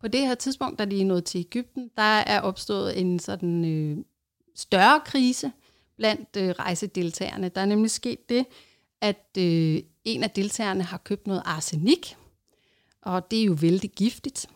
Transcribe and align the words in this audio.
på 0.00 0.08
det 0.08 0.20
her 0.20 0.34
tidspunkt, 0.34 0.78
da 0.78 0.84
de 0.84 1.00
er 1.00 1.04
nået 1.04 1.24
til 1.24 1.38
Ægypten, 1.38 1.90
der 1.96 2.02
er 2.02 2.40
opstået 2.40 3.00
en 3.00 3.18
sådan 3.18 3.64
øh, 3.64 3.98
større 4.54 5.00
krise 5.04 5.52
blandt 5.96 6.36
øh, 6.36 6.48
rejsedeltagerne. 6.50 7.48
Der 7.48 7.60
er 7.60 7.66
nemlig 7.66 7.90
sket 7.90 8.28
det, 8.28 8.46
at 9.00 9.28
øh, 9.38 9.82
en 10.04 10.22
af 10.22 10.30
deltagerne 10.30 10.82
har 10.82 10.98
købt 10.98 11.26
noget 11.26 11.42
arsenik, 11.44 12.16
og 13.02 13.30
det 13.30 13.40
er 13.40 13.44
jo 13.44 13.56
vældig 13.60 13.90
giftigt. 13.90 14.46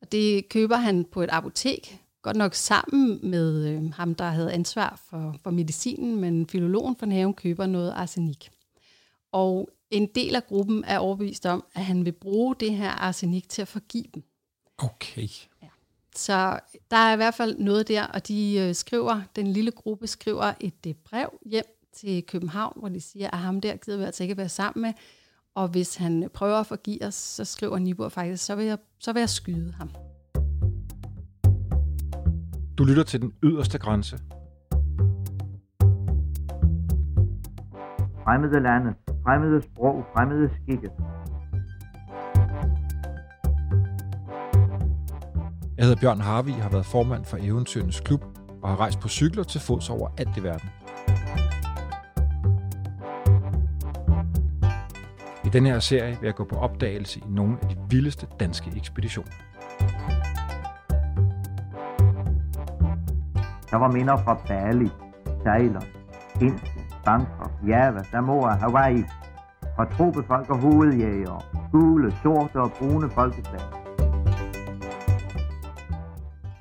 Og 0.00 0.12
det 0.12 0.48
køber 0.48 0.76
han 0.76 1.04
på 1.04 1.22
et 1.22 1.28
apotek, 1.32 2.00
godt 2.22 2.36
nok 2.36 2.54
sammen 2.54 3.30
med 3.30 3.66
øh, 3.66 3.92
ham, 3.92 4.14
der 4.14 4.24
havde 4.24 4.52
ansvar 4.52 5.00
for, 5.10 5.36
for 5.42 5.50
medicinen, 5.50 6.20
men 6.20 6.46
filologen 6.46 6.96
fra 6.96 7.06
haven 7.10 7.34
køber 7.34 7.66
noget 7.66 7.90
arsenik. 7.90 8.50
Og 9.32 9.68
en 9.90 10.06
del 10.14 10.36
af 10.36 10.46
gruppen 10.46 10.84
er 10.84 10.98
overbevist 10.98 11.46
om, 11.46 11.64
at 11.74 11.84
han 11.84 12.04
vil 12.04 12.12
bruge 12.12 12.54
det 12.60 12.76
her 12.76 12.90
arsenik 12.90 13.48
til 13.48 13.62
at 13.62 13.68
forgive 13.68 14.04
dem. 14.14 14.22
Okay. 14.78 15.28
Ja. 15.62 15.68
Så 16.14 16.60
der 16.90 16.96
er 16.96 17.12
i 17.12 17.16
hvert 17.16 17.34
fald 17.34 17.58
noget 17.58 17.88
der, 17.88 18.06
og 18.06 18.28
de 18.28 18.58
øh, 18.58 18.74
skriver, 18.74 19.20
den 19.36 19.46
lille 19.46 19.70
gruppe 19.70 20.06
skriver 20.06 20.52
et 20.60 20.86
øh, 20.86 20.94
brev 20.94 21.38
hjem 21.46 21.64
til 21.92 22.26
København, 22.26 22.72
hvor 22.76 22.88
de 22.88 23.00
siger, 23.00 23.30
at 23.30 23.38
ham 23.38 23.60
der 23.60 23.76
gider 23.76 23.98
vi 23.98 24.04
altså 24.04 24.22
ikke 24.22 24.36
være 24.36 24.48
sammen 24.48 24.82
med, 24.82 24.92
og 25.54 25.68
hvis 25.68 25.96
han 25.96 26.30
prøver 26.34 26.56
at 26.56 26.66
forgive 26.66 27.04
os, 27.04 27.14
så 27.14 27.44
skriver 27.44 27.78
Nibor 27.78 28.08
faktisk, 28.08 28.44
så 28.44 28.56
vil 28.56 28.66
jeg, 28.66 28.78
så 28.98 29.12
vil 29.12 29.20
jeg 29.20 29.28
skyde 29.28 29.72
ham. 29.72 29.90
Du 32.78 32.84
lytter 32.84 33.02
til 33.02 33.20
den 33.20 33.32
yderste 33.42 33.78
grænse. 33.78 34.18
Fremmede 38.24 38.62
lande, 38.62 38.94
fremmede 39.24 39.62
sprog, 39.62 40.04
fremmede 40.14 40.50
skikke. 40.62 40.90
Jeg 45.78 45.86
hedder 45.86 46.00
Bjørn 46.00 46.20
Harvi, 46.20 46.50
har 46.52 46.68
været 46.70 46.86
formand 46.86 47.24
for 47.24 47.36
Eventyrenes 47.40 48.00
Klub 48.00 48.24
og 48.62 48.68
har 48.68 48.80
rejst 48.80 49.00
på 49.00 49.08
cykler 49.08 49.42
til 49.42 49.60
fods 49.60 49.90
over 49.90 50.08
alt 50.18 50.36
i 50.36 50.42
verden. 50.42 50.70
I 55.44 55.48
denne 55.48 55.68
her 55.68 55.78
serie 55.78 56.16
vil 56.20 56.26
jeg 56.26 56.34
gå 56.34 56.44
på 56.44 56.56
opdagelse 56.56 57.18
i 57.18 57.22
nogle 57.28 57.56
af 57.62 57.68
de 57.68 57.76
vildeste 57.90 58.26
danske 58.40 58.72
ekspeditioner. 58.76 59.30
Der 63.70 63.76
var 63.76 63.92
minder 63.92 64.16
fra 64.16 64.34
Bali, 64.48 64.90
Thailand, 65.44 65.88
Indien, 66.34 66.60
Bangkok, 67.04 67.50
Java, 67.68 68.02
Samoa, 68.10 68.54
Hawaii. 68.54 69.04
Fra 69.76 69.84
tropefolk 69.96 70.50
og 70.50 70.58
hovedjæger, 70.58 71.68
gule, 71.72 72.14
sorte 72.22 72.56
og 72.56 72.72
brune 72.78 73.10
folkeslag. 73.10 73.77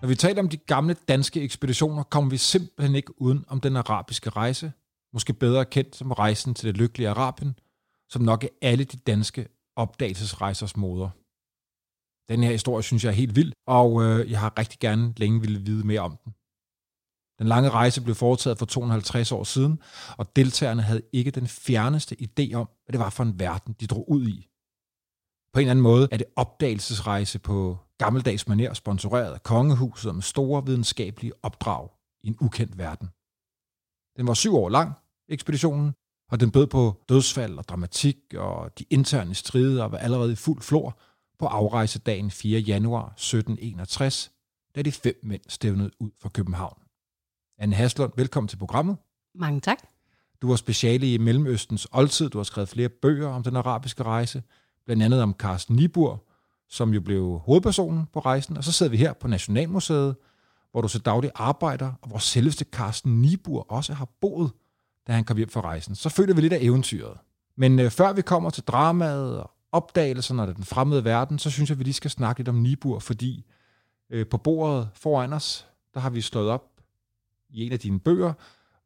Når 0.02 0.08
vi 0.08 0.16
taler 0.16 0.42
om 0.42 0.50
de 0.50 0.58
gamle 0.58 0.96
danske 1.08 1.42
ekspeditioner, 1.42 2.04
kommer 2.04 2.30
vi 2.30 2.38
simpelthen 2.38 2.96
ikke 2.96 3.22
uden 3.22 3.46
om 3.48 3.62
den 3.62 3.76
arabiske 3.76 4.30
rejse, 4.30 4.72
måske 5.14 5.34
bedre 5.34 5.66
kendt 5.66 5.96
som 5.96 6.12
rejsen 6.12 6.54
til 6.54 6.68
det 6.68 6.78
lykkelige 6.78 7.10
Arabien, 7.10 7.60
som 8.10 8.22
nok 8.22 8.44
er 8.44 8.48
alle 8.62 8.84
de 8.84 8.98
danske 8.98 9.48
opdagelsesrejsers 9.76 10.78
moder. 10.78 11.10
Den 12.32 12.44
her 12.44 12.52
historie 12.52 12.84
synes 12.84 13.04
jeg 13.04 13.10
er 13.10 13.14
helt 13.14 13.36
vild, 13.36 13.54
og 13.68 14.04
øh, 14.04 14.32
jeg 14.32 14.40
har 14.40 14.60
rigtig 14.60 14.80
gerne 14.80 15.14
længe 15.18 15.42
ville 15.42 15.62
vide 15.62 15.88
mere 15.88 16.02
om 16.02 16.18
den. 16.24 16.34
Den 17.40 17.48
lange 17.48 17.70
rejse 17.70 18.02
blev 18.02 18.16
foretaget 18.16 18.58
for 18.58 18.66
250 18.66 19.32
år 19.32 19.44
siden, 19.44 19.80
og 20.18 20.36
deltagerne 20.36 20.82
havde 20.82 21.02
ikke 21.14 21.32
den 21.32 21.48
fjerneste 21.48 22.16
idé 22.22 22.54
om, 22.54 22.70
hvad 22.86 22.94
det 22.94 23.00
var 23.00 23.10
for 23.10 23.24
en 23.24 23.40
verden, 23.40 23.76
de 23.80 23.88
drog 23.88 24.12
ud 24.12 24.28
i. 24.28 24.50
På 25.54 25.60
en 25.60 25.62
eller 25.62 25.72
anden 25.72 25.84
måde 25.84 26.08
er 26.12 26.18
det 26.18 26.28
opdagelsesrejse 26.36 27.40
på 27.40 27.78
gammeldags 27.98 28.48
manér 28.48 28.74
sponsoreret 28.74 29.34
af 29.34 29.44
kongehuset 29.44 30.16
med 30.16 30.24
store 30.24 30.66
videnskabelige 30.66 31.34
opdrag 31.44 31.90
i 32.24 32.28
en 32.28 32.38
ukendt 32.42 32.78
verden. 32.78 33.10
Den 34.18 34.28
var 34.28 34.34
syv 34.34 34.56
år 34.56 34.70
lang, 34.70 34.94
ekspeditionen, 35.30 35.94
og 36.32 36.40
den 36.40 36.52
bød 36.52 36.68
på 36.68 37.04
dødsfald 37.10 37.58
og 37.58 37.68
dramatik, 37.68 38.18
og 38.36 38.80
de 38.80 38.86
interne 38.90 39.36
strider 39.36 39.86
var 39.86 39.98
allerede 39.98 40.32
i 40.32 40.36
fuld 40.36 40.62
flor 40.62 41.00
på 41.40 41.46
afrejsedagen 41.46 42.32
4. 42.32 42.60
januar 42.60 43.06
1761, 43.06 44.32
da 44.76 44.82
de 44.82 44.92
fem 44.92 45.20
mænd 45.24 45.42
stævnede 45.48 45.92
ud 46.00 46.12
fra 46.22 46.30
København. 46.30 46.78
Anne 47.60 47.76
Haslund, 47.76 48.12
velkommen 48.16 48.48
til 48.48 48.58
programmet. 48.58 48.98
Mange 49.36 49.60
tak. 49.60 49.78
Du 50.42 50.48
var 50.50 50.56
speciale 50.56 51.14
i 51.14 51.18
Mellemøstens 51.18 51.88
oldtid. 51.92 52.30
Du 52.30 52.38
har 52.38 52.44
skrevet 52.44 52.70
flere 52.70 52.90
bøger 52.90 53.30
om 53.30 53.44
den 53.44 53.56
arabiske 53.56 54.04
rejse, 54.04 54.44
blandt 54.86 55.04
andet 55.04 55.22
om 55.22 55.34
Carsten 55.34 55.76
Nibur, 55.76 56.27
som 56.70 56.94
jo 56.94 57.02
blev 57.02 57.40
hovedpersonen 57.40 58.06
på 58.14 58.20
rejsen. 58.20 58.58
Og 58.58 58.64
så 58.64 58.72
sidder 58.72 58.90
vi 58.90 58.98
her 58.98 59.14
på 59.14 59.28
Nationalmuseet, 59.28 60.16
hvor 60.72 60.82
du 60.82 60.88
så 60.88 61.00
dagligt 61.00 61.34
arbejder, 61.36 61.94
og 62.02 62.10
hvor 62.10 62.18
selveste 62.18 62.66
Carsten 62.72 63.22
Nibur 63.22 63.72
også 63.72 63.94
har 63.94 64.08
boet, 64.22 64.52
da 65.08 65.12
han 65.12 65.24
kom 65.24 65.38
hjem 65.38 65.50
fra 65.50 65.62
rejsen. 65.62 65.96
Så 65.96 66.10
føler 66.10 66.34
vi 66.34 66.42
lidt 66.42 66.54
af 66.54 66.60
eventyret. 66.62 67.18
Men 67.56 67.80
øh, 67.80 67.92
før 67.92 68.14
vi 68.14 68.22
kommer 68.22 68.50
til 68.50 68.64
dramaet 68.64 69.40
og 69.40 69.52
opdagelserne 69.72 70.42
af 70.42 70.56
den 70.56 70.64
fremmede 70.64 71.06
verden, 71.06 71.40
så 71.40 71.50
synes 71.50 71.70
jeg, 71.70 71.76
at 71.76 71.80
vi 71.80 71.84
lige 71.84 71.94
skal 71.94 72.12
snakke 72.12 72.40
lidt 72.40 72.50
om 72.50 72.56
Nibur, 72.56 73.00
fordi 73.00 73.46
øh, 74.10 74.28
på 74.28 74.38
bordet 74.38 74.90
foran 74.94 75.34
os, 75.34 75.68
der 75.94 76.00
har 76.00 76.10
vi 76.10 76.22
slået 76.22 76.50
op 76.50 76.64
i 77.50 77.66
en 77.66 77.72
af 77.72 77.80
dine 77.80 78.00
bøger, 78.00 78.34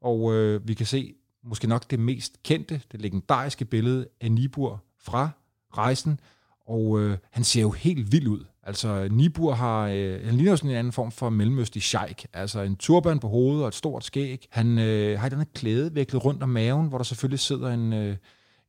og 0.02 0.34
øh, 0.34 0.68
vi 0.68 0.74
kan 0.74 0.86
se 0.86 1.14
måske 1.44 1.68
nok 1.68 1.92
det 1.92 2.00
mest 2.00 2.44
kendte, 2.44 2.82
det 2.92 3.02
legendariske 3.02 3.66
billede 3.66 4.08
af 4.22 4.32
Nibur 4.32 4.84
fra 5.00 5.30
rejsen, 5.78 6.20
og 6.68 7.00
øh, 7.00 7.18
han 7.32 7.44
ser 7.44 7.62
jo 7.62 7.72
helt 7.72 8.12
vild 8.12 8.28
ud. 8.28 8.46
Altså, 8.64 9.08
Nibur 9.12 9.54
har, 9.54 9.88
øh, 9.88 10.26
han 10.26 10.36
ligner 10.36 10.56
sådan 10.56 10.70
en 10.70 10.76
anden 10.76 10.94
form 10.94 11.12
for 11.12 11.30
mellemøstlig 11.30 11.84
sheik. 11.84 12.26
Altså 12.34 12.62
en 12.62 12.76
turban 12.76 13.20
på 13.20 13.28
hovedet 13.28 13.62
og 13.62 13.68
et 13.68 13.76
stort 13.76 14.06
skæg. 14.06 14.48
Han 14.50 14.80
øh, 14.80 15.20
har 15.20 15.28
et 15.28 15.34
andet 15.34 15.54
klæde 15.54 15.94
viklet 15.94 16.26
rundt 16.26 16.44
om 16.44 16.50
maven, 16.50 16.88
hvor 16.88 16.98
der 16.98 17.06
selvfølgelig 17.06 17.40
sidder 17.40 17.70
en, 17.70 17.94
øh, 17.94 18.18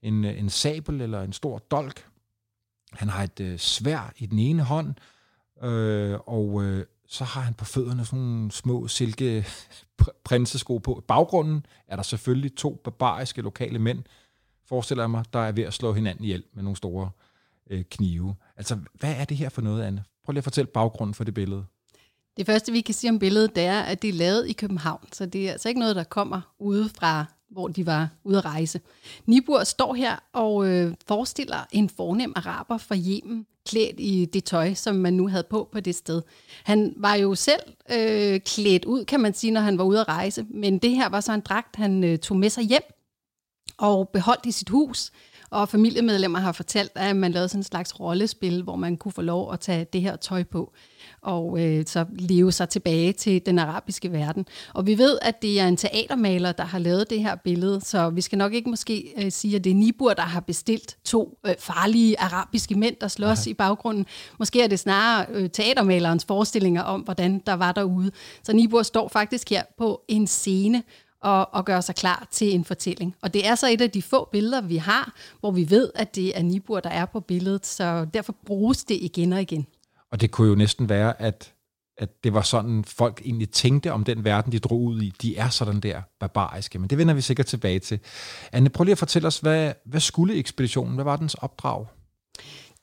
en, 0.03 0.25
øh, 0.25 0.39
en 0.39 0.51
sabel 0.51 1.01
eller 1.01 1.23
en 1.23 1.33
stor 1.33 1.59
dolk. 1.59 2.07
Han 2.93 3.09
har 3.09 3.25
et 3.25 3.41
øh, 3.41 3.59
svær 3.59 4.13
i 4.17 4.27
den 4.27 4.39
ene 4.39 4.63
hånd, 4.63 4.95
øh, 5.63 6.19
og 6.27 6.63
øh, 6.63 6.85
så 7.09 7.25
har 7.25 7.41
han 7.41 7.55
på 7.55 7.65
fødderne 7.65 8.05
sådan 8.05 8.19
nogle 8.19 8.53
små 8.53 8.89
silke 8.89 9.47
prinsesko 10.25 10.79
på. 10.79 10.99
I 10.99 11.05
baggrunden 11.09 11.67
er 11.89 11.97
der 11.97 12.03
selvfølgelig 12.03 12.57
to 12.57 12.81
barbariske 12.85 13.43
lokale 13.43 13.79
mænd, 13.79 14.03
forestiller 14.69 15.03
jeg 15.03 15.11
mig, 15.11 15.25
der 15.33 15.39
er 15.39 15.53
ved 15.53 15.65
at 15.65 15.75
slå 15.75 15.93
hinanden 15.93 16.25
ihjel 16.25 16.45
med 16.55 16.63
nogle 16.63 16.77
store 16.77 17.05
øh, 17.05 17.32
Øh, 17.71 17.85
knive. 17.91 18.35
Altså, 18.57 18.79
hvad 18.95 19.15
er 19.17 19.25
det 19.25 19.37
her 19.37 19.49
for 19.49 19.63
noget, 19.63 19.83
Anne? 19.83 20.05
Prøv 20.25 20.33
lige 20.33 20.41
at 20.41 20.45
fortælle 20.45 20.71
baggrunden 20.75 21.15
for 21.15 21.25
det 21.25 21.35
billede. 21.35 21.65
Det 22.37 22.47
første, 22.47 22.73
vi 22.73 22.81
kan 22.81 22.95
sige 22.95 23.11
om 23.11 23.19
billedet, 23.19 23.57
det 23.57 23.65
er, 23.65 23.81
at 23.81 24.03
det 24.03 24.09
er 24.09 24.15
lavet 24.15 24.49
i 24.49 24.53
København. 24.53 25.09
Så 25.13 25.27
det 25.27 25.49
er 25.49 25.53
altså 25.53 25.69
ikke 25.69 25.81
noget, 25.81 25.97
der 25.97 26.05
kommer 26.05 26.41
ude 26.59 26.89
fra, 26.89 27.25
hvor 27.51 27.69
de 27.69 27.87
var 27.87 28.09
ude 28.25 28.39
at 28.39 28.45
rejse. 28.45 28.81
Nibur 29.27 29.65
står 29.65 29.95
her 29.95 30.17
og 30.33 30.69
øh, 30.69 30.95
forestiller 31.07 31.67
en 31.73 31.89
fornem 31.89 32.33
araber 32.37 32.79
fra 32.79 32.97
Yemen, 32.97 33.47
klædt 33.67 34.01
i 34.01 34.25
det 34.25 34.45
tøj, 34.45 34.75
som 34.75 34.95
man 34.97 35.15
nu 35.15 35.29
havde 35.29 35.47
på 35.51 35.69
på 35.73 35.81
det 35.81 35.95
sted. 35.95 36.23
Han 36.65 36.95
var 36.97 37.15
jo 37.15 37.35
selv 37.35 37.63
øh, 37.93 38.41
klædt 38.41 38.85
ud, 38.85 39.05
kan 39.05 39.21
man 39.21 39.35
sige, 39.35 39.51
når 39.51 39.61
han 39.61 39.79
var 39.79 39.85
ude 39.85 40.01
at 40.01 40.09
rejse. 40.09 40.47
Men 40.51 40.79
det 40.79 40.91
her 40.91 41.09
var 41.09 41.21
så 41.21 41.33
en 41.33 41.41
dragt, 41.41 41.77
han 41.77 42.05
øh, 42.05 42.19
tog 42.19 42.37
med 42.37 42.51
sig 42.51 42.65
hjem 42.65 42.83
og 43.79 44.09
beholdt 44.09 44.47
i 44.47 44.51
sit 44.51 44.69
hus. 44.69 45.11
Og 45.53 45.69
familiemedlemmer 45.69 46.39
har 46.39 46.53
fortalt, 46.53 46.93
at 46.95 47.17
man 47.17 47.33
lavede 47.33 47.49
sådan 47.49 47.59
en 47.59 47.65
slags 47.65 48.01
rollespil, 48.01 48.63
hvor 48.63 48.77
man 48.77 48.97
kunne 48.97 49.13
få 49.13 49.23
lov 49.23 49.53
at 49.53 49.61
tage 49.61 49.87
det 49.93 50.01
her 50.01 50.17
tøj 50.17 50.45
på 50.45 50.73
og 51.23 51.61
øh, 51.61 51.87
så 51.87 52.05
leve 52.19 52.53
sig 52.53 52.69
tilbage 52.69 53.13
til 53.13 53.47
den 53.47 53.59
arabiske 53.59 54.13
verden. 54.13 54.47
Og 54.75 54.87
vi 54.87 54.99
ved, 54.99 55.19
at 55.23 55.43
det 55.43 55.61
er 55.61 55.69
en 55.69 55.77
teatermaler, 55.77 56.53
der 56.53 56.65
har 56.65 56.79
lavet 56.79 57.11
det 57.11 57.21
her 57.21 57.35
billede, 57.35 57.81
så 57.81 58.11
vi 58.11 58.21
skal 58.21 58.39
nok 58.39 58.55
ikke 58.55 58.71
måske 58.71 59.13
øh, 59.19 59.33
sige, 59.33 59.57
at 59.57 59.65
det 59.65 59.71
er 59.71 59.75
Nibur, 59.75 60.13
der 60.13 60.23
har 60.23 60.41
bestilt 60.41 60.97
to 61.05 61.39
øh, 61.47 61.55
farlige 61.59 62.21
arabiske 62.21 62.75
mænd, 62.75 62.97
der 63.01 63.09
slås 63.09 63.47
Nej. 63.47 63.51
i 63.51 63.55
baggrunden. 63.55 64.07
Måske 64.39 64.63
er 64.63 64.67
det 64.67 64.79
snarere 64.79 65.27
øh, 65.31 65.51
teatermalerens 65.51 66.25
forestillinger 66.25 66.83
om, 66.83 67.01
hvordan 67.01 67.43
der 67.47 67.53
var 67.53 67.73
derude. 67.73 68.11
Så 68.43 68.53
Nibur 68.53 68.83
står 68.83 69.09
faktisk 69.09 69.51
her 69.51 69.63
på 69.79 70.03
en 70.09 70.27
scene 70.27 70.83
og, 71.23 71.55
og 71.55 71.65
gøre 71.65 71.83
sig 71.83 71.95
klar 71.95 72.27
til 72.31 72.55
en 72.55 72.65
fortælling. 72.65 73.15
Og 73.23 73.35
det 73.35 73.47
er 73.47 73.55
så 73.55 73.69
et 73.69 73.81
af 73.81 73.91
de 73.91 74.03
få 74.03 74.29
billeder, 74.33 74.61
vi 74.61 74.77
har, 74.77 75.15
hvor 75.41 75.51
vi 75.51 75.71
ved, 75.71 75.91
at 75.95 76.15
det 76.15 76.39
er 76.39 76.43
Nibur, 76.43 76.81
der 76.81 76.91
er 76.91 77.05
på 77.05 77.21
billedet, 77.21 77.67
så 77.67 78.07
derfor 78.15 78.35
bruges 78.47 78.85
det 78.85 78.99
igen 79.01 79.33
og 79.33 79.43
igen. 79.43 79.67
Og 80.11 80.21
det 80.21 80.31
kunne 80.31 80.49
jo 80.49 80.55
næsten 80.55 80.89
være, 80.89 81.23
at, 81.23 81.53
at 81.99 82.25
det 82.25 82.35
var 82.35 82.43
sådan, 82.43 82.85
folk 82.85 83.23
egentlig 83.25 83.51
tænkte 83.51 83.93
om 83.93 84.05
den 84.05 84.25
verden, 84.25 84.53
de 84.53 84.59
drog 84.59 84.83
ud 84.83 85.03
i. 85.03 85.13
De 85.23 85.37
er 85.37 85.49
sådan 85.49 85.81
der 85.81 86.03
barbariske, 86.21 86.79
men 86.79 86.91
det 86.91 86.99
vender 86.99 87.15
vi 87.15 87.21
sikkert 87.21 87.47
tilbage 87.47 87.79
til. 87.79 87.99
Anne, 88.53 88.71
prøv 88.71 88.85
lige 88.85 88.93
at 88.93 88.99
fortælle 88.99 89.29
os, 89.29 89.39
hvad, 89.39 89.73
hvad 89.85 90.01
skulle 90.01 90.35
ekspeditionen? 90.35 90.95
Hvad 90.95 91.05
var 91.05 91.17
dens 91.17 91.35
opdrag? 91.35 91.87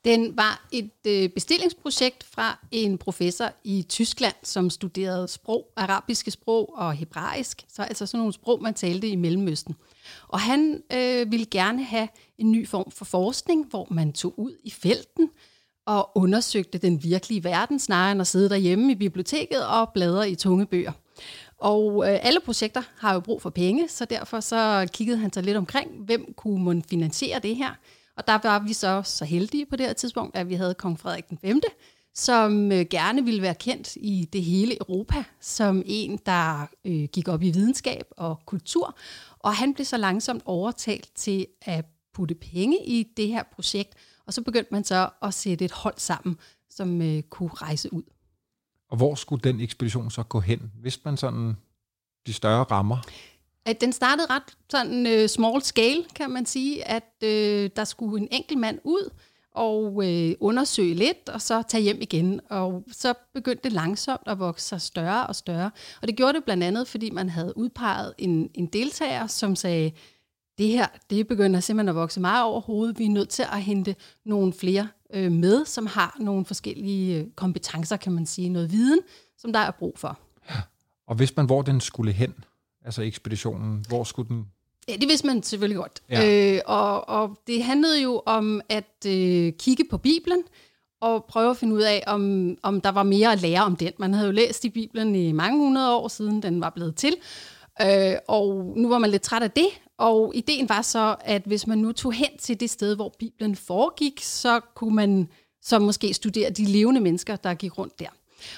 Den 0.04 0.36
var 0.36 0.68
et 0.72 0.90
øh, 1.06 1.28
bestillingsprojekt 1.28 2.24
fra 2.24 2.58
en 2.70 2.98
professor 2.98 3.52
i 3.64 3.86
Tyskland, 3.88 4.34
som 4.42 4.70
studerede 4.70 5.28
sprog, 5.28 5.66
arabiske 5.76 6.30
sprog 6.30 6.74
og 6.76 6.92
hebraisk, 6.92 7.64
så 7.68 7.82
altså 7.82 8.06
sådan 8.06 8.18
nogle 8.18 8.32
sprog, 8.32 8.62
man 8.62 8.74
talte 8.74 9.08
i 9.08 9.16
Mellemøsten. 9.16 9.74
Og 10.28 10.40
han 10.40 10.82
øh, 10.92 11.32
ville 11.32 11.46
gerne 11.46 11.84
have 11.84 12.08
en 12.38 12.52
ny 12.52 12.68
form 12.68 12.90
for 12.90 13.04
forskning, 13.04 13.66
hvor 13.70 13.86
man 13.90 14.12
tog 14.12 14.38
ud 14.38 14.52
i 14.64 14.70
felten 14.70 15.30
og 15.86 16.10
undersøgte 16.14 16.78
den 16.78 17.02
virkelige 17.04 17.44
verden, 17.44 17.78
snarere 17.78 18.12
end 18.12 18.20
at 18.20 18.26
sidde 18.26 18.48
derhjemme 18.48 18.92
i 18.92 18.94
biblioteket 18.94 19.66
og 19.66 19.88
bladre 19.94 20.30
i 20.30 20.34
tunge 20.34 20.66
bøger. 20.66 20.92
Og 21.58 22.08
øh, 22.08 22.18
alle 22.22 22.40
projekter 22.40 22.82
har 22.98 23.14
jo 23.14 23.20
brug 23.20 23.42
for 23.42 23.50
penge, 23.50 23.88
så 23.88 24.04
derfor 24.04 24.40
så 24.40 24.88
kiggede 24.92 25.18
han 25.18 25.32
sig 25.32 25.42
lidt 25.42 25.56
omkring, 25.56 25.90
hvem 25.90 26.34
kunne 26.36 26.64
man 26.64 26.82
finansiere 26.82 27.38
det 27.38 27.56
her. 27.56 27.70
Og 28.20 28.26
der 28.26 28.48
var 28.48 28.58
vi 28.58 28.72
så 28.72 29.02
så 29.02 29.24
heldige 29.24 29.66
på 29.66 29.76
det 29.76 29.86
her 29.86 29.92
tidspunkt, 29.92 30.36
at 30.36 30.48
vi 30.48 30.54
havde 30.54 30.74
kong 30.74 31.00
Frederik 31.00 31.28
den 31.28 31.38
5., 31.38 31.60
som 32.14 32.72
øh, 32.72 32.86
gerne 32.90 33.24
ville 33.24 33.42
være 33.42 33.54
kendt 33.54 33.96
i 33.96 34.28
det 34.32 34.42
hele 34.42 34.76
Europa, 34.80 35.24
som 35.40 35.82
en, 35.86 36.18
der 36.26 36.66
øh, 36.84 37.08
gik 37.12 37.28
op 37.28 37.42
i 37.42 37.50
videnskab 37.50 38.04
og 38.16 38.40
kultur. 38.46 38.98
Og 39.38 39.54
han 39.54 39.74
blev 39.74 39.84
så 39.84 39.96
langsomt 39.96 40.42
overtalt 40.44 41.10
til 41.14 41.46
at 41.62 41.84
putte 42.14 42.34
penge 42.34 42.86
i 42.86 43.12
det 43.16 43.28
her 43.28 43.42
projekt, 43.54 43.94
og 44.26 44.34
så 44.34 44.42
begyndte 44.42 44.68
man 44.72 44.84
så 44.84 45.10
at 45.22 45.34
sætte 45.34 45.64
et 45.64 45.72
hold 45.72 45.94
sammen, 45.96 46.36
som 46.70 47.02
øh, 47.02 47.22
kunne 47.22 47.50
rejse 47.54 47.92
ud. 47.92 48.02
Og 48.90 48.96
hvor 48.96 49.14
skulle 49.14 49.42
den 49.42 49.60
ekspedition 49.60 50.10
så 50.10 50.22
gå 50.22 50.40
hen? 50.40 50.72
Hvis 50.80 51.04
man 51.04 51.16
sådan 51.16 51.56
de 52.26 52.32
større 52.32 52.62
rammer? 52.62 52.96
At 53.66 53.80
den 53.80 53.92
startede 53.92 54.26
ret 54.30 54.56
sådan 54.70 55.06
uh, 55.06 55.26
small 55.26 55.62
scale, 55.62 56.04
kan 56.14 56.30
man 56.30 56.46
sige, 56.46 56.88
at 56.88 57.12
uh, 57.22 57.70
der 57.76 57.84
skulle 57.84 58.22
en 58.22 58.28
enkelt 58.30 58.58
mand 58.58 58.78
ud 58.84 59.10
og 59.52 59.94
uh, 59.94 60.48
undersøge 60.48 60.94
lidt, 60.94 61.28
og 61.28 61.42
så 61.42 61.62
tage 61.68 61.82
hjem 61.82 61.98
igen. 62.00 62.40
Og 62.50 62.84
så 62.92 63.14
begyndte 63.34 63.62
det 63.64 63.72
langsomt 63.72 64.22
at 64.26 64.38
vokse 64.38 64.66
sig 64.66 64.80
større 64.80 65.26
og 65.26 65.36
større. 65.36 65.70
Og 66.02 66.08
det 66.08 66.16
gjorde 66.16 66.32
det 66.32 66.44
blandt 66.44 66.64
andet, 66.64 66.88
fordi 66.88 67.10
man 67.10 67.28
havde 67.28 67.56
udpeget 67.56 68.14
en, 68.18 68.50
en 68.54 68.66
deltager, 68.66 69.26
som 69.26 69.56
sagde, 69.56 69.92
det 70.58 70.68
her, 70.68 70.86
det 71.10 71.28
begynder 71.28 71.60
simpelthen 71.60 71.88
at 71.88 71.94
vokse 71.94 72.20
meget 72.20 72.44
over 72.44 72.60
hovedet. 72.60 72.98
Vi 72.98 73.04
er 73.04 73.10
nødt 73.10 73.28
til 73.28 73.42
at 73.42 73.62
hente 73.62 73.94
nogle 74.24 74.52
flere 74.52 74.88
øh, 75.14 75.32
med, 75.32 75.64
som 75.64 75.86
har 75.86 76.16
nogle 76.20 76.44
forskellige 76.44 77.30
kompetencer, 77.36 77.96
kan 77.96 78.12
man 78.12 78.26
sige, 78.26 78.48
noget 78.48 78.72
viden, 78.72 79.00
som 79.38 79.52
der 79.52 79.60
er 79.60 79.70
brug 79.70 79.98
for. 79.98 80.18
Ja. 80.50 80.54
Og 81.06 81.14
hvis 81.16 81.36
man, 81.36 81.46
hvor 81.46 81.62
den 81.62 81.80
skulle 81.80 82.12
hen, 82.12 82.34
altså 82.84 83.02
ekspeditionen, 83.02 83.84
hvor 83.88 84.04
skulle 84.04 84.28
den 84.28 84.46
Ja, 84.88 84.96
det 84.96 85.08
vidste 85.08 85.26
man 85.26 85.42
selvfølgelig 85.42 85.76
godt. 85.76 86.02
Ja. 86.10 86.54
Øh, 86.54 86.60
og, 86.66 87.08
og 87.08 87.38
det 87.46 87.64
handlede 87.64 88.02
jo 88.02 88.22
om 88.26 88.60
at 88.68 89.06
øh, 89.06 89.52
kigge 89.52 89.84
på 89.90 89.98
Bibelen 89.98 90.42
og 91.00 91.24
prøve 91.24 91.50
at 91.50 91.56
finde 91.56 91.74
ud 91.74 91.80
af, 91.80 92.04
om, 92.06 92.56
om 92.62 92.80
der 92.80 92.90
var 92.90 93.02
mere 93.02 93.32
at 93.32 93.42
lære 93.42 93.64
om 93.64 93.76
den. 93.76 93.92
Man 93.98 94.14
havde 94.14 94.26
jo 94.26 94.32
læst 94.32 94.64
i 94.64 94.68
Bibelen 94.68 95.14
i 95.14 95.32
mange 95.32 95.58
hundrede 95.58 95.94
år 95.94 96.08
siden, 96.08 96.42
den 96.42 96.60
var 96.60 96.70
blevet 96.70 96.96
til. 96.96 97.16
Øh, 97.82 98.14
og 98.28 98.72
nu 98.76 98.88
var 98.88 98.98
man 98.98 99.10
lidt 99.10 99.22
træt 99.22 99.42
af 99.42 99.50
det, 99.50 99.68
og 99.98 100.32
ideen 100.34 100.68
var 100.68 100.82
så, 100.82 101.16
at 101.20 101.42
hvis 101.46 101.66
man 101.66 101.78
nu 101.78 101.92
tog 101.92 102.12
hen 102.12 102.38
til 102.38 102.60
det 102.60 102.70
sted, 102.70 102.96
hvor 102.96 103.14
Bibelen 103.18 103.56
foregik, 103.56 104.20
så 104.22 104.60
kunne 104.74 104.94
man 104.94 105.28
så 105.62 105.78
måske 105.78 106.14
studere 106.14 106.50
de 106.50 106.64
levende 106.64 107.00
mennesker, 107.00 107.36
der 107.36 107.54
gik 107.54 107.78
rundt 107.78 107.98
der. 107.98 108.08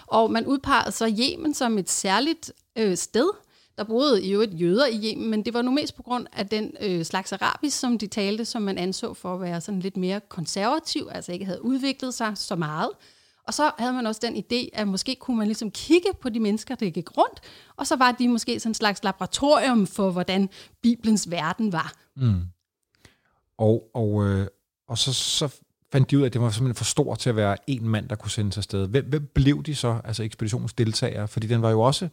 Og 0.06 0.30
man 0.30 0.46
udpegede 0.46 0.92
så 0.92 1.14
Yemen 1.20 1.54
som 1.54 1.78
et 1.78 1.90
særligt 1.90 2.52
øh, 2.76 2.96
sted. 2.96 3.30
Der 3.78 3.84
boede 3.84 4.24
i 4.24 4.32
øvrigt 4.32 4.60
jøder 4.60 4.86
i 4.86 5.00
Yemen, 5.04 5.30
men 5.30 5.44
det 5.44 5.54
var 5.54 5.62
nu 5.62 5.70
mest 5.70 5.94
på 5.96 6.02
grund 6.02 6.26
af 6.32 6.48
den 6.48 6.72
øh, 6.80 7.04
slags 7.04 7.32
arabisk, 7.32 7.78
som 7.78 7.98
de 7.98 8.06
talte, 8.06 8.44
som 8.44 8.62
man 8.62 8.78
anså 8.78 9.14
for 9.14 9.34
at 9.34 9.40
være 9.40 9.60
sådan 9.60 9.80
lidt 9.80 9.96
mere 9.96 10.20
konservativ, 10.28 11.08
altså 11.12 11.32
ikke 11.32 11.44
havde 11.44 11.64
udviklet 11.64 12.14
sig 12.14 12.32
så 12.34 12.56
meget. 12.56 12.90
Og 13.46 13.54
så 13.54 13.70
havde 13.78 13.92
man 13.92 14.06
også 14.06 14.20
den 14.24 14.36
idé, 14.36 14.68
at 14.72 14.88
måske 14.88 15.16
kunne 15.20 15.36
man 15.36 15.46
ligesom 15.46 15.70
kigge 15.70 16.08
på 16.20 16.28
de 16.28 16.40
mennesker, 16.40 16.74
der 16.74 16.90
gik 16.90 17.18
rundt, 17.18 17.40
og 17.76 17.86
så 17.86 17.96
var 17.96 18.12
de 18.12 18.28
måske 18.28 18.60
sådan 18.60 18.70
en 18.70 18.74
slags 18.74 19.04
laboratorium 19.04 19.86
for, 19.86 20.10
hvordan 20.10 20.48
Bibelens 20.82 21.30
verden 21.30 21.72
var. 21.72 21.92
Mm. 22.16 22.40
Og, 23.58 23.90
og, 23.94 24.24
øh, 24.24 24.46
og 24.88 24.98
så, 24.98 25.12
så 25.12 25.48
fandt 25.92 26.10
de 26.10 26.16
ud 26.16 26.22
af, 26.22 26.26
at 26.26 26.32
det 26.32 26.40
var 26.40 26.50
simpelthen 26.50 26.74
for 26.74 26.84
stort 26.84 27.18
til 27.18 27.30
at 27.30 27.36
være 27.36 27.56
en 27.66 27.88
mand, 27.88 28.08
der 28.08 28.16
kunne 28.16 28.30
sendes 28.30 28.58
afsted. 28.58 28.88
Hvem, 28.88 29.04
hvem 29.08 29.26
blev 29.34 29.62
de 29.62 29.74
så, 29.74 30.00
altså 30.04 30.22
ekspeditionsdeltagere? 30.22 31.28
Fordi 31.28 31.46
den 31.46 31.62
var 31.62 31.70
jo 31.70 31.80
også 31.80 32.08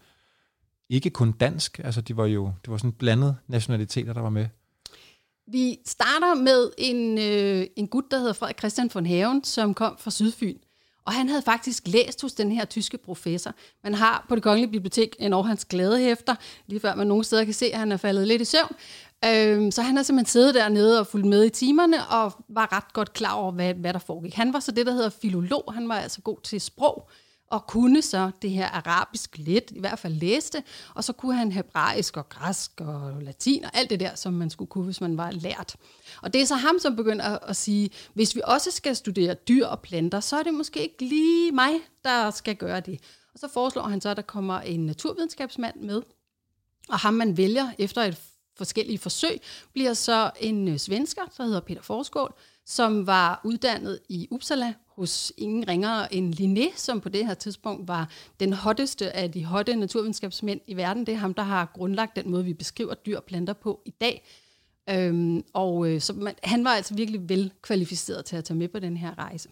ikke 0.90 1.10
kun 1.10 1.32
dansk, 1.32 1.80
altså 1.84 2.02
de 2.02 2.18
var 2.18 2.26
jo 2.26 2.52
det 2.66 2.72
var 2.72 2.78
sådan 2.78 2.92
blandet 2.92 3.38
nationaliteter, 3.48 4.14
der 4.14 4.22
var 4.22 4.30
med. 4.30 4.48
Vi 5.52 5.78
starter 5.86 6.36
med 6.36 6.72
en, 6.78 7.18
øh, 7.18 7.68
en 7.76 7.88
gut, 7.88 8.04
der 8.12 8.18
hedder 8.18 8.34
Frederik 8.34 8.60
Christian 8.60 8.90
von 8.94 9.06
Haven, 9.06 9.44
som 9.44 9.74
kom 9.74 9.96
fra 10.00 10.12
Sydfyn. 10.12 10.58
Og 11.06 11.14
han 11.14 11.30
havde 11.30 11.42
faktisk 11.42 11.88
læst 11.88 12.22
hos 12.22 12.34
den 12.34 12.52
her 12.52 12.66
tyske 12.66 12.98
professor. 12.98 13.54
Man 13.84 13.94
har 13.94 14.26
på 14.30 14.36
det 14.36 14.44
kongelige 14.44 14.72
bibliotek 14.72 15.16
en 15.20 15.34
over 15.34 15.44
hans 15.44 15.66
glædehæfter, 15.66 16.36
lige 16.68 16.80
før 16.80 16.96
man 16.96 17.08
nogle 17.08 17.24
steder 17.24 17.44
kan 17.44 17.54
se, 17.54 17.66
at 17.66 17.80
han 17.80 17.92
er 17.92 17.98
faldet 17.98 18.28
lidt 18.28 18.42
i 18.42 18.46
søvn. 18.46 18.76
Øhm, 19.26 19.72
så 19.72 19.82
han 19.82 19.96
har 19.96 20.04
simpelthen 20.04 20.32
siddet 20.32 20.56
dernede 20.56 21.00
og 21.00 21.08
fulgt 21.08 21.28
med 21.28 21.46
i 21.46 21.50
timerne, 21.50 22.08
og 22.08 22.34
var 22.50 22.74
ret 22.74 22.94
godt 22.94 23.14
klar 23.14 23.34
over, 23.34 23.52
hvad, 23.52 23.74
hvad 23.74 23.94
der 23.94 24.00
foregik. 24.00 24.34
Han 24.34 24.54
var 24.54 24.60
så 24.60 24.72
det, 24.72 24.86
der 24.86 24.92
hedder 24.92 25.10
filolog. 25.10 25.74
Han 25.74 25.90
var 25.90 25.96
altså 25.96 26.22
god 26.22 26.38
til 26.44 26.62
sprog 26.62 27.10
og 27.50 27.68
kunne 27.68 28.02
så 28.02 28.32
det 28.42 28.50
her 28.50 28.68
arabisk 28.68 29.38
lidt, 29.38 29.72
i 29.72 29.80
hvert 29.80 30.00
fald 30.00 30.14
læste, 30.14 30.64
og 30.96 31.04
så 31.04 31.14
kunne 31.14 31.36
han 31.36 31.52
hebraisk 31.52 32.18
og 32.18 32.30
græsk 32.30 32.72
og 32.82 33.22
latin 33.22 33.66
og 33.66 33.72
alt 33.74 33.90
det 33.90 34.00
der, 34.00 34.16
som 34.16 34.34
man 34.34 34.50
skulle 34.50 34.70
kunne, 34.70 34.86
hvis 34.86 35.02
man 35.02 35.18
var 35.18 35.32
lært. 35.32 35.76
Og 36.22 36.34
det 36.34 36.42
er 36.42 36.46
så 36.46 36.56
ham, 36.56 36.80
som 36.80 36.96
begynder 36.96 37.26
at, 37.26 37.40
at 37.42 37.56
sige, 37.56 37.90
hvis 38.14 38.36
vi 38.36 38.42
også 38.44 38.72
skal 38.72 38.96
studere 38.96 39.34
dyr 39.34 39.66
og 39.66 39.80
planter, 39.80 40.20
så 40.20 40.40
er 40.40 40.44
det 40.44 40.54
måske 40.54 40.82
ikke 40.82 41.06
lige 41.06 41.52
mig, 41.52 41.72
der 42.04 42.32
skal 42.32 42.56
gøre 42.56 42.80
det. 42.80 43.00
Og 43.34 43.40
så 43.40 43.48
foreslår 43.54 43.84
han 43.84 44.02
så, 44.02 44.10
at 44.10 44.18
der 44.18 44.24
kommer 44.24 44.60
en 44.60 44.86
naturvidenskabsmand 44.86 45.76
med, 45.76 46.02
og 46.90 47.00
ham 47.00 47.14
man 47.14 47.38
vælger 47.38 47.72
efter 47.78 48.02
et 48.02 48.18
forskellige 48.58 48.98
forsøg, 48.98 49.42
bliver 49.74 49.94
så 49.94 50.32
en 50.40 50.68
øh, 50.68 50.78
svensker, 50.78 51.22
der 51.38 51.44
hedder 51.44 51.60
Peter 51.60 51.82
Forskål, 51.82 52.34
som 52.70 53.08
var 53.08 53.42
uddannet 53.44 54.00
i 54.10 54.28
Uppsala 54.32 54.74
hos 54.88 55.34
ingen 55.38 55.68
ringere 55.68 56.14
end 56.14 56.34
Linné, 56.40 56.78
som 56.78 57.02
på 57.02 57.10
det 57.10 57.28
her 57.28 57.34
tidspunkt 57.34 57.88
var 57.88 58.10
den 58.40 58.54
hotteste 58.54 59.12
af 59.12 59.32
de 59.32 59.46
hotte 59.46 59.76
naturvidenskabsmænd 59.76 60.62
i 60.68 60.78
verden. 60.78 61.06
Det 61.06 61.14
er 61.14 61.18
ham, 61.18 61.34
der 61.34 61.44
har 61.44 61.72
grundlagt 61.74 62.16
den 62.16 62.32
måde, 62.32 62.46
vi 62.46 62.54
beskriver 62.54 62.94
dyr 62.94 63.18
og 63.18 63.24
planter 63.24 63.54
på 63.54 63.82
i 63.86 63.90
dag. 63.90 64.28
Øhm, 64.90 65.44
og 65.54 65.90
øh, 65.90 66.02
så 66.02 66.14
man, 66.14 66.36
han 66.44 66.64
var 66.64 66.70
altså 66.70 66.94
virkelig 66.94 67.30
velkvalificeret 67.30 68.26
til 68.26 68.36
at 68.36 68.44
tage 68.44 68.58
med 68.58 68.68
på 68.68 68.80
den 68.80 68.98
her 68.98 69.18
rejse. 69.18 69.50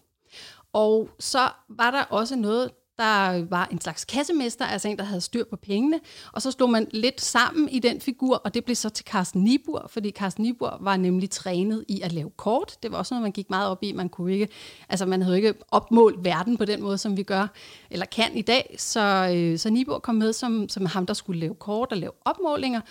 Og 0.74 1.10
så 1.20 1.50
var 1.70 1.92
der 1.92 2.04
også 2.04 2.36
noget, 2.36 2.72
der 2.98 3.46
var 3.46 3.68
en 3.72 3.82
slags 3.82 4.06
kassemester, 4.06 4.66
altså 4.66 4.88
en, 4.88 4.98
der 4.98 5.04
havde 5.04 5.22
styr 5.22 5.44
på 5.50 5.56
pengene, 5.56 6.00
og 6.34 6.42
så 6.42 6.52
slog 6.52 6.70
man 6.70 6.88
lidt 6.92 7.22
sammen 7.22 7.70
i 7.70 7.80
den 7.80 8.02
figur, 8.02 8.36
og 8.36 8.54
det 8.54 8.66
blev 8.66 8.76
så 8.76 8.90
til 8.90 9.06
Carsten 9.06 9.44
Nibur, 9.44 9.86
fordi 9.90 10.12
Carsten 10.12 10.44
Nibur 10.44 10.78
var 10.82 10.98
nemlig 10.98 11.30
trænet 11.30 11.86
i 11.88 12.02
at 12.02 12.12
lave 12.12 12.30
kort. 12.30 12.78
Det 12.84 12.92
var 12.92 12.98
også 12.98 13.14
noget, 13.14 13.24
man 13.24 13.32
gik 13.32 13.50
meget 13.50 13.70
op 13.70 13.84
i. 13.84 13.92
Man 13.92 14.10
kunne 14.10 14.34
ikke, 14.34 14.48
altså 14.90 15.06
man 15.06 15.22
havde 15.22 15.38
ikke 15.38 15.54
opmålt 15.72 16.24
verden 16.24 16.58
på 16.58 16.66
den 16.66 16.82
måde, 16.82 16.98
som 16.98 17.18
vi 17.18 17.24
gør, 17.24 17.48
eller 17.92 18.06
kan 18.06 18.38
i 18.38 18.42
dag. 18.42 18.76
Så, 18.78 19.32
øh, 19.36 19.60
så 19.60 19.70
Nibur 19.70 20.00
kom 20.00 20.16
med 20.16 20.34
som, 20.34 20.70
som 20.70 20.86
ham, 20.86 21.06
der 21.06 21.14
skulle 21.14 21.40
lave 21.40 21.56
kort 21.56 21.92
og 21.92 21.98
lave 21.98 22.12
opmålinger, 22.26 22.82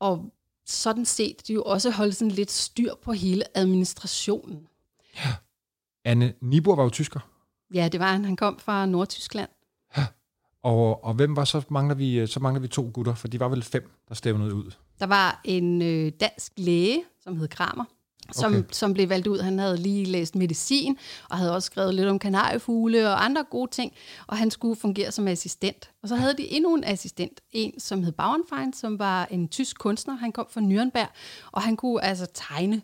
og 0.00 0.32
sådan 0.66 1.04
set 1.04 1.48
de 1.48 1.52
jo 1.52 1.62
også 1.62 1.90
holde 1.90 2.12
sådan 2.12 2.30
lidt 2.30 2.50
styr 2.50 2.94
på 3.02 3.12
hele 3.12 3.58
administrationen. 3.58 4.66
Ja. 5.14 5.34
Anne 6.04 6.34
Nibur 6.40 6.76
var 6.76 6.82
jo 6.82 6.90
tysker. 6.90 7.20
Ja, 7.74 7.88
det 7.88 8.00
var 8.00 8.12
han. 8.12 8.24
Han 8.24 8.36
kom 8.36 8.58
fra 8.58 8.86
Nordtyskland. 8.86 9.48
Og, 10.66 11.04
og 11.04 11.14
hvem 11.14 11.36
var 11.36 11.44
så 11.44 11.62
mangler 11.68 11.94
vi 11.94 12.26
så 12.26 12.40
mangler 12.40 12.60
vi 12.60 12.68
to 12.68 12.90
gutter, 12.94 13.14
for 13.14 13.28
de 13.28 13.40
var 13.40 13.48
vel 13.48 13.62
fem, 13.62 13.90
der 14.08 14.14
stævnede 14.14 14.54
ud. 14.54 14.70
Der 15.00 15.06
var 15.06 15.40
en 15.44 15.82
øh, 15.82 16.12
dansk 16.20 16.52
læge, 16.56 17.02
som 17.20 17.36
hed 17.36 17.48
Kramer, 17.48 17.84
som, 18.32 18.52
okay. 18.52 18.64
som 18.72 18.94
blev 18.94 19.08
valgt 19.08 19.26
ud. 19.26 19.38
Han 19.38 19.58
havde 19.58 19.76
lige 19.76 20.04
læst 20.04 20.34
medicin, 20.34 20.96
og 21.30 21.36
havde 21.36 21.54
også 21.54 21.66
skrevet 21.66 21.94
lidt 21.94 22.08
om 22.08 22.18
kanariefugle 22.18 23.08
og 23.08 23.24
andre 23.24 23.44
gode 23.50 23.70
ting, 23.70 23.92
og 24.26 24.36
han 24.36 24.50
skulle 24.50 24.76
fungere 24.76 25.12
som 25.12 25.28
assistent. 25.28 25.90
Og 26.02 26.08
så 26.08 26.16
havde 26.16 26.34
de 26.36 26.52
endnu 26.52 26.74
en 26.74 26.84
assistent, 26.84 27.40
en 27.52 27.80
som 27.80 28.02
hed 28.02 28.12
Bauernfeind, 28.12 28.74
som 28.74 28.98
var 28.98 29.26
en 29.30 29.48
tysk 29.48 29.78
kunstner. 29.78 30.14
Han 30.14 30.32
kom 30.32 30.46
fra 30.50 30.60
Nürnberg, 30.60 31.08
og 31.52 31.62
han 31.62 31.76
kunne 31.76 32.04
altså 32.04 32.26
tegne. 32.34 32.82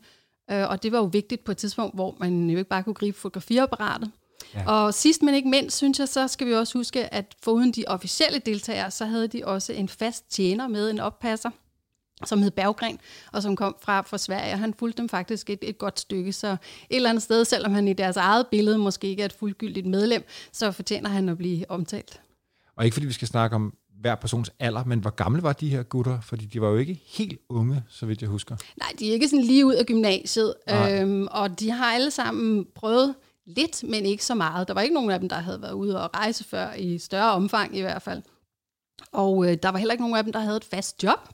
Øh, 0.51 0.69
og 0.69 0.83
det 0.83 0.93
var 0.93 0.99
jo 0.99 1.05
vigtigt 1.05 1.45
på 1.45 1.53
et 1.53 1.57
tidspunkt, 1.57 1.95
hvor 1.95 2.17
man 2.21 2.51
jo 2.51 2.59
ikke 2.59 2.71
bare 2.71 2.83
kunne 2.83 2.95
gribe 2.95 3.19
fotografiapparatet. 3.19 4.11
Ja. 4.55 4.71
Og 4.71 4.95
sidst 4.95 5.23
men 5.23 5.35
ikke 5.35 5.49
mindst, 5.49 5.77
synes 5.77 5.99
jeg, 5.99 6.09
så 6.09 6.29
skal 6.29 6.47
vi 6.47 6.55
også 6.55 6.79
huske, 6.79 7.15
at 7.15 7.35
foruden 7.43 7.73
de 7.73 7.85
officielle 7.87 8.39
deltagere, 8.39 8.91
så 8.91 9.05
havde 9.05 9.29
de 9.29 9.43
også 9.45 9.73
en 9.73 9.89
fast 9.89 10.31
tjener 10.31 10.69
med, 10.69 10.91
en 10.91 11.01
oppasser, 11.01 11.51
som 12.25 12.43
hed 12.43 12.51
Berggren, 12.51 12.99
og 13.33 13.43
som 13.43 13.57
kom 13.57 13.77
fra, 13.83 14.01
fra 14.01 14.19
Sverige. 14.19 14.57
Han 14.57 14.75
fulgte 14.79 15.03
dem 15.03 15.09
faktisk 15.09 15.51
et, 15.51 15.59
et 15.63 15.79
godt 15.79 16.01
stykke, 16.01 16.33
så 16.33 16.51
et 16.51 16.57
eller 16.91 17.11
andet 17.11 17.23
sted, 17.23 17.45
selvom 17.45 17.73
han 17.73 17.89
i 17.89 17.93
deres 17.93 18.17
eget 18.17 18.47
billede 18.47 18.79
måske 18.79 19.07
ikke 19.07 19.23
er 19.23 19.27
et 19.27 19.33
fuldgyldigt 19.33 19.87
medlem, 19.87 20.25
så 20.53 20.73
fortjener 20.73 21.09
han 21.11 21.29
at 21.29 21.39
blive 21.39 21.71
omtalt. 21.71 22.21
Og 22.77 22.85
ikke 22.85 22.95
fordi 22.95 23.07
vi 23.07 23.13
skal 23.13 23.29
snakke 23.29 23.57
om 23.57 23.75
hver 24.01 24.15
persons 24.15 24.51
alder, 24.59 24.85
men 24.85 24.99
hvor 24.99 25.11
gamle 25.11 25.43
var 25.43 25.53
de 25.53 25.69
her 25.69 25.83
gutter? 25.83 26.21
Fordi 26.21 26.45
de 26.45 26.61
var 26.61 26.69
jo 26.69 26.77
ikke 26.77 27.01
helt 27.07 27.39
unge, 27.49 27.85
så 27.89 28.07
vidt 28.07 28.21
jeg 28.21 28.29
husker. 28.31 28.57
Nej, 28.77 28.89
de 28.99 29.09
er 29.09 29.13
ikke 29.13 29.29
sådan 29.29 29.45
lige 29.45 29.67
ud 29.67 29.75
af 29.75 29.87
gymnasiet, 29.87 30.55
øhm, 30.71 31.29
og 31.31 31.61
de 31.61 31.71
har 31.71 31.95
alle 31.95 32.11
sammen 32.11 32.67
prøvet 32.75 33.15
lidt, 33.47 33.85
men 33.85 34.07
ikke 34.07 34.25
så 34.25 34.35
meget. 34.35 34.69
Der 34.69 34.75
var 34.75 34.81
ikke 34.81 34.95
nogen 34.95 35.11
af 35.11 35.21
dem, 35.21 35.29
der 35.29 35.37
havde 35.37 35.63
været 35.63 35.73
ude 35.73 36.03
og 36.03 36.11
rejse 36.15 36.45
før, 36.45 36.73
i 36.73 36.99
større 36.99 37.33
omfang 37.33 37.77
i 37.77 37.81
hvert 37.81 38.03
fald. 38.03 38.23
Og 39.13 39.51
øh, 39.51 39.57
der 39.63 39.69
var 39.69 39.79
heller 39.79 39.93
ikke 39.93 40.03
nogen 40.03 40.17
af 40.17 40.25
dem, 40.25 40.33
der 40.33 40.41
havde 40.41 40.57
et 40.57 40.65
fast 40.65 41.03
job. 41.03 41.29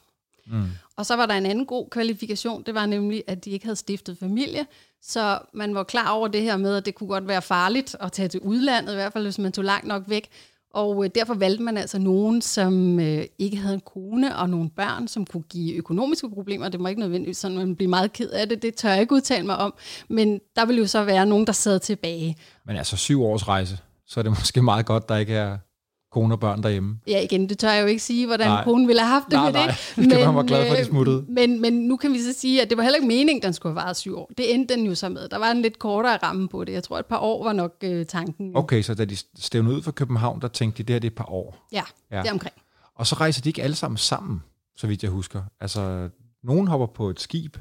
Mm. 0.46 0.64
Og 0.96 1.06
så 1.06 1.16
var 1.16 1.26
der 1.26 1.34
en 1.34 1.46
anden 1.46 1.66
god 1.66 1.90
kvalifikation, 1.90 2.62
det 2.62 2.74
var 2.74 2.86
nemlig, 2.86 3.24
at 3.26 3.44
de 3.44 3.50
ikke 3.50 3.66
havde 3.66 3.76
stiftet 3.76 4.18
familie, 4.18 4.66
så 5.02 5.38
man 5.54 5.74
var 5.74 5.82
klar 5.82 6.10
over 6.10 6.28
det 6.28 6.42
her 6.42 6.56
med, 6.56 6.76
at 6.76 6.86
det 6.86 6.94
kunne 6.94 7.08
godt 7.08 7.28
være 7.28 7.42
farligt 7.42 7.96
at 8.00 8.12
tage 8.12 8.28
til 8.28 8.40
udlandet, 8.40 8.92
i 8.92 8.94
hvert 8.94 9.12
fald 9.12 9.24
hvis 9.24 9.38
man 9.38 9.52
tog 9.52 9.64
langt 9.64 9.86
nok 9.86 10.02
væk. 10.06 10.28
Og 10.74 11.04
øh, 11.04 11.10
derfor 11.14 11.34
valgte 11.34 11.62
man 11.62 11.76
altså 11.76 11.98
nogen, 11.98 12.42
som 12.42 13.00
øh, 13.00 13.24
ikke 13.38 13.56
havde 13.56 13.74
en 13.74 13.80
kone 13.80 14.36
og 14.36 14.50
nogle 14.50 14.70
børn, 14.70 15.08
som 15.08 15.26
kunne 15.26 15.42
give 15.42 15.74
økonomiske 15.74 16.30
problemer. 16.30 16.68
Det 16.68 16.80
må 16.80 16.88
ikke 16.88 17.00
nødvendigvis 17.00 17.36
sådan, 17.36 17.56
man 17.56 17.76
bliver 17.76 17.90
meget 17.90 18.12
ked 18.12 18.30
af 18.30 18.48
det. 18.48 18.62
Det 18.62 18.74
tør 18.74 18.90
jeg 18.90 19.00
ikke 19.00 19.14
udtale 19.14 19.46
mig 19.46 19.56
om. 19.56 19.74
Men 20.08 20.40
der 20.56 20.66
ville 20.66 20.80
jo 20.80 20.86
så 20.86 21.04
være 21.04 21.26
nogen, 21.26 21.46
der 21.46 21.52
sad 21.52 21.78
tilbage. 21.78 22.36
Men 22.66 22.76
altså 22.76 22.96
syv 22.96 23.22
års 23.22 23.48
rejse, 23.48 23.78
så 24.06 24.20
er 24.20 24.22
det 24.22 24.30
måske 24.30 24.62
meget 24.62 24.86
godt, 24.86 25.08
der 25.08 25.16
ikke 25.16 25.34
er 25.34 25.58
kone 26.12 26.34
og 26.34 26.40
børn 26.40 26.62
derhjemme. 26.62 26.98
Ja, 27.06 27.20
igen, 27.20 27.48
det 27.48 27.58
tør 27.58 27.70
jeg 27.70 27.82
jo 27.82 27.86
ikke 27.86 28.02
sige, 28.02 28.26
hvordan 28.26 28.46
nej. 28.46 28.64
konen 28.64 28.88
ville 28.88 29.02
have 29.02 29.10
haft 29.10 29.24
det 29.24 29.32
nej, 29.32 29.44
med 29.44 29.52
nej. 29.52 29.66
det. 29.96 30.04
det 30.10 30.18
kan 30.18 30.26
man 30.26 30.34
være 30.34 30.46
glad 30.46 30.66
for, 30.66 30.74
at 30.74 30.80
de 30.80 30.84
smuttede. 30.84 31.24
Men, 31.28 31.60
men 31.60 31.72
nu 31.72 31.96
kan 31.96 32.12
vi 32.12 32.22
så 32.22 32.32
sige, 32.32 32.62
at 32.62 32.70
det 32.70 32.76
var 32.76 32.82
heller 32.82 32.96
ikke 32.96 33.08
meningen, 33.08 33.42
den 33.42 33.52
skulle 33.52 33.72
have 33.74 33.84
varet 33.84 33.96
syv 33.96 34.16
år. 34.16 34.30
Det 34.38 34.54
endte 34.54 34.74
den 34.74 34.86
jo 34.86 34.94
så 34.94 35.08
med. 35.08 35.28
Der 35.28 35.38
var 35.38 35.50
en 35.50 35.62
lidt 35.62 35.78
kortere 35.78 36.16
ramme 36.16 36.48
på 36.48 36.64
det. 36.64 36.72
Jeg 36.72 36.82
tror, 36.82 36.98
et 36.98 37.06
par 37.06 37.18
år 37.18 37.44
var 37.44 37.52
nok 37.52 37.74
øh, 37.82 38.06
tanken. 38.06 38.56
Okay, 38.56 38.82
så 38.82 38.94
da 38.94 39.04
de 39.04 39.16
stævnede 39.38 39.76
ud 39.76 39.82
fra 39.82 39.90
København, 39.90 40.40
der 40.40 40.48
tænkte 40.48 40.82
de, 40.82 40.86
det 40.86 40.94
her 40.94 41.00
det 41.00 41.08
er 41.08 41.10
et 41.10 41.16
par 41.16 41.30
år. 41.32 41.66
Ja, 41.72 41.82
ja, 42.12 42.22
det 42.22 42.30
omkring. 42.30 42.54
Og 42.94 43.06
så 43.06 43.14
rejser 43.14 43.42
de 43.42 43.48
ikke 43.48 43.62
alle 43.62 43.76
sammen 43.76 43.98
sammen, 43.98 44.42
så 44.76 44.86
vidt 44.86 45.02
jeg 45.02 45.10
husker. 45.10 45.42
Altså, 45.60 46.08
nogen 46.42 46.66
hopper 46.66 46.86
på 46.86 47.10
et 47.10 47.20
skib, 47.20 47.56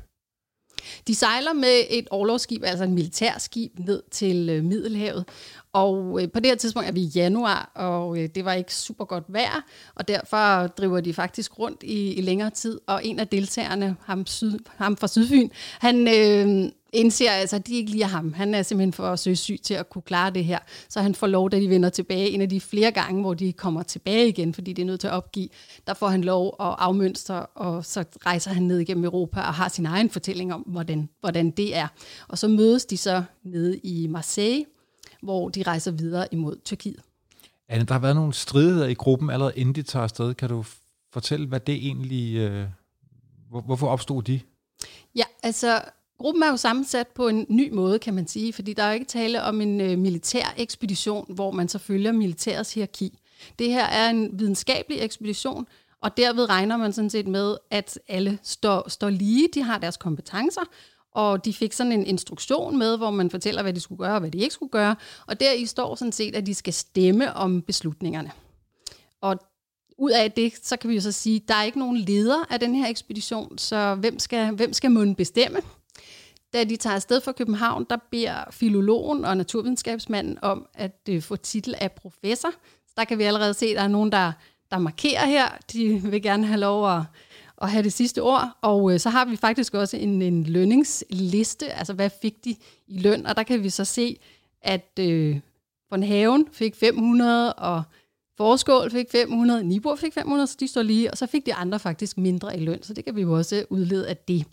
de 1.08 1.16
sejler 1.16 1.54
med 1.54 1.84
et 1.90 2.08
overlovsskib, 2.12 2.64
altså 2.64 2.84
et 2.84 2.90
militærskib, 2.90 3.72
ned 3.80 4.04
til 4.12 4.50
øh, 4.50 4.64
Middelhavet. 4.64 5.26
Og 5.78 6.22
øh, 6.22 6.32
på 6.32 6.40
det 6.40 6.46
her 6.46 6.56
tidspunkt 6.56 6.90
er 6.90 6.94
vi 6.94 7.02
i 7.02 7.12
januar, 7.16 7.72
og 7.76 8.20
øh, 8.20 8.30
det 8.36 8.46
var 8.46 8.54
ikke 8.54 8.76
super 8.76 9.06
godt 9.06 9.24
vejr, 9.28 9.66
og 9.96 10.08
derfor 10.08 10.68
driver 10.68 11.02
de 11.02 11.14
faktisk 11.14 11.60
rundt 11.60 11.84
i, 11.84 12.14
i 12.14 12.22
længere 12.22 12.50
tid. 12.50 12.80
Og 12.88 13.06
en 13.06 13.20
af 13.20 13.28
deltagerne, 13.28 13.96
ham, 14.06 14.26
syd, 14.26 14.60
ham 14.76 14.98
fra 14.98 15.08
Sydfyn, 15.08 15.50
han 15.80 16.08
øh, 16.08 16.72
indser 16.94 17.32
altså, 17.32 17.56
at 17.56 17.68
de 17.68 17.76
ikke 17.76 17.92
lige 17.92 18.04
ham. 18.04 18.34
Han 18.34 18.54
er 18.54 18.62
simpelthen 18.62 18.94
for 18.94 19.16
søsyg 19.16 19.60
til 19.64 19.74
at 19.74 19.90
kunne 19.90 20.02
klare 20.02 20.32
det 20.32 20.46
her. 20.46 20.60
Så 20.90 21.02
han 21.02 21.16
får 21.16 21.28
lov, 21.28 21.50
da 21.50 21.60
de 21.60 21.70
vender 21.70 21.90
tilbage, 21.90 22.30
en 22.30 22.42
af 22.42 22.50
de 22.50 22.62
flere 22.62 22.92
gange, 22.92 23.22
hvor 23.22 23.34
de 23.34 23.54
kommer 23.54 23.84
tilbage 23.84 24.28
igen, 24.28 24.54
fordi 24.54 24.74
de 24.74 24.82
er 24.82 24.86
nødt 24.86 25.00
til 25.00 25.08
at 25.08 25.14
opgive, 25.14 25.50
der 25.88 25.94
får 25.94 26.08
han 26.08 26.24
lov 26.24 26.56
at 26.60 26.76
afmønstre, 26.80 27.46
og 27.46 27.86
så 27.86 28.04
rejser 28.26 28.54
han 28.54 28.64
ned 28.64 28.80
igennem 28.80 29.04
Europa 29.04 29.40
og 29.40 29.54
har 29.54 29.70
sin 29.70 29.86
egen 29.86 30.10
fortælling 30.10 30.54
om, 30.54 30.62
hvordan, 30.62 31.10
hvordan 31.20 31.52
det 31.52 31.76
er. 31.76 31.88
Og 32.28 32.38
så 32.38 32.48
mødes 32.48 32.86
de 32.86 32.98
så 32.98 33.24
nede 33.44 33.78
i 33.78 34.08
Marseille, 34.08 34.66
hvor 35.22 35.50
de 35.50 35.64
rejser 35.64 35.92
videre 35.92 36.28
imod 36.32 36.56
Tyrkiet. 36.66 37.02
Anne, 37.70 37.86
der 37.86 37.94
har 37.94 38.00
været 38.00 38.16
nogle 38.16 38.34
stridigheder 38.34 38.88
i 38.88 38.94
gruppen 38.94 39.30
allerede 39.30 39.54
inden 39.56 39.76
de 39.76 39.82
tager 39.82 40.04
afsted. 40.04 40.34
Kan 40.34 40.50
du 40.50 40.66
fortælle, 41.14 41.48
hvad 41.48 41.60
det 41.60 41.76
egentlig... 41.76 42.36
Øh, 42.36 42.68
hvorfor 43.66 43.88
opstod 43.88 44.24
de? 44.24 44.40
Ja, 45.16 45.24
altså 45.44 45.82
gruppen 46.20 46.44
er 46.44 46.50
jo 46.50 46.58
sammensat 46.58 47.08
på 47.08 47.28
en 47.28 47.46
ny 47.50 47.74
måde, 47.74 48.00
kan 48.00 48.14
man 48.14 48.28
sige, 48.28 48.54
fordi 48.54 48.74
der 48.74 48.84
er 48.84 48.88
jo 48.88 48.94
ikke 48.94 49.06
tale 49.06 49.44
om 49.44 49.62
en 49.62 49.82
øh, 49.82 49.98
militær 49.98 50.54
ekspedition, 50.58 51.26
hvor 51.30 51.52
man 51.52 51.70
så 51.70 51.80
følger 51.80 52.12
militærets 52.12 52.74
hierarki. 52.74 53.20
Det 53.60 53.68
her 53.68 53.86
er 53.86 54.10
en 54.10 54.40
videnskabelig 54.40 55.02
ekspedition, 55.02 55.68
og 56.02 56.18
derved 56.18 56.50
regner 56.50 56.78
man 56.78 56.94
sådan 56.94 57.10
set 57.10 57.28
med, 57.28 57.58
at 57.72 58.00
alle 58.08 58.40
står, 58.44 58.90
står 58.90 59.10
lige, 59.10 59.48
de 59.54 59.62
har 59.62 59.78
deres 59.78 59.98
kompetencer, 59.98 60.62
og 61.18 61.46
de 61.46 61.54
fik 61.54 61.74
sådan 61.74 61.92
en 61.92 62.06
instruktion 62.06 62.78
med, 62.78 62.98
hvor 62.98 63.12
man 63.12 63.30
fortæller, 63.30 63.62
hvad 63.62 63.74
de 63.74 63.80
skulle 63.80 64.00
gøre 64.00 64.14
og 64.14 64.20
hvad 64.20 64.32
de 64.32 64.38
ikke 64.38 64.54
skulle 64.54 64.70
gøre. 64.70 64.96
Og 65.28 65.40
der 65.40 65.52
i 65.52 65.66
står 65.66 65.96
sådan 65.96 66.12
set, 66.12 66.36
at 66.36 66.46
de 66.46 66.56
skal 66.56 66.74
stemme 66.74 67.34
om 67.34 67.62
beslutningerne. 67.62 68.32
Og 69.22 69.40
ud 69.98 70.12
af 70.12 70.32
det, 70.32 70.54
så 70.64 70.78
kan 70.78 70.90
vi 70.90 70.96
jo 70.96 71.02
så 71.02 71.12
sige, 71.12 71.36
at 71.36 71.48
der 71.48 71.56
er 71.56 71.64
ikke 71.64 71.80
nogen 71.80 71.98
leder 71.98 72.44
af 72.50 72.60
den 72.60 72.76
her 72.76 72.88
ekspedition, 72.88 73.58
så 73.58 73.96
hvem 73.96 74.20
skal, 74.20 74.56
hvem 74.56 74.74
skal 74.74 74.92
munden 74.92 75.16
bestemme? 75.16 75.60
Da 76.54 76.64
de 76.64 76.76
tager 76.76 76.96
afsted 76.96 77.22
fra 77.22 77.32
København, 77.32 77.86
der 77.90 77.98
beder 78.12 78.44
filologen 78.52 79.26
og 79.26 79.38
naturvidenskabsmanden 79.38 80.40
om 80.42 80.68
at 80.74 81.00
øh, 81.10 81.22
få 81.22 81.36
titel 81.36 81.76
af 81.78 81.92
professor. 81.92 82.50
Så 82.88 82.94
der 82.98 83.04
kan 83.04 83.18
vi 83.18 83.24
allerede 83.24 83.54
se, 83.54 83.66
at 83.66 83.76
der 83.76 83.84
er 83.84 83.88
nogen, 83.88 84.12
der, 84.12 84.32
der 84.72 84.78
markerer 84.78 85.26
her. 85.26 85.48
De 85.74 86.02
vil 86.04 86.22
gerne 86.22 86.46
have 86.46 86.60
lov 86.60 86.98
at 86.98 87.02
at 87.62 87.72
have 87.72 87.84
det 87.84 87.94
sidste 87.94 88.22
ord. 88.22 88.58
Og 88.62 88.94
øh, 88.94 89.00
så 89.00 89.10
har 89.10 89.26
vi 89.26 89.36
faktisk 89.36 89.74
også 89.74 89.98
en, 89.98 90.22
en 90.22 90.44
lønningsliste, 90.44 91.74
altså 91.74 91.94
hvad 91.94 92.10
fik 92.22 92.46
de 92.46 92.56
i 92.88 93.00
løn, 93.00 93.26
og 93.26 93.38
der 93.38 93.44
kan 93.44 93.64
vi 93.64 93.70
så 93.70 93.86
se, 93.86 94.18
at 94.62 95.00
øh, 95.00 95.40
von 95.90 96.04
Haven 96.04 96.48
fik 96.52 96.76
500, 96.76 97.54
og 97.54 97.84
Forskål 98.38 98.92
fik 98.92 99.12
500, 99.12 99.64
Nibor 99.64 99.96
fik 99.96 100.14
500, 100.14 100.48
så 100.48 100.58
de 100.60 100.68
står 100.68 100.82
lige, 100.82 101.12
og 101.12 101.18
så 101.18 101.28
fik 101.28 101.46
de 101.46 101.54
andre 101.54 101.80
faktisk 101.80 102.18
mindre 102.18 102.58
i 102.58 102.60
løn, 102.60 102.84
så 102.84 102.94
det 102.94 103.06
kan 103.06 103.16
vi 103.16 103.22
jo 103.22 103.34
også 103.34 103.66
udlede 103.70 104.08
af 104.10 104.18
det. 104.18 104.46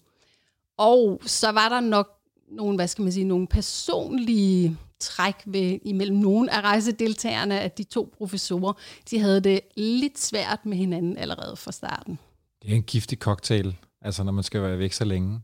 Og 0.76 1.20
så 1.26 1.50
var 1.50 1.68
der 1.68 1.80
nok 1.80 2.10
nogle, 2.48 2.76
hvad 2.76 2.88
skal 2.88 3.02
man 3.02 3.12
sige, 3.12 3.24
nogle 3.24 3.46
personlige 3.46 4.78
træk 5.00 5.34
ved, 5.46 5.78
imellem 5.82 6.16
nogle 6.16 6.52
af 6.52 6.60
rejsedeltagerne, 6.60 7.60
at 7.60 7.78
de 7.78 7.82
to 7.82 8.14
professorer, 8.18 8.72
de 9.10 9.18
havde 9.18 9.40
det 9.40 9.60
lidt 9.76 10.18
svært 10.18 10.66
med 10.66 10.76
hinanden 10.76 11.16
allerede 11.16 11.56
fra 11.56 11.72
starten. 11.72 12.18
Det 12.64 12.72
er 12.72 12.76
en 12.76 12.82
giftig 12.82 13.18
cocktail, 13.18 13.76
altså 14.00 14.24
når 14.24 14.32
man 14.32 14.44
skal 14.44 14.62
være 14.62 14.78
væk 14.78 14.92
så 14.92 15.04
længe. 15.04 15.40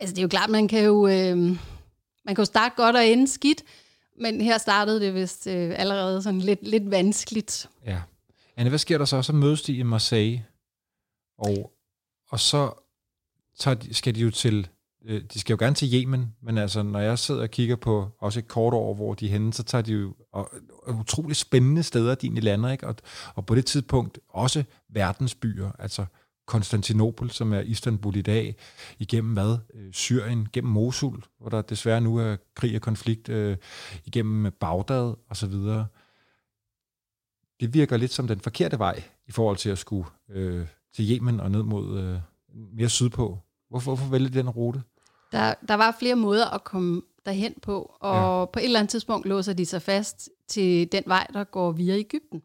Altså 0.00 0.14
det 0.14 0.18
er 0.18 0.22
jo 0.22 0.28
klart, 0.28 0.50
man 0.50 0.68
kan 0.68 0.84
jo, 0.84 1.06
øh, 1.06 1.36
man 2.24 2.34
kan 2.34 2.36
jo 2.38 2.44
starte 2.44 2.74
godt 2.76 2.96
og 2.96 3.06
ende 3.06 3.28
skidt, 3.28 3.62
men 4.20 4.40
her 4.40 4.58
startede 4.58 5.00
det 5.00 5.14
vist 5.14 5.46
øh, 5.46 5.72
allerede 5.76 6.22
sådan 6.22 6.40
lidt, 6.40 6.68
lidt 6.68 6.90
vanskeligt. 6.90 7.68
Ja. 7.86 8.00
Anne, 8.56 8.68
hvad 8.68 8.78
sker 8.78 8.98
der 8.98 9.04
så? 9.04 9.22
Så 9.22 9.32
mødes 9.32 9.62
de 9.62 9.76
i 9.76 9.82
Marseille, 9.82 10.44
og, 11.38 11.72
og 12.28 12.40
så 12.40 12.70
tager 13.58 13.74
de, 13.74 13.94
skal 13.94 14.14
de 14.14 14.20
jo 14.20 14.30
til, 14.30 14.68
øh, 15.04 15.22
de 15.32 15.40
skal 15.40 15.54
jo 15.54 15.58
gerne 15.58 15.74
til 15.74 15.94
Yemen, 15.94 16.34
men 16.42 16.58
altså 16.58 16.82
når 16.82 17.00
jeg 17.00 17.18
sidder 17.18 17.42
og 17.42 17.50
kigger 17.50 17.76
på 17.76 18.08
også 18.18 18.38
et 18.38 18.48
kort 18.48 18.74
år, 18.74 18.94
hvor 18.94 19.14
de 19.14 19.26
er 19.26 19.30
henne, 19.30 19.52
så 19.52 19.62
tager 19.62 19.82
de 19.82 19.92
jo 19.92 20.14
og, 20.32 20.50
og 20.82 20.94
utrolig 20.94 21.36
spændende 21.36 21.82
steder, 21.82 22.14
de 22.14 22.26
egentlig 22.26 22.44
lander, 22.44 22.72
ikke? 22.72 22.86
Og, 22.86 22.96
og 23.34 23.46
på 23.46 23.54
det 23.54 23.66
tidspunkt 23.66 24.18
også 24.28 24.64
verdensbyer, 24.92 25.70
altså 25.78 26.06
Konstantinopel, 26.46 27.30
som 27.30 27.52
er 27.52 27.60
Istanbul 27.60 28.16
i 28.16 28.22
dag, 28.22 28.56
igennem 28.98 29.32
hvad? 29.32 29.58
Øh, 29.74 29.92
Syrien, 29.92 30.48
gennem 30.52 30.72
Mosul, 30.72 31.22
hvor 31.38 31.48
der 31.48 31.62
desværre 31.62 32.00
nu 32.00 32.16
er 32.16 32.36
krig 32.54 32.76
og 32.76 32.82
konflikt, 32.82 33.28
øh, 33.28 33.56
igennem 34.04 34.52
Bagdad 34.60 35.14
og 35.28 35.36
så 35.36 35.46
videre. 35.46 35.86
Det 37.60 37.74
virker 37.74 37.96
lidt 37.96 38.12
som 38.12 38.28
den 38.28 38.40
forkerte 38.40 38.78
vej 38.78 39.02
i 39.26 39.32
forhold 39.32 39.56
til 39.56 39.70
at 39.70 39.78
skulle 39.78 40.08
øh, 40.30 40.66
til 40.94 41.10
Yemen 41.10 41.40
og 41.40 41.50
ned 41.50 41.62
mod 41.62 41.98
øh, 42.00 42.18
mere 42.76 42.88
sydpå. 42.88 43.38
Hvorfor, 43.68 43.94
hvorfor 43.94 44.10
vælge 44.10 44.28
den 44.28 44.50
rute? 44.50 44.82
Der, 45.32 45.54
der 45.68 45.74
var 45.74 45.96
flere 45.98 46.16
måder 46.16 46.54
at 46.54 46.64
komme 46.64 47.02
derhen 47.26 47.54
på, 47.62 47.96
og 48.00 48.40
ja. 48.40 48.44
på 48.44 48.58
et 48.58 48.64
eller 48.64 48.78
andet 48.78 48.90
tidspunkt 48.90 49.26
låser 49.26 49.52
de 49.52 49.66
sig 49.66 49.82
fast 49.82 50.30
til 50.48 50.92
den 50.92 51.02
vej, 51.06 51.26
der 51.32 51.44
går 51.44 51.72
via 51.72 51.98
Ægypten. 51.98 52.42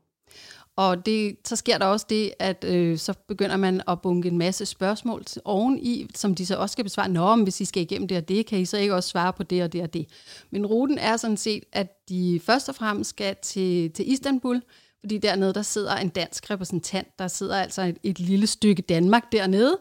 Og 0.77 1.05
det, 1.05 1.36
så 1.46 1.55
sker 1.55 1.77
der 1.77 1.86
også 1.86 2.05
det, 2.10 2.31
at 2.39 2.63
øh, 2.63 2.98
så 2.98 3.13
begynder 3.27 3.57
man 3.57 3.81
at 3.88 4.01
bunke 4.01 4.29
en 4.29 4.38
masse 4.38 4.65
spørgsmål 4.65 5.24
oveni, 5.46 6.07
som 6.15 6.36
de 6.36 6.46
så 6.46 6.55
også 6.55 6.74
skal 6.74 6.84
besvare. 6.84 7.10
Nå, 7.10 7.36
men 7.36 7.43
hvis 7.43 7.62
I 7.62 7.65
skal 7.65 7.84
igennem 7.84 8.07
det 8.07 8.17
og 8.17 8.27
det, 8.27 8.46
kan 8.46 8.60
I 8.60 8.65
så 8.65 8.77
ikke 8.77 8.96
også 8.96 9.10
svare 9.10 9.34
på 9.34 9.43
det 9.43 9.63
og 9.63 9.74
det 9.74 9.81
og 9.81 9.93
det. 9.93 10.05
Men 10.51 10.65
ruten 10.65 10.98
er 10.98 11.17
sådan 11.17 11.38
set, 11.38 11.63
at 11.74 12.10
de 12.10 12.39
først 12.43 12.69
og 12.69 12.75
fremmest 12.75 13.10
skal 13.10 13.36
til, 13.41 13.91
til 13.91 14.12
Istanbul, 14.12 14.62
fordi 15.00 15.17
dernede 15.17 15.53
der 15.53 15.62
sidder 15.62 15.96
en 15.96 16.10
dansk 16.10 16.50
repræsentant, 16.51 17.07
der 17.19 17.27
sidder 17.27 17.62
altså 17.62 17.81
et, 17.81 17.98
et 18.03 18.19
lille 18.19 18.48
stykke 18.48 18.81
Danmark 18.81 19.31
dernede, 19.31 19.77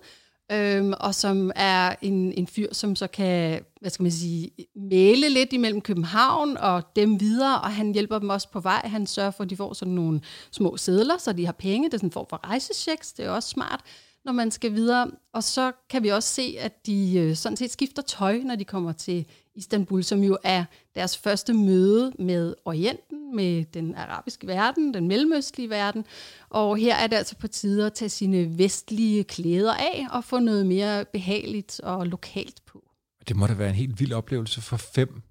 øhm, 0.53 0.93
og 1.01 1.15
som 1.15 1.51
er 1.55 1.95
en, 2.03 2.33
en 2.33 2.47
fyr, 2.47 2.69
som 2.73 2.97
så 2.97 3.07
kan, 3.07 3.61
hvad 3.81 3.91
skal 3.91 4.03
man 4.03 4.13
sige, 4.13 4.51
male 4.77 5.29
lidt 5.29 5.53
imellem 5.53 5.81
København 5.81 6.57
og 6.57 6.83
dem 6.97 7.21
videre, 7.21 7.61
og 7.61 7.73
han 7.73 7.93
hjælper 7.93 8.19
dem 8.19 8.29
også 8.29 8.49
på 8.51 8.61
vej. 8.61 8.83
Han 8.85 9.07
sørger 9.07 9.31
for, 9.31 9.45
at 9.45 9.51
de 9.51 9.57
får 9.57 9.73
sådan 9.73 9.95
nogle 9.95 10.21
små 10.51 10.77
sædler, 10.77 11.19
så 11.19 11.33
de 11.33 11.47
har 11.47 11.53
penge. 11.53 11.89
Det 11.89 11.95
er 11.95 11.99
sådan 11.99 12.09
en 12.09 12.13
form 12.13 12.27
for 12.31 12.41
rejsechecks, 12.45 13.13
det 13.13 13.25
er 13.25 13.31
også 13.31 13.49
smart 13.49 13.81
når 14.27 14.33
man 14.33 14.51
skal 14.51 14.73
videre. 14.73 15.11
Og 15.33 15.43
så 15.43 15.73
kan 15.91 16.03
vi 16.03 16.09
også 16.09 16.35
se, 16.35 16.57
at 16.61 16.87
de 16.87 17.19
øh, 17.19 17.37
sådan 17.37 17.57
set 17.57 17.71
skifter 17.71 18.03
tøj, 18.03 18.39
når 18.39 18.57
de 18.57 18.65
kommer 18.65 18.93
til 18.93 19.27
Istanbul, 19.55 20.03
som 20.03 20.23
jo 20.23 20.39
er 20.45 20.65
deres 20.95 21.19
første 21.19 21.53
møde 21.55 22.13
med 22.19 22.55
Orienten, 22.65 23.37
med 23.37 23.65
den 23.65 23.95
arabiske 23.95 24.47
verden, 24.47 24.95
den 24.95 25.09
mellemøstlige 25.09 25.71
verden. 25.71 26.05
Og 26.49 26.77
her 26.77 26.95
er 26.95 27.07
det 27.07 27.17
altså 27.17 27.37
på 27.37 27.49
tide 27.49 27.87
at 27.87 27.93
tage 27.93 28.09
sine 28.09 28.59
vestlige 28.59 29.25
klæder 29.25 29.75
af 29.75 30.07
og 30.11 30.25
få 30.25 30.39
noget 30.39 30.67
mere 30.67 31.05
behageligt 31.05 31.81
og 31.81 32.07
lokalt 32.07 32.65
på. 32.67 32.83
Det 33.29 33.37
må 33.37 33.47
da 33.47 33.55
være 33.55 33.69
en 33.69 33.75
helt 33.75 34.01
vild 34.01 34.13
oplevelse 34.13 34.61
for 34.61 34.77
fem, 34.77 35.23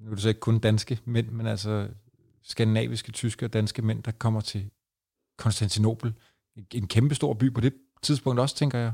nu 0.00 0.10
er 0.10 0.14
det 0.14 0.22
så 0.22 0.28
ikke 0.28 0.40
kun 0.40 0.58
danske 0.58 0.98
mænd, 1.04 1.28
men 1.28 1.46
altså 1.46 1.88
skandinaviske, 2.42 3.12
tyske 3.12 3.46
og 3.46 3.52
danske 3.52 3.82
mænd, 3.82 4.02
der 4.02 4.10
kommer 4.10 4.40
til 4.40 4.70
Konstantinopel. 5.38 6.14
En 6.72 6.86
kæmpe 6.86 7.14
stor 7.14 7.34
by 7.34 7.54
på 7.54 7.60
det 7.60 7.74
tidspunkt 8.02 8.40
også, 8.40 8.56
tænker 8.56 8.78
jeg. 8.78 8.92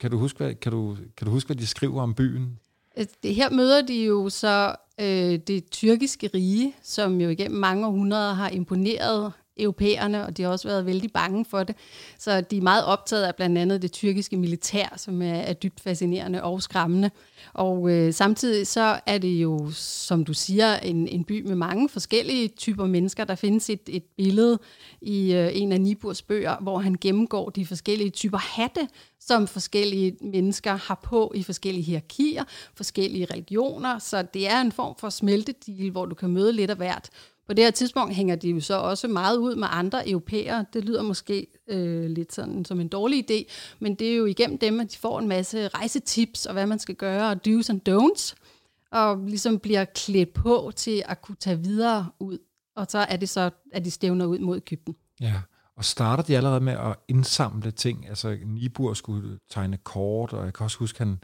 Kan 0.00 0.10
du 0.10 0.18
huske, 0.18 0.36
hvad, 0.36 0.54
kan 0.54 0.72
du, 0.72 0.96
kan 1.16 1.24
du 1.26 1.30
huske, 1.30 1.48
hvad 1.48 1.56
de 1.56 1.66
skriver 1.66 2.02
om 2.02 2.14
byen? 2.14 2.58
Øh, 2.98 3.06
det 3.22 3.34
her 3.34 3.50
møder 3.50 3.82
de 3.82 4.04
jo 4.04 4.28
så 4.28 4.76
øh, 5.00 5.38
det 5.46 5.70
tyrkiske 5.70 6.30
rige, 6.34 6.74
som 6.82 7.20
jo 7.20 7.28
igennem 7.28 7.60
mange 7.60 7.86
århundreder 7.86 8.32
har 8.32 8.48
imponeret 8.48 9.32
europæerne, 9.56 10.26
og 10.26 10.36
de 10.36 10.42
har 10.42 10.50
også 10.50 10.68
været 10.68 10.86
vældig 10.86 11.12
bange 11.12 11.44
for 11.44 11.62
det. 11.62 11.76
Så 12.18 12.40
de 12.40 12.56
er 12.56 12.62
meget 12.62 12.84
optaget 12.84 13.24
af 13.24 13.36
blandt 13.36 13.58
andet 13.58 13.82
det 13.82 13.92
tyrkiske 13.92 14.36
militær, 14.36 14.94
som 14.96 15.22
er, 15.22 15.34
er 15.34 15.52
dybt 15.52 15.80
fascinerende 15.80 16.42
og 16.42 16.62
skræmmende. 16.62 17.10
Og 17.52 17.90
øh, 17.90 18.14
samtidig 18.14 18.66
så 18.66 19.00
er 19.06 19.18
det 19.18 19.28
jo, 19.28 19.70
som 19.74 20.24
du 20.24 20.34
siger, 20.34 20.76
en, 20.76 21.08
en 21.08 21.24
by 21.24 21.46
med 21.46 21.54
mange 21.56 21.88
forskellige 21.88 22.48
typer 22.48 22.86
mennesker. 22.86 23.24
Der 23.24 23.34
findes 23.34 23.70
et, 23.70 23.88
et 23.88 24.04
billede 24.16 24.58
i 25.00 25.32
øh, 25.32 25.50
en 25.54 25.72
af 25.72 25.80
Niburs 25.80 26.22
bøger, 26.22 26.56
hvor 26.60 26.78
han 26.78 26.96
gennemgår 27.00 27.50
de 27.50 27.66
forskellige 27.66 28.10
typer 28.10 28.38
hatte, 28.38 28.88
som 29.20 29.46
forskellige 29.46 30.16
mennesker 30.20 30.76
har 30.76 31.00
på 31.02 31.32
i 31.34 31.42
forskellige 31.42 31.84
hierarkier, 31.84 32.44
forskellige 32.74 33.26
religioner. 33.30 33.98
Så 33.98 34.22
det 34.22 34.48
er 34.48 34.60
en 34.60 34.72
form 34.72 34.94
for 34.98 35.10
smeltedil, 35.10 35.90
hvor 35.90 36.06
du 36.06 36.14
kan 36.14 36.30
møde 36.30 36.52
lidt 36.52 36.70
af 36.70 36.76
hvert. 36.76 37.10
På 37.46 37.54
det 37.54 37.64
her 37.64 37.70
tidspunkt 37.70 38.14
hænger 38.14 38.36
de 38.36 38.50
jo 38.50 38.60
så 38.60 38.74
også 38.74 39.08
meget 39.08 39.36
ud 39.36 39.56
med 39.56 39.68
andre 39.70 40.08
europæere. 40.08 40.64
Det 40.72 40.84
lyder 40.84 41.02
måske 41.02 41.46
øh, 41.68 42.10
lidt 42.10 42.32
sådan 42.32 42.64
som 42.64 42.80
en 42.80 42.88
dårlig 42.88 43.30
idé, 43.30 43.52
men 43.78 43.94
det 43.94 44.12
er 44.12 44.16
jo 44.16 44.24
igennem 44.24 44.58
dem, 44.58 44.80
at 44.80 44.92
de 44.92 44.98
får 44.98 45.18
en 45.18 45.28
masse 45.28 45.68
rejsetips 45.68 46.46
og 46.46 46.52
hvad 46.52 46.66
man 46.66 46.78
skal 46.78 46.94
gøre, 46.94 47.30
og 47.30 47.40
do's 47.48 47.70
and 47.70 47.88
don'ts, 47.88 48.34
og 48.92 49.18
ligesom 49.26 49.58
bliver 49.58 49.84
klædt 49.84 50.32
på 50.32 50.72
til 50.76 51.02
at 51.06 51.22
kunne 51.22 51.36
tage 51.40 51.58
videre 51.58 52.06
ud. 52.18 52.38
Og 52.76 52.86
så 52.88 52.98
er 52.98 53.16
det 53.16 53.28
så, 53.28 53.50
at 53.72 53.84
de 53.84 53.90
stævner 53.90 54.26
ud 54.26 54.38
mod 54.38 54.56
Ægypten. 54.56 54.96
Ja, 55.20 55.40
og 55.76 55.84
starter 55.84 56.22
de 56.22 56.36
allerede 56.36 56.60
med 56.60 56.72
at 56.72 56.96
indsamle 57.08 57.70
ting. 57.70 58.08
Altså 58.08 58.38
Nibur 58.44 58.94
skulle 58.94 59.38
tegne 59.50 59.76
kort, 59.76 60.32
og 60.32 60.44
jeg 60.44 60.54
kan 60.54 60.64
også 60.64 60.78
huske, 60.78 60.98
han, 60.98 61.22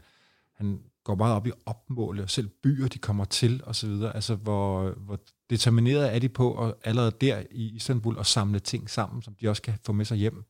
han 0.53 0.79
går 1.07 1.15
meget 1.15 1.35
op 1.35 1.47
i 1.47 1.51
opmåle, 1.65 2.23
og 2.23 2.29
selv 2.29 2.47
byer, 2.63 2.87
de 2.87 2.97
kommer 2.97 3.25
til, 3.25 3.61
og 3.65 3.75
så 3.75 3.87
videre. 3.87 4.15
Altså, 4.15 4.35
hvor, 4.35 4.93
hvor 5.05 5.19
determineret 5.49 6.15
er 6.15 6.19
de 6.19 6.29
på 6.29 6.65
at 6.65 6.73
allerede 6.83 7.11
der 7.21 7.37
i 7.51 7.75
Istanbul 7.75 8.15
at 8.19 8.25
samle 8.25 8.59
ting 8.59 8.89
sammen, 8.89 9.21
som 9.21 9.35
de 9.41 9.49
også 9.49 9.61
kan 9.61 9.73
få 9.85 9.91
med 9.93 10.05
sig 10.05 10.17
hjem? 10.17 10.43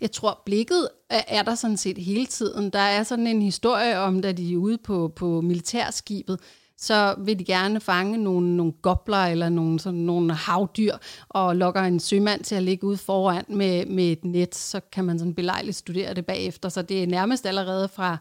Jeg 0.00 0.12
tror, 0.12 0.42
blikket 0.46 0.88
er 1.10 1.42
der 1.42 1.54
sådan 1.54 1.76
set 1.76 1.98
hele 1.98 2.26
tiden. 2.26 2.70
Der 2.70 2.78
er 2.78 3.02
sådan 3.02 3.26
en 3.26 3.42
historie 3.42 3.98
om, 3.98 4.22
da 4.22 4.32
de 4.32 4.52
er 4.52 4.56
ude 4.56 4.78
på, 4.78 5.12
på 5.16 5.40
militærskibet, 5.40 6.40
så 6.76 7.14
vil 7.18 7.38
de 7.38 7.44
gerne 7.44 7.80
fange 7.80 8.18
nogle, 8.18 8.56
nogle 8.56 8.72
gobler 8.82 9.24
eller 9.24 9.48
nogle, 9.48 9.80
sådan, 9.80 10.00
nogle 10.00 10.34
havdyr, 10.34 10.96
og 11.28 11.56
lokker 11.56 11.80
en 11.80 12.00
sømand 12.00 12.44
til 12.44 12.54
at 12.54 12.62
ligge 12.62 12.86
ude 12.86 12.96
foran 12.96 13.44
med, 13.48 13.86
med 13.86 14.04
et 14.04 14.24
net, 14.24 14.54
så 14.54 14.80
kan 14.92 15.04
man 15.04 15.18
sådan 15.18 15.34
belejligt 15.34 15.76
studere 15.76 16.14
det 16.14 16.26
bagefter. 16.26 16.68
Så 16.68 16.82
det 16.82 17.02
er 17.02 17.06
nærmest 17.06 17.46
allerede 17.46 17.88
fra, 17.88 18.18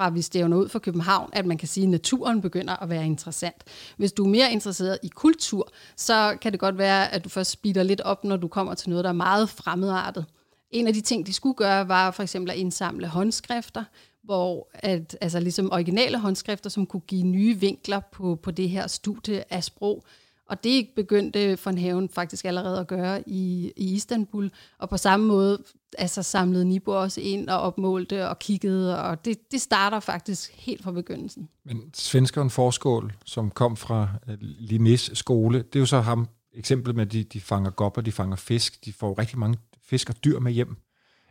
fra 0.00 0.10
vi 0.10 0.22
stævner 0.22 0.56
ud 0.56 0.68
fra 0.68 0.78
København, 0.78 1.30
at 1.32 1.46
man 1.46 1.58
kan 1.58 1.68
sige, 1.68 1.84
at 1.84 1.90
naturen 1.90 2.40
begynder 2.40 2.82
at 2.82 2.90
være 2.90 3.06
interessant. 3.06 3.64
Hvis 3.96 4.12
du 4.12 4.24
er 4.24 4.28
mere 4.28 4.52
interesseret 4.52 4.98
i 5.02 5.08
kultur, 5.08 5.72
så 5.96 6.36
kan 6.40 6.52
det 6.52 6.60
godt 6.60 6.78
være, 6.78 7.12
at 7.12 7.24
du 7.24 7.28
først 7.28 7.50
speeder 7.50 7.82
lidt 7.82 8.00
op, 8.00 8.24
når 8.24 8.36
du 8.36 8.48
kommer 8.48 8.74
til 8.74 8.90
noget, 8.90 9.04
der 9.04 9.10
er 9.10 9.14
meget 9.14 9.48
fremmedartet. 9.48 10.24
En 10.70 10.86
af 10.86 10.94
de 10.94 11.00
ting, 11.00 11.26
de 11.26 11.32
skulle 11.32 11.54
gøre, 11.54 11.88
var 11.88 12.10
for 12.10 12.22
eksempel 12.22 12.50
at 12.50 12.56
indsamle 12.56 13.06
håndskrifter, 13.06 13.84
hvor 14.22 14.68
at, 14.74 15.16
altså 15.20 15.40
ligesom 15.40 15.72
originale 15.72 16.18
håndskrifter, 16.18 16.70
som 16.70 16.86
kunne 16.86 17.00
give 17.00 17.22
nye 17.22 17.56
vinkler 17.56 18.00
på, 18.12 18.38
på 18.42 18.50
det 18.50 18.68
her 18.68 18.86
studie 18.86 19.52
af 19.52 19.64
sprog. 19.64 20.04
Og 20.50 20.64
det 20.64 20.88
begyndte 20.96 21.58
von 21.64 21.78
Haven 21.78 22.08
faktisk 22.08 22.44
allerede 22.44 22.80
at 22.80 22.86
gøre 22.86 23.28
i, 23.28 23.72
i 23.76 23.94
Istanbul. 23.94 24.50
Og 24.78 24.88
på 24.88 24.96
samme 24.96 25.26
måde 25.26 25.62
altså, 25.98 26.22
samlede 26.22 26.64
Nibo 26.64 26.90
også 26.90 27.20
ind 27.20 27.48
og 27.48 27.60
opmålte 27.60 28.28
og 28.28 28.38
kiggede. 28.38 29.02
Og 29.02 29.24
det, 29.24 29.52
det 29.52 29.60
starter 29.60 30.00
faktisk 30.00 30.52
helt 30.54 30.82
fra 30.82 30.92
begyndelsen. 30.92 31.48
Men 31.64 31.90
svenskeren 31.94 32.50
Forskål, 32.50 33.12
som 33.24 33.50
kom 33.50 33.76
fra 33.76 34.08
Limes 34.40 35.08
Linnés 35.08 35.14
skole, 35.14 35.58
det 35.58 35.76
er 35.76 35.80
jo 35.80 35.86
så 35.86 36.00
ham, 36.00 36.28
eksempel 36.52 36.94
med, 36.94 37.06
at 37.06 37.12
de, 37.12 37.24
de 37.24 37.40
fanger 37.40 37.70
gopper, 37.70 38.02
de 38.02 38.12
fanger 38.12 38.36
fisk, 38.36 38.84
de 38.84 38.92
får 38.92 39.18
rigtig 39.18 39.38
mange 39.38 39.58
fisk 39.84 40.10
og 40.10 40.24
dyr 40.24 40.38
med 40.38 40.52
hjem. 40.52 40.76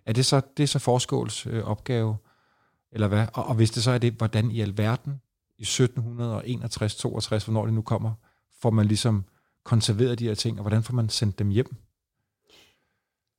Er 0.05 0.13
det 0.13 0.25
så, 0.25 0.41
det 0.57 0.63
er 0.63 0.67
så 0.67 0.79
Forskåls 0.79 1.47
øh, 1.47 1.63
opgave? 1.63 2.17
Eller 2.91 3.07
hvad? 3.07 3.27
Og, 3.33 3.45
og 3.45 3.55
hvis 3.55 3.71
det 3.71 3.83
så 3.83 3.91
er 3.91 3.97
det, 3.97 4.13
hvordan 4.13 4.51
i 4.51 4.61
alverden 4.61 5.21
i 5.57 5.61
1761, 5.61 6.95
62, 6.95 7.43
hvornår 7.43 7.65
det 7.65 7.73
nu 7.73 7.81
kommer, 7.81 8.13
får 8.61 8.69
man 8.69 8.85
ligesom 8.85 9.25
konserveret 9.63 10.19
de 10.19 10.27
her 10.27 10.35
ting, 10.35 10.57
og 10.57 10.61
hvordan 10.61 10.83
får 10.83 10.93
man 10.93 11.09
sendt 11.09 11.39
dem 11.39 11.49
hjem? 11.49 11.75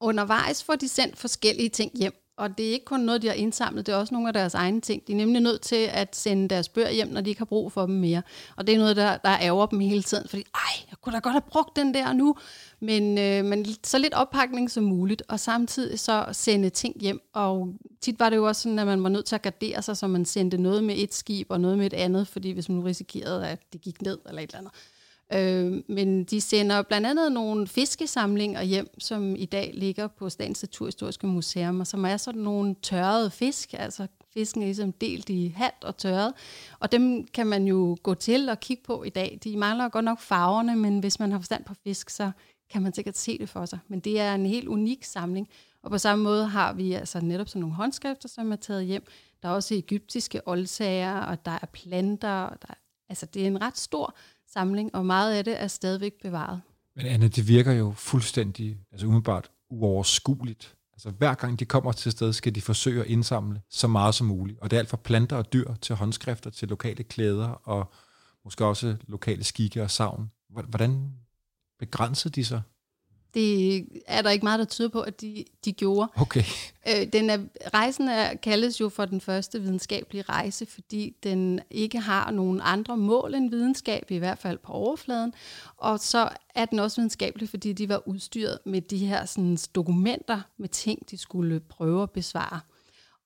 Undervejs 0.00 0.64
får 0.64 0.74
de 0.74 0.88
sendt 0.88 1.18
forskellige 1.18 1.68
ting 1.68 1.98
hjem, 1.98 2.12
og 2.40 2.58
det 2.58 2.68
er 2.68 2.72
ikke 2.72 2.84
kun 2.84 3.00
noget, 3.00 3.22
de 3.22 3.26
har 3.26 3.34
indsamlet, 3.34 3.86
det 3.86 3.92
er 3.92 3.96
også 3.96 4.14
nogle 4.14 4.28
af 4.28 4.32
deres 4.32 4.54
egne 4.54 4.80
ting. 4.80 5.06
De 5.06 5.12
er 5.12 5.16
nemlig 5.16 5.40
nødt 5.42 5.60
til 5.60 5.88
at 5.92 6.16
sende 6.16 6.48
deres 6.48 6.68
bøger 6.68 6.90
hjem, 6.90 7.08
når 7.08 7.20
de 7.20 7.30
ikke 7.30 7.40
har 7.40 7.44
brug 7.44 7.72
for 7.72 7.86
dem 7.86 7.94
mere. 7.94 8.22
Og 8.56 8.66
det 8.66 8.74
er 8.74 8.78
noget, 8.78 8.96
der, 8.96 9.16
der 9.16 9.38
ærger 9.40 9.66
dem 9.66 9.80
hele 9.80 10.02
tiden, 10.02 10.28
fordi 10.28 10.42
ej, 10.54 10.86
jeg 10.90 10.96
kunne 11.00 11.12
da 11.12 11.18
godt 11.18 11.32
have 11.32 11.40
brugt 11.40 11.76
den 11.76 11.94
der 11.94 12.12
nu, 12.12 12.36
men, 12.80 13.18
øh, 13.18 13.44
men 13.44 13.66
så 13.84 13.98
lidt 13.98 14.14
oppakning 14.14 14.70
som 14.70 14.84
muligt, 14.84 15.22
og 15.28 15.40
samtidig 15.40 16.00
så 16.00 16.26
sende 16.32 16.70
ting 16.70 17.00
hjem. 17.00 17.20
Og 17.32 17.74
tit 18.00 18.20
var 18.20 18.30
det 18.30 18.36
jo 18.36 18.44
også 18.44 18.62
sådan, 18.62 18.78
at 18.78 18.86
man 18.86 19.02
var 19.02 19.08
nødt 19.08 19.26
til 19.26 19.34
at 19.34 19.42
gardere 19.42 19.82
sig, 19.82 19.96
så 19.96 20.06
man 20.06 20.24
sendte 20.24 20.58
noget 20.58 20.84
med 20.84 20.94
et 20.98 21.14
skib 21.14 21.46
og 21.50 21.60
noget 21.60 21.78
med 21.78 21.86
et 21.86 21.94
andet, 21.94 22.28
fordi 22.28 22.50
hvis 22.50 22.68
man 22.68 22.78
nu 22.78 22.84
risikerede, 22.84 23.48
at 23.48 23.72
det 23.72 23.80
gik 23.80 24.02
ned 24.02 24.18
eller 24.28 24.42
et 24.42 24.48
eller 24.50 24.58
andet. 24.58 24.72
Øh, 25.32 25.82
men 25.88 26.24
de 26.24 26.40
sender 26.40 26.82
blandt 26.82 27.06
andet 27.06 27.32
nogle 27.32 27.66
fiskesamlinger 27.66 28.62
hjem, 28.62 29.00
som 29.00 29.36
i 29.36 29.44
dag 29.44 29.70
ligger 29.74 30.06
på 30.06 30.28
Statens 30.28 30.62
Naturhistoriske 30.62 31.26
Museum, 31.26 31.80
og 31.80 31.86
som 31.86 32.04
er 32.04 32.16
sådan 32.16 32.40
nogle 32.40 32.74
tørrede 32.82 33.30
fisk, 33.30 33.74
altså 33.74 34.06
fisken 34.34 34.62
er 34.62 34.66
ligesom 34.66 34.92
delt 34.92 35.28
i 35.28 35.54
halvt 35.56 35.84
og 35.84 35.96
tørret, 35.96 36.32
og 36.80 36.92
dem 36.92 37.26
kan 37.26 37.46
man 37.46 37.64
jo 37.64 37.96
gå 38.02 38.14
til 38.14 38.48
og 38.48 38.60
kigge 38.60 38.82
på 38.82 39.02
i 39.02 39.08
dag. 39.08 39.38
De 39.44 39.56
mangler 39.56 39.88
godt 39.88 40.04
nok 40.04 40.20
farverne, 40.20 40.76
men 40.76 40.98
hvis 40.98 41.20
man 41.20 41.32
har 41.32 41.38
forstand 41.38 41.64
på 41.64 41.74
fisk, 41.84 42.10
så 42.10 42.30
kan 42.70 42.82
man 42.82 42.94
sikkert 42.94 43.18
se 43.18 43.38
det 43.38 43.48
for 43.48 43.66
sig. 43.66 43.78
Men 43.88 44.00
det 44.00 44.20
er 44.20 44.34
en 44.34 44.46
helt 44.46 44.68
unik 44.68 45.04
samling, 45.04 45.48
og 45.82 45.90
på 45.90 45.98
samme 45.98 46.24
måde 46.24 46.46
har 46.46 46.72
vi 46.72 46.92
altså 46.92 47.20
netop 47.20 47.48
sådan 47.48 47.60
nogle 47.60 47.76
håndskrifter, 47.76 48.28
som 48.28 48.52
er 48.52 48.56
taget 48.56 48.84
hjem. 48.84 49.04
Der 49.42 49.48
er 49.48 49.52
også 49.52 49.74
egyptiske 49.74 50.48
oldsager, 50.48 51.20
og 51.20 51.44
der 51.44 51.58
er 51.62 51.66
planter, 51.72 52.42
og 52.42 52.62
der, 52.62 52.74
altså 53.08 53.26
det 53.26 53.42
er 53.42 53.46
en 53.46 53.62
ret 53.62 53.78
stor 53.78 54.16
samling, 54.52 54.94
og 54.94 55.06
meget 55.06 55.34
af 55.34 55.44
det 55.44 55.62
er 55.62 55.66
stadigvæk 55.66 56.12
bevaret. 56.22 56.60
Men 56.96 57.06
Anne, 57.06 57.28
det 57.28 57.48
virker 57.48 57.72
jo 57.72 57.92
fuldstændig, 57.96 58.78
altså 58.92 59.06
umiddelbart 59.06 59.50
uoverskueligt. 59.70 60.76
Altså 60.92 61.10
hver 61.10 61.34
gang 61.34 61.60
de 61.60 61.64
kommer 61.64 61.92
til 61.92 62.12
sted, 62.12 62.32
skal 62.32 62.54
de 62.54 62.60
forsøge 62.60 63.00
at 63.00 63.06
indsamle 63.06 63.60
så 63.70 63.88
meget 63.88 64.14
som 64.14 64.26
muligt. 64.26 64.58
Og 64.60 64.70
det 64.70 64.76
er 64.76 64.80
alt 64.80 64.88
fra 64.88 64.96
planter 64.96 65.36
og 65.36 65.52
dyr 65.52 65.74
til 65.74 65.94
håndskrifter, 65.94 66.50
til 66.50 66.68
lokale 66.68 67.04
klæder 67.04 67.48
og 67.48 67.92
måske 68.44 68.64
også 68.64 68.96
lokale 69.06 69.44
skikke 69.44 69.82
og 69.82 69.90
savn. 69.90 70.30
Hvordan 70.48 71.12
begrænser 71.78 72.30
de 72.30 72.44
sig? 72.44 72.62
Det 73.34 73.86
er 74.06 74.22
der 74.22 74.30
ikke 74.30 74.44
meget, 74.44 74.58
der 74.58 74.64
tyder 74.64 74.88
på, 74.88 75.00
at 75.00 75.20
de, 75.20 75.44
de 75.64 75.72
gjorde. 75.72 76.08
Okay. 76.16 76.44
Øh, 76.88 77.12
den 77.12 77.30
er, 77.30 77.38
rejsen 77.74 78.08
er, 78.08 78.34
kaldes 78.34 78.80
jo 78.80 78.88
for 78.88 79.04
den 79.04 79.20
første 79.20 79.60
videnskabelige 79.60 80.22
rejse, 80.22 80.66
fordi 80.66 81.16
den 81.22 81.60
ikke 81.70 82.00
har 82.00 82.30
nogen 82.30 82.60
andre 82.64 82.96
mål 82.96 83.34
end 83.34 83.50
videnskab, 83.50 84.10
i 84.10 84.18
hvert 84.18 84.38
fald 84.38 84.58
på 84.58 84.72
overfladen. 84.72 85.32
Og 85.76 86.00
så 86.00 86.28
er 86.54 86.64
den 86.64 86.78
også 86.78 86.96
videnskabelig, 86.96 87.48
fordi 87.48 87.72
de 87.72 87.88
var 87.88 88.08
udstyret 88.08 88.58
med 88.66 88.80
de 88.80 89.06
her 89.06 89.24
sådan, 89.24 89.58
dokumenter 89.74 90.40
med 90.58 90.68
ting, 90.68 91.10
de 91.10 91.18
skulle 91.18 91.60
prøve 91.60 92.02
at 92.02 92.10
besvare. 92.10 92.60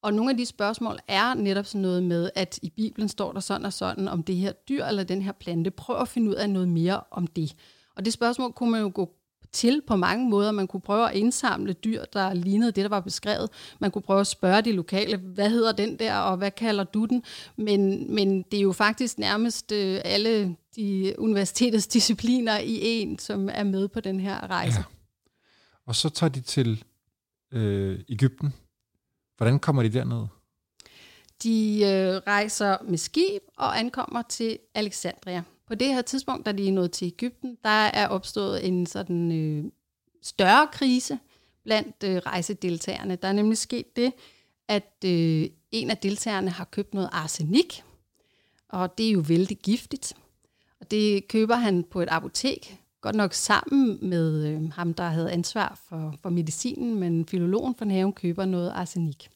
Og 0.02 0.14
nogle 0.14 0.30
af 0.30 0.36
de 0.36 0.46
spørgsmål 0.46 0.98
er 1.08 1.34
netop 1.34 1.66
sådan 1.66 1.80
noget 1.80 2.02
med, 2.02 2.30
at 2.34 2.58
i 2.62 2.70
Bibelen 2.70 3.08
står 3.08 3.32
der 3.32 3.40
sådan 3.40 3.66
og 3.66 3.72
sådan 3.72 4.08
om 4.08 4.22
det 4.22 4.36
her 4.36 4.52
dyr 4.52 4.84
eller 4.84 5.04
den 5.04 5.22
her 5.22 5.32
plante. 5.32 5.70
Prøv 5.70 6.00
at 6.00 6.08
finde 6.08 6.30
ud 6.30 6.34
af 6.34 6.50
noget 6.50 6.68
mere 6.68 7.00
om 7.10 7.26
det. 7.26 7.54
Og 7.96 8.04
det 8.04 8.12
spørgsmål 8.12 8.52
kunne 8.52 8.70
man 8.70 8.80
jo 8.80 8.90
gå 8.94 9.14
til 9.54 9.82
på 9.86 9.96
mange 9.96 10.30
måder. 10.30 10.52
Man 10.52 10.66
kunne 10.66 10.80
prøve 10.80 11.10
at 11.10 11.16
indsamle 11.16 11.72
dyr, 11.72 12.04
der 12.12 12.34
lignede 12.34 12.72
det, 12.72 12.82
der 12.82 12.88
var 12.88 13.00
beskrevet. 13.00 13.50
Man 13.78 13.90
kunne 13.90 14.02
prøve 14.02 14.20
at 14.20 14.26
spørge 14.26 14.62
de 14.62 14.72
lokale, 14.72 15.16
hvad 15.16 15.50
hedder 15.50 15.72
den 15.72 15.98
der, 15.98 16.16
og 16.16 16.36
hvad 16.36 16.50
kalder 16.50 16.84
du 16.84 17.04
den? 17.04 17.22
Men, 17.56 18.14
men 18.14 18.42
det 18.42 18.58
er 18.58 18.62
jo 18.62 18.72
faktisk 18.72 19.18
nærmest 19.18 19.72
øh, 19.72 20.00
alle 20.04 20.56
de 20.76 21.14
universitetets 21.18 21.86
discipliner 21.86 22.58
i 22.58 22.78
en, 22.82 23.18
som 23.18 23.48
er 23.52 23.64
med 23.64 23.88
på 23.88 24.00
den 24.00 24.20
her 24.20 24.50
rejse. 24.50 24.78
Ja. 24.78 24.84
Og 25.86 25.94
så 25.94 26.08
tager 26.08 26.30
de 26.30 26.40
til 26.40 26.84
øh, 27.52 28.00
Ægypten. 28.08 28.54
Hvordan 29.36 29.58
kommer 29.58 29.82
de 29.82 29.88
derned? 29.88 30.26
De 31.42 31.80
øh, 31.84 32.20
rejser 32.26 32.76
med 32.88 32.98
skib 32.98 33.42
og 33.56 33.78
ankommer 33.78 34.22
til 34.22 34.58
Alexandria. 34.74 35.42
På 35.66 35.74
det 35.74 35.88
her 35.88 36.02
tidspunkt, 36.02 36.46
da 36.46 36.52
de 36.52 36.68
er 36.68 36.72
nået 36.72 36.92
til 36.92 37.06
Ægypten, 37.06 37.58
der 37.64 37.70
er 37.70 38.08
opstået 38.08 38.66
en 38.66 38.86
sådan 38.86 39.32
øh, 39.32 39.64
større 40.22 40.68
krise 40.72 41.18
blandt 41.64 41.96
øh, 42.04 42.16
rejsedeltagerne. 42.16 43.16
Der 43.16 43.28
er 43.28 43.32
nemlig 43.32 43.58
sket 43.58 43.96
det, 43.96 44.12
at 44.68 45.04
øh, 45.04 45.48
en 45.70 45.90
af 45.90 45.98
deltagerne 45.98 46.50
har 46.50 46.64
købt 46.64 46.94
noget 46.94 47.10
arsenik, 47.12 47.82
og 48.68 48.98
det 48.98 49.08
er 49.08 49.12
jo 49.12 49.24
vældig 49.28 49.58
giftigt. 49.58 50.14
Og 50.80 50.90
det 50.90 51.28
køber 51.28 51.54
han 51.54 51.84
på 51.84 52.00
et 52.00 52.08
apotek, 52.10 52.80
godt 53.00 53.16
nok 53.16 53.32
sammen 53.32 53.98
med 54.02 54.46
øh, 54.46 54.72
ham, 54.72 54.94
der 54.94 55.04
havde 55.04 55.32
ansvar 55.32 55.80
for, 55.88 56.14
for 56.22 56.30
medicinen, 56.30 56.94
men 56.94 57.26
filologen 57.26 57.74
fra 57.74 57.88
haven 57.88 58.12
køber 58.12 58.44
noget 58.44 58.70
arsenik. 58.70 59.28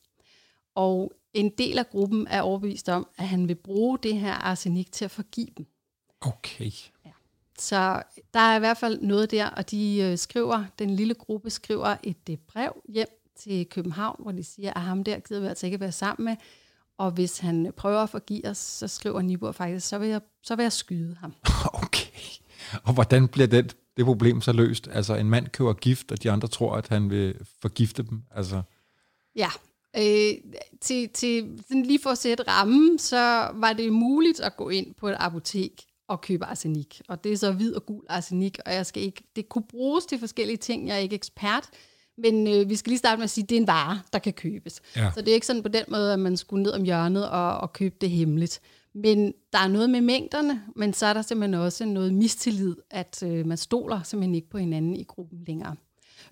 Og 0.75 1.13
en 1.35 1.51
del 1.59 1.79
af 1.79 1.91
gruppen 1.91 2.27
er 2.27 2.43
overbevist 2.43 2.89
om, 2.89 3.09
at 3.19 3.29
han 3.29 3.49
vil 3.49 3.55
bruge 3.55 3.99
det 4.03 4.17
her 4.17 4.33
arsenik 4.33 4.93
til 4.93 5.05
at 5.05 5.11
forgive 5.11 5.49
dem. 5.57 5.67
Okay. 6.21 6.71
Ja. 7.05 7.11
så 7.59 8.03
der 8.35 8.41
er 8.41 8.57
i 8.57 8.59
hvert 8.59 8.77
fald 8.77 9.01
noget 9.01 9.31
der, 9.31 9.47
og 9.47 9.71
de 9.71 10.01
øh, 10.01 10.19
skriver, 10.19 10.65
den 10.79 10.91
lille 10.91 11.15
gruppe 11.15 11.51
skriver 11.51 11.97
et 12.03 12.17
øh, 12.31 12.37
brev 12.37 12.83
hjem 12.89 13.09
til 13.37 13.67
København, 13.67 14.17
hvor 14.19 14.33
de 14.33 14.45
siger, 14.45 14.75
at 14.75 14.81
ham 14.81 15.05
der 15.05 15.19
gider 15.19 15.41
vi 15.41 15.47
altså 15.47 15.67
ikke 15.67 15.81
være 15.81 15.93
sammen 15.93 16.25
med, 16.25 16.37
og 16.99 17.11
hvis 17.11 17.39
han 17.39 17.73
prøver 17.77 18.01
at 18.01 18.11
forgive 18.11 18.47
os, 18.47 18.59
så 18.59 18.89
skriver 18.89 19.23
Nibor 19.23 19.53
faktisk, 19.53 19.89
så 19.89 19.99
vil 19.99 20.09
jeg, 20.09 20.21
så 20.43 20.57
vil 20.57 20.63
jeg 20.63 20.73
skyde 20.73 21.17
ham. 21.21 21.35
Okay. 21.85 22.09
Og 22.85 22.95
hvordan 22.95 23.29
bliver 23.29 23.47
det, 23.47 23.77
det 23.97 24.05
problem 24.05 24.41
så 24.41 24.53
løst? 24.53 24.89
Altså, 24.93 25.15
en 25.15 25.31
mand 25.31 25.49
køber 25.49 25.73
gift, 25.73 26.13
og 26.13 26.23
de 26.23 26.31
andre 26.31 26.49
tror, 26.49 26.75
at 26.75 26.89
han 26.89 27.11
vil 27.11 27.35
forgifte 27.63 28.03
dem. 28.03 28.23
Altså, 28.35 28.63
Ja, 29.37 29.49
øh, 29.97 30.35
til, 30.81 31.09
til, 31.09 31.63
sådan 31.69 31.83
lige 31.83 31.99
for 32.03 32.11
at 32.11 32.19
sætte 32.19 32.45
rammen, 32.49 32.99
så 32.99 33.51
var 33.55 33.73
det 33.73 33.93
muligt 33.93 34.41
at 34.41 34.57
gå 34.57 34.69
ind 34.69 34.95
på 34.95 35.09
et 35.09 35.17
apotek 35.19 35.85
og 36.09 36.21
købe 36.21 36.45
arsenik. 36.45 37.01
Og 37.09 37.25
det 37.25 37.33
er 37.33 37.37
så 37.37 37.53
hvid 37.53 37.75
og 37.75 37.87
gul 37.87 38.05
arsenik, 38.09 38.59
og 38.67 38.75
jeg 38.75 38.87
skal 38.87 39.03
ikke, 39.03 39.23
det 39.37 39.49
kunne 39.49 39.65
bruges 39.71 40.07
til 40.07 40.19
forskellige 40.19 40.57
ting. 40.57 40.89
Jeg 40.89 40.95
er 40.95 41.01
ikke 41.01 41.15
ekspert, 41.15 41.69
men 42.19 42.47
øh, 42.47 42.69
vi 42.69 42.77
skal 42.77 42.91
lige 42.91 42.99
starte 42.99 43.17
med 43.19 43.25
at 43.25 43.31
sige, 43.31 43.43
at 43.43 43.51
det 43.51 43.57
er 43.57 43.61
en 43.61 43.67
vare, 43.67 44.01
der 44.13 44.19
kan 44.19 44.33
købes. 44.33 44.81
Ja. 44.97 45.11
Så 45.15 45.21
det 45.21 45.29
er 45.29 45.35
ikke 45.35 45.47
sådan 45.47 45.63
på 45.63 45.69
den 45.69 45.85
måde, 45.89 46.13
at 46.13 46.19
man 46.19 46.37
skulle 46.37 46.63
ned 46.63 46.73
om 46.73 46.83
hjørnet 46.83 47.29
og, 47.29 47.59
og 47.59 47.73
købe 47.73 47.97
det 48.01 48.11
hemmeligt. 48.11 48.61
Men 48.95 49.35
der 49.53 49.59
er 49.59 49.69
noget 49.69 49.91
med 49.91 50.01
mængderne, 50.01 50.63
men 50.77 50.93
så 50.95 51.07
er 51.07 51.13
der 51.13 51.23
simpelthen 51.23 51.55
også 51.61 51.85
noget 51.85 52.15
mistillid, 52.15 52.77
at 52.91 53.23
øh, 53.23 53.47
man 53.47 53.57
stoler 53.57 54.03
simpelthen 54.03 54.35
ikke 54.35 54.51
på 54.51 54.59
hinanden 54.59 54.97
i 54.97 55.05
gruppen 55.05 55.45
længere. 55.47 55.77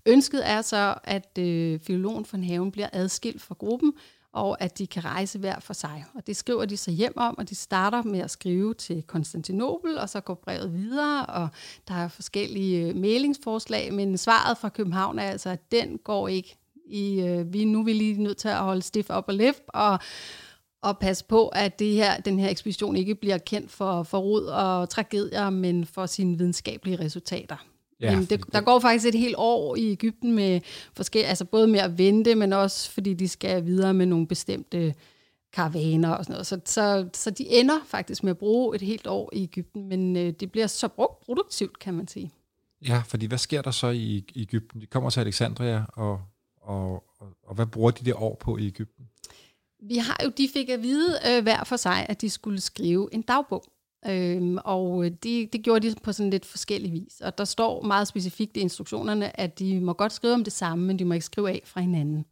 Ønsket 0.06 0.48
er 0.50 0.62
så, 0.62 0.94
at 1.04 1.38
øh, 1.38 1.80
filologen 1.80 2.26
von 2.32 2.44
Haven 2.44 2.72
bliver 2.72 2.88
adskilt 2.92 3.42
fra 3.42 3.54
gruppen, 3.58 3.92
og 4.36 4.62
at 4.62 4.78
de 4.78 4.86
kan 4.86 5.04
rejse 5.04 5.38
hver 5.38 5.60
for 5.60 5.72
sig. 5.72 6.04
Og 6.14 6.26
det 6.26 6.36
skriver 6.36 6.64
de 6.64 6.76
så 6.76 6.90
hjem 6.90 7.12
om, 7.16 7.38
og 7.38 7.48
de 7.48 7.54
starter 7.54 8.02
med 8.02 8.20
at 8.20 8.30
skrive 8.30 8.74
til 8.74 9.02
Konstantinopel, 9.02 9.98
og 9.98 10.08
så 10.08 10.20
går 10.20 10.34
brevet 10.34 10.74
videre, 10.74 11.26
og 11.26 11.48
der 11.88 11.94
er 11.94 12.08
forskellige 12.08 12.86
øh, 12.86 12.96
mailingsforslag, 12.96 13.94
men 13.94 14.18
svaret 14.18 14.58
fra 14.58 14.68
København 14.68 15.18
er 15.18 15.22
altså, 15.22 15.50
at 15.50 15.72
den 15.72 15.98
går 16.04 16.28
ikke. 16.28 16.56
I, 16.86 17.20
øh, 17.20 17.52
vi, 17.52 17.64
nu 17.64 17.80
er 17.80 17.84
vi 17.84 17.92
lige 17.92 18.22
nødt 18.22 18.36
til 18.36 18.48
at 18.48 18.56
holde 18.56 18.82
stift 18.82 19.10
op 19.10 19.24
og 19.28 19.34
lift, 19.34 19.62
og 19.68 19.98
og 20.82 20.98
passe 20.98 21.24
på, 21.24 21.48
at 21.48 21.78
det 21.78 21.92
her, 21.92 22.20
den 22.20 22.38
her 22.38 22.48
ekspedition 22.48 22.96
ikke 22.96 23.14
bliver 23.14 23.38
kendt 23.38 23.70
for, 23.70 24.02
for 24.02 24.18
rod 24.18 24.44
og 24.44 24.88
tragedier, 24.88 25.50
men 25.50 25.86
for 25.86 26.06
sine 26.06 26.38
videnskabelige 26.38 27.00
resultater. 27.00 27.56
Ja, 28.00 28.06
Ja, 28.06 28.16
men 28.16 28.26
fordi 28.26 28.36
det, 28.36 28.52
der 28.52 28.60
går 28.60 28.80
faktisk 28.80 29.06
et 29.06 29.14
helt 29.14 29.34
år 29.38 29.76
i 29.76 29.90
Ægypten 29.90 30.32
med 30.34 30.60
forskellige, 30.96 31.28
altså 31.28 31.44
både 31.44 31.66
med 31.66 31.80
at 31.80 31.98
vente, 31.98 32.34
men 32.34 32.52
også 32.52 32.90
fordi 32.90 33.14
de 33.14 33.28
skal 33.28 33.64
videre 33.64 33.94
med 33.94 34.06
nogle 34.06 34.26
bestemte 34.26 34.94
karavaner 35.52 36.10
og 36.10 36.24
sådan 36.24 36.32
noget. 36.32 36.46
Så, 36.46 36.60
så, 36.64 37.08
så 37.14 37.30
de 37.30 37.48
ender 37.48 37.78
faktisk 37.86 38.24
med 38.24 38.30
at 38.30 38.38
bruge 38.38 38.74
et 38.76 38.82
helt 38.82 39.06
år 39.06 39.30
i 39.32 39.42
Ægypten, 39.42 39.88
men 39.88 40.16
øh, 40.16 40.32
det 40.40 40.52
bliver 40.52 40.66
så 40.66 40.88
brugt 40.88 41.20
produktivt, 41.24 41.78
kan 41.78 41.94
man 41.94 42.08
sige. 42.08 42.30
ja, 42.88 43.02
fordi 43.06 43.26
hvad 43.26 43.38
sker 43.38 43.62
der 43.62 43.70
så 43.70 43.88
i, 43.88 44.24
i 44.34 44.42
Ægypten? 44.42 44.80
De 44.80 44.86
kommer 44.86 45.10
til 45.10 45.20
Alexandria, 45.20 45.84
og, 45.92 46.20
og, 46.60 47.04
og, 47.18 47.28
og 47.46 47.54
hvad 47.54 47.66
bruger 47.66 47.90
de 47.90 48.04
det 48.04 48.14
år 48.14 48.36
på 48.40 48.56
i 48.56 48.66
Ægypten? 48.66 49.08
Vi 49.82 49.96
har 49.96 50.20
jo, 50.24 50.32
de 50.38 50.48
fik 50.52 50.68
at 50.68 50.82
vide 50.82 51.18
øh, 51.28 51.42
hver 51.42 51.64
for 51.64 51.76
sig, 51.76 52.06
at 52.08 52.20
de 52.20 52.30
skulle 52.30 52.60
skrive 52.60 53.08
en 53.12 53.22
dagbog. 53.22 53.64
Øhm, 54.08 54.58
og 54.64 55.04
øh, 55.04 55.10
det, 55.10 55.52
det 55.52 55.62
gjorde 55.62 55.90
de 55.90 55.94
på 56.02 56.12
sådan 56.12 56.30
lidt 56.30 56.46
forskellig 56.46 56.92
vis. 56.92 57.20
Og 57.20 57.38
der 57.38 57.44
står 57.44 57.82
meget 57.82 58.08
specifikt 58.08 58.56
i 58.56 58.60
instruktionerne, 58.60 59.40
at 59.40 59.58
de 59.58 59.80
må 59.80 59.92
godt 59.92 60.12
skrive 60.12 60.34
om 60.34 60.44
det 60.44 60.52
samme, 60.52 60.86
men 60.86 60.98
de 60.98 61.04
må 61.04 61.14
ikke 61.14 61.26
skrive 61.26 61.50
af 61.50 61.62
fra 61.64 61.80
hinanden. 61.80 62.24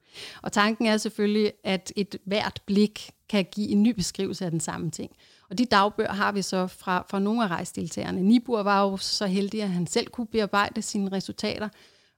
Og 0.42 0.52
tanken 0.52 0.86
er 0.86 0.96
selvfølgelig, 0.96 1.52
at 1.64 1.92
et 1.96 2.16
hvert 2.24 2.62
blik 2.66 3.10
kan 3.28 3.46
give 3.52 3.68
en 3.68 3.82
ny 3.82 3.94
beskrivelse 3.94 4.44
af 4.44 4.50
den 4.50 4.60
samme 4.60 4.90
ting. 4.90 5.10
Og 5.50 5.58
de 5.58 5.64
dagbøger 5.64 6.12
har 6.12 6.32
vi 6.32 6.42
så 6.42 6.66
fra, 6.66 7.04
fra 7.10 7.18
nogle 7.18 7.44
af 7.44 7.48
rejsdeltagerne. 7.48 8.22
Nibur 8.22 8.62
var 8.62 8.82
jo 8.82 8.96
så 8.96 9.26
heldig, 9.26 9.62
at 9.62 9.70
han 9.70 9.86
selv 9.86 10.06
kunne 10.06 10.26
bearbejde 10.26 10.82
sine 10.82 11.12
resultater, 11.12 11.68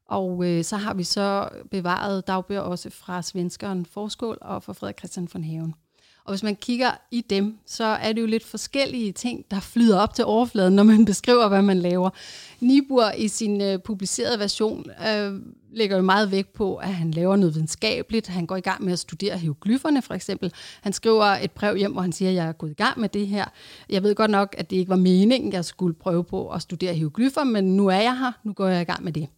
og 0.09 0.45
øh, 0.45 0.65
så 0.65 0.77
har 0.77 0.95
vi 0.95 1.05
så 1.05 1.49
bevaret 1.71 2.27
dagbøger 2.27 2.61
også 2.61 2.91
fra 2.91 3.23
svenskeren 3.23 3.87
Forskål 3.87 4.39
og 4.41 4.63
fra 4.63 4.73
Frederik 4.73 4.99
Christian 4.99 5.29
von 5.33 5.45
Haven. 5.45 5.75
Og 6.27 6.33
hvis 6.33 6.43
man 6.43 6.57
kigger 6.57 6.91
i 7.11 7.21
dem, 7.21 7.59
så 7.67 7.85
er 7.85 8.13
det 8.13 8.21
jo 8.21 8.27
lidt 8.27 8.45
forskellige 8.45 9.13
ting, 9.13 9.45
der 9.51 9.61
flyder 9.61 9.99
op 9.99 10.15
til 10.15 10.25
overfladen, 10.25 10.75
når 10.75 10.83
man 10.83 11.05
beskriver, 11.15 11.49
hvad 11.49 11.63
man 11.63 11.79
laver. 11.79 12.11
Nibur 12.61 13.11
i 13.19 13.29
sin 13.29 13.61
øh, 13.61 13.79
publicerede 13.79 14.39
version 14.39 14.87
øh, 15.09 15.41
lægger 15.73 15.97
jo 15.97 16.03
meget 16.03 16.31
vægt 16.31 16.53
på, 16.53 16.77
at 16.77 16.95
han 16.95 17.11
laver 17.11 17.37
noget 17.37 17.55
videnskabeligt. 17.55 18.27
Han 18.27 18.47
går 18.47 18.57
i 18.57 18.61
gang 18.61 18.85
med 18.85 18.93
at 18.93 18.99
studere 18.99 19.39
hieroglyferne, 19.39 20.03
for 20.03 20.15
eksempel. 20.15 20.53
Han 20.81 20.93
skriver 20.93 21.25
et 21.25 21.51
brev 21.51 21.77
hjem, 21.77 21.93
hvor 21.93 22.03
han 22.03 22.13
siger, 22.13 22.29
at 22.29 22.35
jeg 22.35 22.47
er 22.47 22.53
gået 22.53 22.71
i 22.71 22.75
gang 22.75 23.01
med 23.01 23.09
det 23.09 23.27
her. 23.27 23.45
Jeg 23.91 24.03
ved 24.03 24.15
godt 24.15 24.31
nok, 24.31 24.55
at 24.59 24.71
det 24.71 24.77
ikke 24.77 24.89
var 24.89 24.97
meningen, 24.97 25.53
jeg 25.53 25.65
skulle 25.65 25.95
prøve 25.95 26.25
på 26.25 26.49
at 26.49 26.63
studere 26.63 26.95
hieroglyfer, 26.95 27.45
men 27.45 27.77
nu 27.77 27.87
er 27.87 28.01
jeg 28.01 28.19
her, 28.19 28.33
nu 28.45 28.53
går 28.53 28.69
jeg 28.69 28.81
i 28.83 28.85
gang 28.85 29.05
med 29.05 29.13
det. 29.13 29.29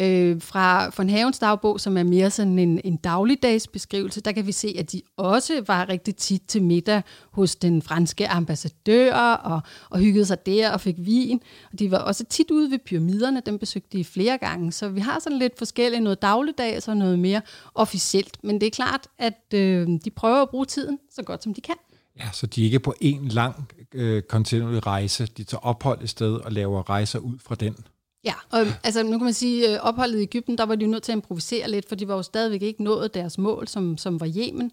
Øh, 0.00 0.42
fra 0.42 0.90
von 0.96 1.10
Havens 1.10 1.38
dagbog, 1.38 1.80
som 1.80 1.96
er 1.96 2.02
mere 2.02 2.30
sådan 2.30 2.58
en, 2.58 2.80
en 2.84 2.96
dagligdags 2.96 3.66
beskrivelse, 3.66 4.20
der 4.20 4.32
kan 4.32 4.46
vi 4.46 4.52
se, 4.52 4.74
at 4.78 4.92
de 4.92 5.02
også 5.16 5.64
var 5.66 5.88
rigtig 5.88 6.16
tit 6.16 6.42
til 6.48 6.62
middag 6.62 7.02
hos 7.30 7.56
den 7.56 7.82
franske 7.82 8.28
ambassadør 8.28 9.14
og, 9.14 9.60
og 9.90 9.98
hyggede 9.98 10.26
sig 10.26 10.46
der 10.46 10.70
og 10.70 10.80
fik 10.80 10.94
vin. 10.98 11.40
Og 11.72 11.78
de 11.78 11.90
var 11.90 11.98
også 11.98 12.24
tit 12.24 12.50
ude 12.50 12.70
ved 12.70 12.78
pyramiderne, 12.86 13.42
dem 13.46 13.58
besøgte 13.58 13.98
de 13.98 14.04
flere 14.04 14.38
gange. 14.38 14.72
Så 14.72 14.88
vi 14.88 15.00
har 15.00 15.18
sådan 15.18 15.38
lidt 15.38 15.58
forskelligt, 15.58 16.02
noget 16.02 16.22
dagligdags 16.22 16.88
og 16.88 16.96
noget 16.96 17.18
mere 17.18 17.42
officielt. 17.74 18.38
Men 18.44 18.60
det 18.60 18.66
er 18.66 18.70
klart, 18.70 19.06
at 19.18 19.54
øh, 19.54 19.88
de 20.04 20.10
prøver 20.16 20.42
at 20.42 20.50
bruge 20.50 20.66
tiden 20.66 20.98
så 21.10 21.22
godt 21.22 21.42
som 21.42 21.54
de 21.54 21.60
kan. 21.60 21.76
Ja, 22.18 22.28
så 22.32 22.46
de 22.46 22.60
er 22.60 22.64
ikke 22.64 22.80
på 22.80 22.94
en 23.00 23.28
lang 23.28 23.68
øh, 23.94 24.22
kontinuerlig 24.22 24.86
rejse. 24.86 25.26
De 25.26 25.44
tager 25.44 25.60
ophold 25.60 26.02
et 26.02 26.10
sted 26.10 26.34
og 26.34 26.52
laver 26.52 26.90
rejser 26.90 27.18
ud 27.18 27.38
fra 27.38 27.54
den. 27.54 27.76
Ja, 28.24 28.34
og 28.50 28.60
øhm, 28.60 28.70
altså 28.84 29.02
nu 29.02 29.10
kan 29.10 29.24
man 29.24 29.32
sige, 29.32 29.74
øh, 29.74 29.80
opholdet 29.80 30.18
i 30.18 30.22
Ægypten, 30.22 30.58
der 30.58 30.64
var 30.64 30.74
de 30.74 30.84
jo 30.84 30.90
nødt 30.90 31.02
til 31.02 31.12
at 31.12 31.16
improvisere 31.16 31.70
lidt, 31.70 31.88
for 31.88 31.94
de 31.94 32.08
var 32.08 32.14
jo 32.14 32.22
stadigvæk 32.22 32.62
ikke 32.62 32.84
nået 32.84 33.14
deres 33.14 33.38
mål, 33.38 33.68
som, 33.68 33.98
som 33.98 34.20
var 34.20 34.32
Yemen. 34.36 34.70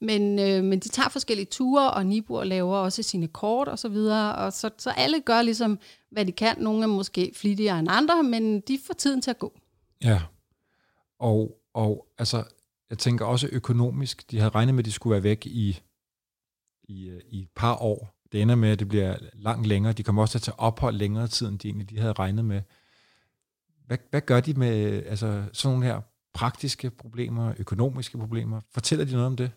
Men, 0.00 0.38
øh, 0.38 0.64
men 0.64 0.80
de 0.80 0.88
tager 0.88 1.08
forskellige 1.08 1.46
ture, 1.46 1.90
og 1.90 2.06
Nibur 2.06 2.44
laver 2.44 2.76
også 2.76 3.02
sine 3.02 3.28
kort 3.28 3.68
og 3.68 3.78
så 3.78 3.88
videre, 3.88 4.34
og 4.34 4.52
så, 4.52 4.70
så 4.78 4.90
alle 4.90 5.20
gør 5.20 5.42
ligesom, 5.42 5.78
hvad 6.10 6.24
de 6.24 6.32
kan. 6.32 6.56
Nogle 6.58 6.82
er 6.82 6.86
måske 6.86 7.32
flittigere 7.34 7.78
end 7.78 7.88
andre, 7.90 8.22
men 8.22 8.60
de 8.60 8.78
får 8.86 8.94
tiden 8.94 9.22
til 9.22 9.30
at 9.30 9.38
gå. 9.38 9.58
Ja. 10.04 10.22
Og, 11.18 11.58
og 11.74 12.06
altså, 12.18 12.44
jeg 12.90 12.98
tænker 12.98 13.24
også 13.24 13.48
økonomisk. 13.52 14.30
De 14.30 14.38
havde 14.38 14.50
regnet 14.50 14.74
med, 14.74 14.82
at 14.82 14.86
de 14.86 14.92
skulle 14.92 15.12
være 15.12 15.22
væk 15.22 15.46
i, 15.46 15.80
i, 16.84 17.08
øh, 17.08 17.20
i 17.28 17.42
et 17.42 17.48
par 17.56 17.76
år. 17.82 18.14
Det 18.32 18.42
ender 18.42 18.54
med, 18.54 18.70
at 18.70 18.78
det 18.78 18.88
bliver 18.88 19.16
langt 19.32 19.66
længere. 19.66 19.92
De 19.92 20.02
kommer 20.02 20.22
også 20.22 20.32
til 20.32 20.38
at 20.38 20.42
tage 20.42 20.60
ophold 20.60 20.94
længere 20.94 21.28
tid, 21.28 21.48
end 21.48 21.58
de 21.58 21.68
egentlig 21.68 21.90
de 21.90 21.98
havde 21.98 22.12
regnet 22.12 22.44
med. 22.44 22.62
Hvad, 23.86 23.98
hvad 24.10 24.20
gør 24.20 24.40
de 24.40 24.54
med 24.54 25.02
altså, 25.06 25.42
sådan 25.52 25.74
nogle 25.74 25.86
her 25.86 26.00
praktiske 26.34 26.90
problemer, 26.90 27.52
økonomiske 27.58 28.18
problemer? 28.18 28.60
Fortæller 28.74 29.04
de 29.04 29.12
noget 29.12 29.26
om 29.26 29.36
det? 29.36 29.50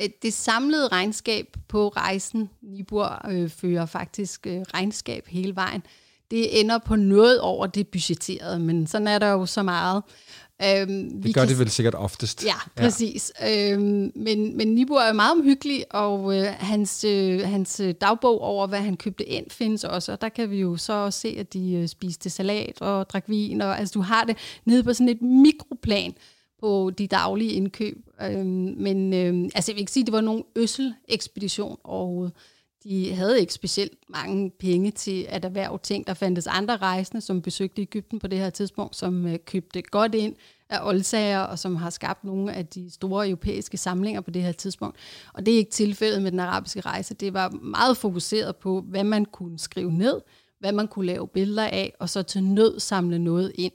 Øh, 0.00 0.08
det 0.22 0.32
samlede 0.32 0.88
regnskab 0.88 1.56
på 1.68 1.88
rejsen, 1.88 2.50
Nibor 2.62 3.28
øh, 3.30 3.50
fører 3.50 3.86
faktisk 3.86 4.46
øh, 4.46 4.60
regnskab 4.60 5.26
hele 5.26 5.56
vejen, 5.56 5.82
det 6.30 6.60
ender 6.60 6.78
på 6.78 6.96
noget 6.96 7.40
over 7.40 7.66
det 7.66 7.88
budgetterede, 7.88 8.58
men 8.58 8.86
sådan 8.86 9.06
er 9.06 9.18
der 9.18 9.28
jo 9.28 9.46
så 9.46 9.62
meget. 9.62 10.02
Øhm, 10.64 11.22
Det 11.22 11.34
gør 11.34 11.44
det 11.44 11.58
vel 11.58 11.70
sikkert 11.70 11.94
oftest. 11.94 12.44
Ja, 12.44 12.54
præcis. 12.76 13.32
Ja. 13.40 13.72
Øhm, 13.72 14.12
men, 14.14 14.56
men 14.56 14.74
Nibur 14.74 15.00
er 15.00 15.12
meget 15.12 15.32
omhyggelig, 15.32 15.84
og 15.90 16.38
øh, 16.38 16.44
hans, 16.58 17.04
øh, 17.04 17.40
hans 17.40 17.80
øh, 17.80 17.94
dagbog 18.00 18.40
over, 18.40 18.66
hvad 18.66 18.78
han 18.78 18.96
købte 18.96 19.24
ind, 19.24 19.50
findes 19.50 19.84
også. 19.84 20.12
Og 20.12 20.20
der 20.20 20.28
kan 20.28 20.50
vi 20.50 20.60
jo 20.60 20.76
så 20.76 20.92
også 20.92 21.20
se, 21.20 21.36
at 21.38 21.52
de 21.52 21.72
øh, 21.72 21.88
spiste 21.88 22.30
salat 22.30 22.80
og 22.80 23.10
drak 23.10 23.24
vin. 23.26 23.60
Og, 23.60 23.78
altså, 23.78 23.92
du 23.92 24.00
har 24.00 24.24
det 24.24 24.36
nede 24.64 24.82
på 24.82 24.92
sådan 24.92 25.08
et 25.08 25.22
mikroplan 25.22 26.14
på 26.60 26.90
de 26.98 27.06
daglige 27.06 27.52
indkøb. 27.52 27.98
Øhm, 28.22 28.74
men 28.78 29.14
øh, 29.14 29.50
altså, 29.54 29.72
jeg 29.72 29.76
vil 29.76 29.80
ikke 29.80 29.92
sige, 29.92 30.02
at 30.02 30.06
det 30.06 30.12
var 30.12 30.20
nogen 30.20 30.44
øssel 30.56 30.94
ekspedition 31.08 31.76
overhovedet. 31.84 32.32
De 32.84 33.14
havde 33.14 33.40
ikke 33.40 33.52
specielt 33.52 33.92
mange 34.08 34.50
penge 34.50 34.90
til 34.90 35.26
at 35.28 35.44
erhverve 35.44 35.78
ting. 35.82 36.06
Der 36.06 36.14
fandtes 36.14 36.46
andre 36.46 36.76
rejsende, 36.76 37.20
som 37.20 37.42
besøgte 37.42 37.82
Ægypten 37.82 38.18
på 38.18 38.26
det 38.26 38.38
her 38.38 38.50
tidspunkt, 38.50 38.96
som 38.96 39.26
øh, 39.26 39.38
købte 39.46 39.82
godt 39.82 40.14
ind 40.14 40.36
af 40.68 40.78
oldsager, 40.88 41.40
og 41.40 41.58
som 41.58 41.76
har 41.76 41.90
skabt 41.90 42.24
nogle 42.24 42.52
af 42.52 42.66
de 42.66 42.90
store 42.90 43.28
europæiske 43.28 43.76
samlinger 43.76 44.20
på 44.20 44.30
det 44.30 44.42
her 44.42 44.52
tidspunkt. 44.52 44.96
Og 45.34 45.46
det 45.46 45.54
er 45.54 45.58
ikke 45.58 45.70
tilfældet 45.70 46.22
med 46.22 46.30
den 46.30 46.40
arabiske 46.40 46.80
rejse. 46.80 47.14
Det 47.14 47.34
var 47.34 47.50
meget 47.50 47.96
fokuseret 47.96 48.56
på, 48.56 48.80
hvad 48.80 49.04
man 49.04 49.24
kunne 49.24 49.58
skrive 49.58 49.92
ned, 49.92 50.20
hvad 50.60 50.72
man 50.72 50.88
kunne 50.88 51.06
lave 51.06 51.28
billeder 51.28 51.66
af, 51.66 51.92
og 52.00 52.08
så 52.08 52.22
til 52.22 52.44
nød 52.44 52.80
samle 52.80 53.18
noget 53.18 53.52
ind. 53.54 53.72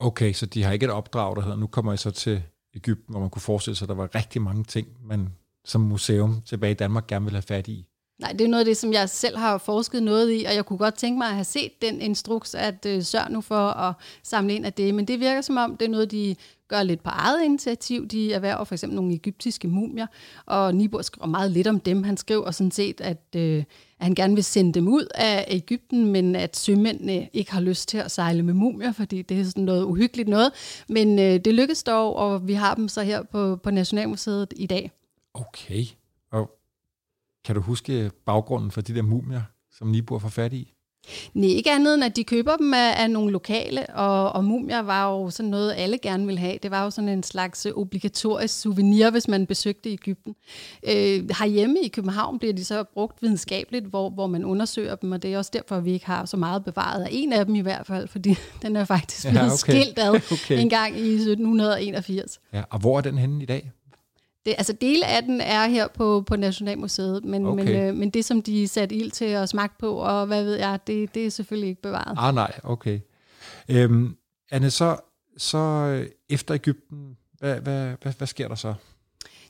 Okay, 0.00 0.32
så 0.32 0.46
de 0.46 0.62
har 0.62 0.72
ikke 0.72 0.84
et 0.84 0.92
opdrag, 0.92 1.36
der 1.36 1.42
hedder, 1.42 1.56
nu 1.56 1.66
kommer 1.66 1.92
jeg 1.92 1.98
så 1.98 2.10
til 2.10 2.42
Ægypten, 2.74 3.12
hvor 3.12 3.20
man 3.20 3.30
kunne 3.30 3.42
forestille 3.42 3.76
sig, 3.76 3.84
at 3.84 3.88
der 3.88 3.94
var 3.94 4.14
rigtig 4.14 4.42
mange 4.42 4.64
ting, 4.64 4.88
man 5.04 5.28
som 5.64 5.80
museum 5.80 6.40
tilbage 6.46 6.70
i 6.70 6.74
Danmark 6.74 7.06
gerne 7.06 7.24
ville 7.24 7.36
have 7.36 7.42
fat 7.42 7.68
i. 7.68 7.86
Nej, 8.18 8.32
det 8.32 8.40
er 8.40 8.48
noget 8.48 8.60
af 8.60 8.64
det, 8.64 8.76
som 8.76 8.92
jeg 8.92 9.08
selv 9.08 9.36
har 9.36 9.58
forsket 9.58 10.02
noget 10.02 10.40
i, 10.40 10.44
og 10.44 10.54
jeg 10.54 10.66
kunne 10.66 10.78
godt 10.78 10.94
tænke 10.94 11.18
mig 11.18 11.28
at 11.28 11.34
have 11.34 11.44
set 11.44 11.82
den 11.82 12.00
instruks, 12.00 12.54
at 12.54 12.86
øh, 12.86 13.02
sørg 13.02 13.30
nu 13.30 13.40
for 13.40 13.68
at 13.68 13.94
samle 14.22 14.54
ind 14.54 14.66
af 14.66 14.72
det. 14.72 14.94
Men 14.94 15.04
det 15.04 15.20
virker 15.20 15.40
som 15.40 15.56
om, 15.56 15.76
det 15.76 15.86
er 15.86 15.90
noget, 15.90 16.10
de 16.10 16.36
gør 16.68 16.82
lidt 16.82 17.02
på 17.02 17.10
eget 17.10 17.44
initiativ. 17.44 18.08
De 18.08 18.32
erhverver 18.32 18.64
for 18.64 18.74
eksempel 18.74 18.96
nogle 18.96 19.14
egyptiske 19.14 19.68
mumier, 19.68 20.06
og 20.46 20.74
Nibor 20.74 21.02
skriver 21.02 21.26
meget 21.26 21.50
lidt 21.50 21.66
om 21.66 21.80
dem. 21.80 22.02
Han 22.02 22.16
skriver 22.16 22.50
sådan 22.50 22.70
set, 22.70 23.00
at, 23.00 23.22
øh, 23.36 23.58
at 23.98 24.04
han 24.04 24.14
gerne 24.14 24.34
vil 24.34 24.44
sende 24.44 24.72
dem 24.72 24.88
ud 24.88 25.06
af 25.14 25.44
Ægypten, 25.48 26.06
men 26.12 26.36
at 26.36 26.56
sømændene 26.56 27.28
ikke 27.32 27.52
har 27.52 27.60
lyst 27.60 27.88
til 27.88 27.98
at 27.98 28.10
sejle 28.10 28.42
med 28.42 28.54
mumier, 28.54 28.92
fordi 28.92 29.22
det 29.22 29.40
er 29.40 29.44
sådan 29.44 29.64
noget 29.64 29.84
uhyggeligt 29.84 30.28
noget. 30.28 30.52
Men 30.88 31.18
øh, 31.18 31.40
det 31.44 31.54
lykkedes 31.54 31.82
dog, 31.82 32.16
og 32.16 32.48
vi 32.48 32.52
har 32.52 32.74
dem 32.74 32.88
så 32.88 33.02
her 33.02 33.22
på, 33.22 33.56
på 33.56 33.70
Nationalmuseet 33.70 34.52
i 34.56 34.66
dag. 34.66 34.90
Okay. 35.34 35.84
Og 36.32 36.57
kan 37.44 37.54
du 37.54 37.60
huske 37.60 38.10
baggrunden 38.26 38.70
for 38.70 38.80
de 38.80 38.94
der 38.94 39.02
mumier, 39.02 39.42
som 39.70 39.88
Nibor 39.88 40.18
får 40.18 40.28
fat 40.28 40.52
i? 40.52 40.74
Nej, 41.34 41.48
ikke 41.48 41.70
andet 41.70 41.94
end, 41.94 42.04
at 42.04 42.16
de 42.16 42.24
køber 42.24 42.56
dem 42.56 42.74
af, 42.74 43.02
af 43.02 43.10
nogle 43.10 43.32
lokale, 43.32 43.86
og, 43.86 44.32
og 44.32 44.44
mumier 44.44 44.80
var 44.80 45.12
jo 45.12 45.30
sådan 45.30 45.50
noget, 45.50 45.74
alle 45.76 45.98
gerne 45.98 46.26
ville 46.26 46.38
have. 46.38 46.58
Det 46.62 46.70
var 46.70 46.84
jo 46.84 46.90
sådan 46.90 47.08
en 47.08 47.22
slags 47.22 47.66
obligatorisk 47.66 48.60
souvenir, 48.60 49.10
hvis 49.10 49.28
man 49.28 49.46
besøgte 49.46 49.90
Ægypten. 49.90 50.34
Øh, 50.88 51.30
herhjemme 51.38 51.80
i 51.80 51.88
København 51.88 52.38
bliver 52.38 52.54
de 52.54 52.64
så 52.64 52.84
brugt 52.84 53.22
videnskabeligt, 53.22 53.84
hvor, 53.84 54.10
hvor 54.10 54.26
man 54.26 54.44
undersøger 54.44 54.94
dem, 54.94 55.12
og 55.12 55.22
det 55.22 55.34
er 55.34 55.38
også 55.38 55.50
derfor, 55.54 55.76
at 55.76 55.84
vi 55.84 55.92
ikke 55.92 56.06
har 56.06 56.24
så 56.24 56.36
meget 56.36 56.64
bevaret 56.64 57.02
af 57.02 57.08
en 57.10 57.32
af 57.32 57.46
dem 57.46 57.54
i 57.54 57.60
hvert 57.60 57.86
fald, 57.86 58.08
fordi 58.08 58.34
den 58.62 58.76
er 58.76 58.84
faktisk 58.84 59.28
blevet 59.28 59.46
ja, 59.46 59.52
okay. 59.52 59.56
skilt 59.56 59.98
ad 59.98 60.20
okay. 60.32 60.60
en 60.60 60.68
gang 60.68 60.98
i 60.98 61.12
1781. 61.12 62.40
Ja, 62.52 62.62
og 62.70 62.78
hvor 62.78 62.96
er 62.96 63.00
den 63.00 63.18
henne 63.18 63.42
i 63.42 63.46
dag? 63.46 63.70
Det, 64.48 64.54
altså 64.58 64.72
dele 64.72 65.06
af 65.06 65.22
den 65.22 65.40
er 65.40 65.68
her 65.68 65.88
på, 65.88 66.24
på 66.26 66.36
Nationalmuseet, 66.36 67.24
men, 67.24 67.46
okay. 67.46 67.64
men, 67.64 67.74
øh, 67.74 67.94
men 67.94 68.10
det, 68.10 68.24
som 68.24 68.42
de 68.42 68.68
satte 68.68 68.94
ild 68.94 69.10
til 69.10 69.24
at 69.24 69.48
smage 69.48 69.68
på, 69.78 69.96
og 69.96 70.26
hvad 70.26 70.44
ved 70.44 70.54
jeg, 70.54 70.78
det, 70.86 71.14
det 71.14 71.26
er 71.26 71.30
selvfølgelig 71.30 71.68
ikke 71.68 71.82
bevaret. 71.82 72.14
Ah 72.16 72.34
nej, 72.34 72.52
okay. 72.62 73.00
Øhm, 73.68 74.16
Anne, 74.50 74.70
så, 74.70 74.96
så 75.36 75.58
øh, 75.58 76.06
efter 76.28 76.54
Ægypten, 76.54 77.16
hvad, 77.38 77.60
hvad, 77.60 77.94
hvad, 78.02 78.12
hvad 78.18 78.26
sker 78.26 78.48
der 78.48 78.54
så? 78.54 78.74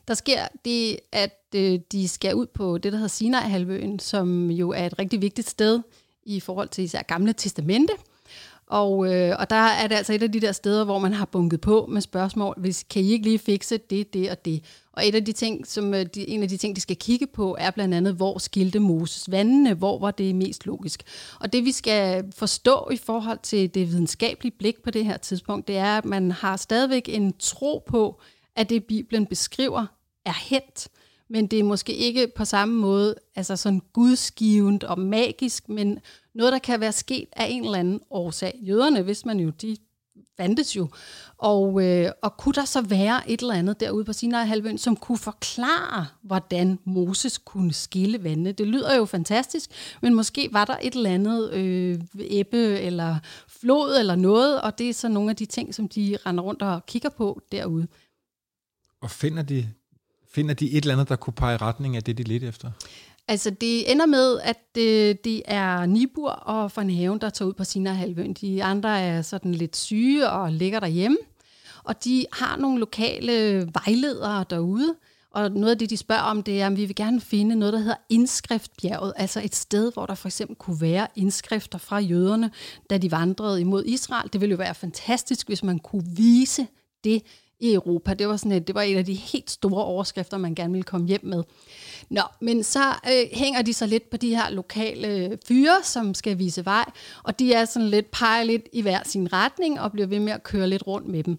Der 0.08 0.14
sker 0.14 0.40
det, 0.64 0.98
at 1.12 1.44
øh, 1.54 1.78
de 1.92 2.08
skal 2.08 2.34
ud 2.34 2.46
på 2.46 2.78
det, 2.78 2.92
der 2.92 2.98
hedder 2.98 3.08
Sinai-halvøen, 3.08 3.98
som 3.98 4.50
jo 4.50 4.70
er 4.70 4.86
et 4.86 4.98
rigtig 4.98 5.22
vigtigt 5.22 5.48
sted 5.48 5.80
i 6.22 6.40
forhold 6.40 6.68
til 6.68 6.84
især 6.84 7.02
gamle 7.02 7.32
testamente. 7.32 7.92
Og, 8.70 9.14
øh, 9.14 9.36
og 9.38 9.50
der 9.50 9.56
er 9.56 9.86
det 9.86 9.94
altså 9.94 10.12
et 10.12 10.22
af 10.22 10.32
de 10.32 10.40
der 10.40 10.52
steder, 10.52 10.84
hvor 10.84 10.98
man 10.98 11.12
har 11.12 11.24
bunket 11.24 11.60
på 11.60 11.86
med 11.88 12.00
spørgsmål, 12.00 12.54
hvis 12.56 12.84
kan 12.90 13.02
I 13.02 13.10
ikke 13.10 13.24
lige 13.24 13.38
fikse 13.38 13.78
det, 13.78 14.14
det 14.14 14.30
og 14.30 14.44
det. 14.44 14.64
Og 14.98 15.06
et 15.06 15.14
af 15.14 15.24
de 15.24 15.32
ting, 15.32 15.66
som 15.66 15.94
øh, 15.94 16.06
de, 16.06 16.28
en 16.28 16.42
af 16.42 16.48
de 16.48 16.56
ting, 16.56 16.76
de 16.76 16.80
skal 16.80 16.96
kigge 16.96 17.26
på, 17.26 17.56
er 17.58 17.70
blandt 17.70 17.94
andet, 17.94 18.14
hvor 18.14 18.38
skilte 18.38 18.78
Moses 18.78 19.30
vandene, 19.30 19.74
hvor 19.74 19.98
var 19.98 20.10
det 20.10 20.34
mest 20.34 20.66
logisk. 20.66 21.02
Og 21.40 21.52
det 21.52 21.64
vi 21.64 21.72
skal 21.72 22.24
forstå 22.36 22.88
i 22.92 22.96
forhold 22.96 23.38
til 23.42 23.74
det 23.74 23.88
videnskabelige 23.88 24.54
blik 24.58 24.82
på 24.82 24.90
det 24.90 25.04
her 25.04 25.16
tidspunkt, 25.16 25.68
det 25.68 25.76
er, 25.76 25.98
at 25.98 26.04
man 26.04 26.30
har 26.30 26.56
stadigvæk 26.56 27.08
en 27.08 27.32
tro 27.38 27.84
på, 27.86 28.20
at 28.56 28.70
det 28.70 28.84
Bibelen 28.84 29.26
beskriver 29.26 29.86
er 30.24 30.48
hent 30.48 30.88
men 31.30 31.46
det 31.46 31.58
er 31.58 31.64
måske 31.64 31.94
ikke 31.94 32.28
på 32.36 32.44
samme 32.44 32.74
måde 32.74 33.14
altså 33.36 33.56
sådan 33.56 33.82
gudsgivende 33.92 34.88
og 34.88 34.98
magisk, 34.98 35.68
men 35.68 35.98
noget, 36.34 36.52
der 36.52 36.58
kan 36.58 36.80
være 36.80 36.92
sket 36.92 37.28
af 37.32 37.46
en 37.50 37.64
eller 37.64 37.78
anden 37.78 38.00
årsag. 38.10 38.58
Jøderne, 38.62 39.02
hvis 39.02 39.24
man 39.24 39.40
jo, 39.40 39.50
de 39.50 39.76
fandtes 40.38 40.76
jo. 40.76 40.88
Og, 41.38 41.84
øh, 41.84 42.10
og 42.22 42.36
kunne 42.36 42.52
der 42.52 42.64
så 42.64 42.82
være 42.82 43.30
et 43.30 43.40
eller 43.40 43.54
andet 43.54 43.80
derude 43.80 44.04
på 44.04 44.12
Sinai 44.12 44.46
halvøen, 44.46 44.78
som 44.78 44.96
kunne 44.96 45.18
forklare, 45.18 46.06
hvordan 46.22 46.78
Moses 46.84 47.38
kunne 47.38 47.72
skille 47.72 48.24
vandene? 48.24 48.52
Det 48.52 48.66
lyder 48.66 48.96
jo 48.96 49.04
fantastisk, 49.04 49.70
men 50.02 50.14
måske 50.14 50.48
var 50.52 50.64
der 50.64 50.76
et 50.82 50.94
eller 50.94 51.10
andet 51.10 51.52
øh, 51.52 52.00
æbbe 52.20 52.80
eller 52.80 53.16
flod 53.60 53.96
eller 53.98 54.16
noget, 54.16 54.60
og 54.60 54.78
det 54.78 54.88
er 54.88 54.94
så 54.94 55.08
nogle 55.08 55.30
af 55.30 55.36
de 55.36 55.46
ting, 55.46 55.74
som 55.74 55.88
de 55.88 56.18
render 56.26 56.42
rundt 56.42 56.62
og 56.62 56.86
kigger 56.86 57.08
på 57.08 57.40
derude. 57.52 57.86
Og 59.00 59.10
finder 59.10 59.42
de 59.42 59.68
Finder 60.30 60.54
de 60.54 60.70
et 60.70 60.76
eller 60.76 60.94
andet, 60.94 61.08
der 61.08 61.16
kunne 61.16 61.34
pege 61.34 61.56
retning 61.56 61.96
af 61.96 62.02
det, 62.02 62.18
de 62.18 62.22
lidt 62.22 62.44
efter? 62.44 62.70
Altså, 63.28 63.50
det 63.50 63.90
ender 63.92 64.06
med, 64.06 64.40
at 64.40 64.56
det, 64.74 65.24
det 65.24 65.42
er 65.44 65.86
Nibur 65.86 66.30
og 66.30 66.72
Van 66.76 66.90
Haven, 66.90 67.20
der 67.20 67.30
tager 67.30 67.48
ud 67.48 67.54
på 67.54 67.64
Sinai 67.64 67.94
halvøen. 67.94 68.34
De 68.34 68.64
andre 68.64 69.00
er 69.00 69.22
sådan 69.22 69.54
lidt 69.54 69.76
syge 69.76 70.30
og 70.30 70.52
ligger 70.52 70.80
derhjemme. 70.80 71.18
Og 71.84 72.04
de 72.04 72.26
har 72.32 72.56
nogle 72.56 72.78
lokale 72.78 73.68
vejledere 73.74 74.44
derude, 74.50 74.94
og 75.30 75.50
noget 75.50 75.70
af 75.70 75.78
det, 75.78 75.90
de 75.90 75.96
spørger 75.96 76.22
om, 76.22 76.42
det 76.42 76.60
er, 76.60 76.66
om 76.66 76.76
vi 76.76 76.84
vil 76.84 76.96
gerne 76.96 77.20
finde 77.20 77.56
noget, 77.56 77.72
der 77.72 77.78
hedder 77.78 77.96
indskriftbjerget, 78.08 79.12
altså 79.16 79.40
et 79.44 79.54
sted, 79.54 79.92
hvor 79.92 80.06
der 80.06 80.14
for 80.14 80.28
eksempel 80.28 80.56
kunne 80.56 80.80
være 80.80 81.06
indskrifter 81.16 81.78
fra 81.78 81.98
jøderne, 81.98 82.50
da 82.90 82.98
de 82.98 83.10
vandrede 83.10 83.60
imod 83.60 83.84
Israel. 83.84 84.32
Det 84.32 84.40
ville 84.40 84.50
jo 84.50 84.56
være 84.56 84.74
fantastisk, 84.74 85.46
hvis 85.46 85.62
man 85.62 85.78
kunne 85.78 86.04
vise 86.16 86.66
det 87.04 87.22
i 87.60 87.72
Europa. 87.72 88.14
Det 88.14 88.28
var, 88.28 88.36
sådan 88.36 88.52
et, 88.52 88.66
det 88.66 88.74
var 88.74 88.82
en 88.82 88.96
af 88.96 89.04
de 89.04 89.14
helt 89.14 89.50
store 89.50 89.84
overskrifter, 89.84 90.38
man 90.38 90.54
gerne 90.54 90.72
ville 90.72 90.84
komme 90.84 91.06
hjem 91.08 91.20
med. 91.24 91.42
Nå, 92.10 92.22
men 92.40 92.62
så 92.62 92.88
øh, 92.88 93.26
hænger 93.32 93.62
de 93.62 93.72
så 93.72 93.86
lidt 93.86 94.10
på 94.10 94.16
de 94.16 94.36
her 94.36 94.50
lokale 94.50 95.08
øh, 95.08 95.38
fyre, 95.48 95.82
som 95.82 96.14
skal 96.14 96.38
vise 96.38 96.64
vej, 96.64 96.84
og 97.22 97.38
de 97.38 97.52
er 97.52 97.64
sådan 97.64 97.88
lidt 97.88 98.10
peger 98.10 98.42
lidt 98.42 98.68
i 98.72 98.82
hver 98.82 99.00
sin 99.04 99.32
retning 99.32 99.80
og 99.80 99.92
bliver 99.92 100.06
ved 100.06 100.20
med 100.20 100.32
at 100.32 100.42
køre 100.42 100.68
lidt 100.68 100.86
rundt 100.86 101.08
med 101.08 101.22
dem. 101.22 101.38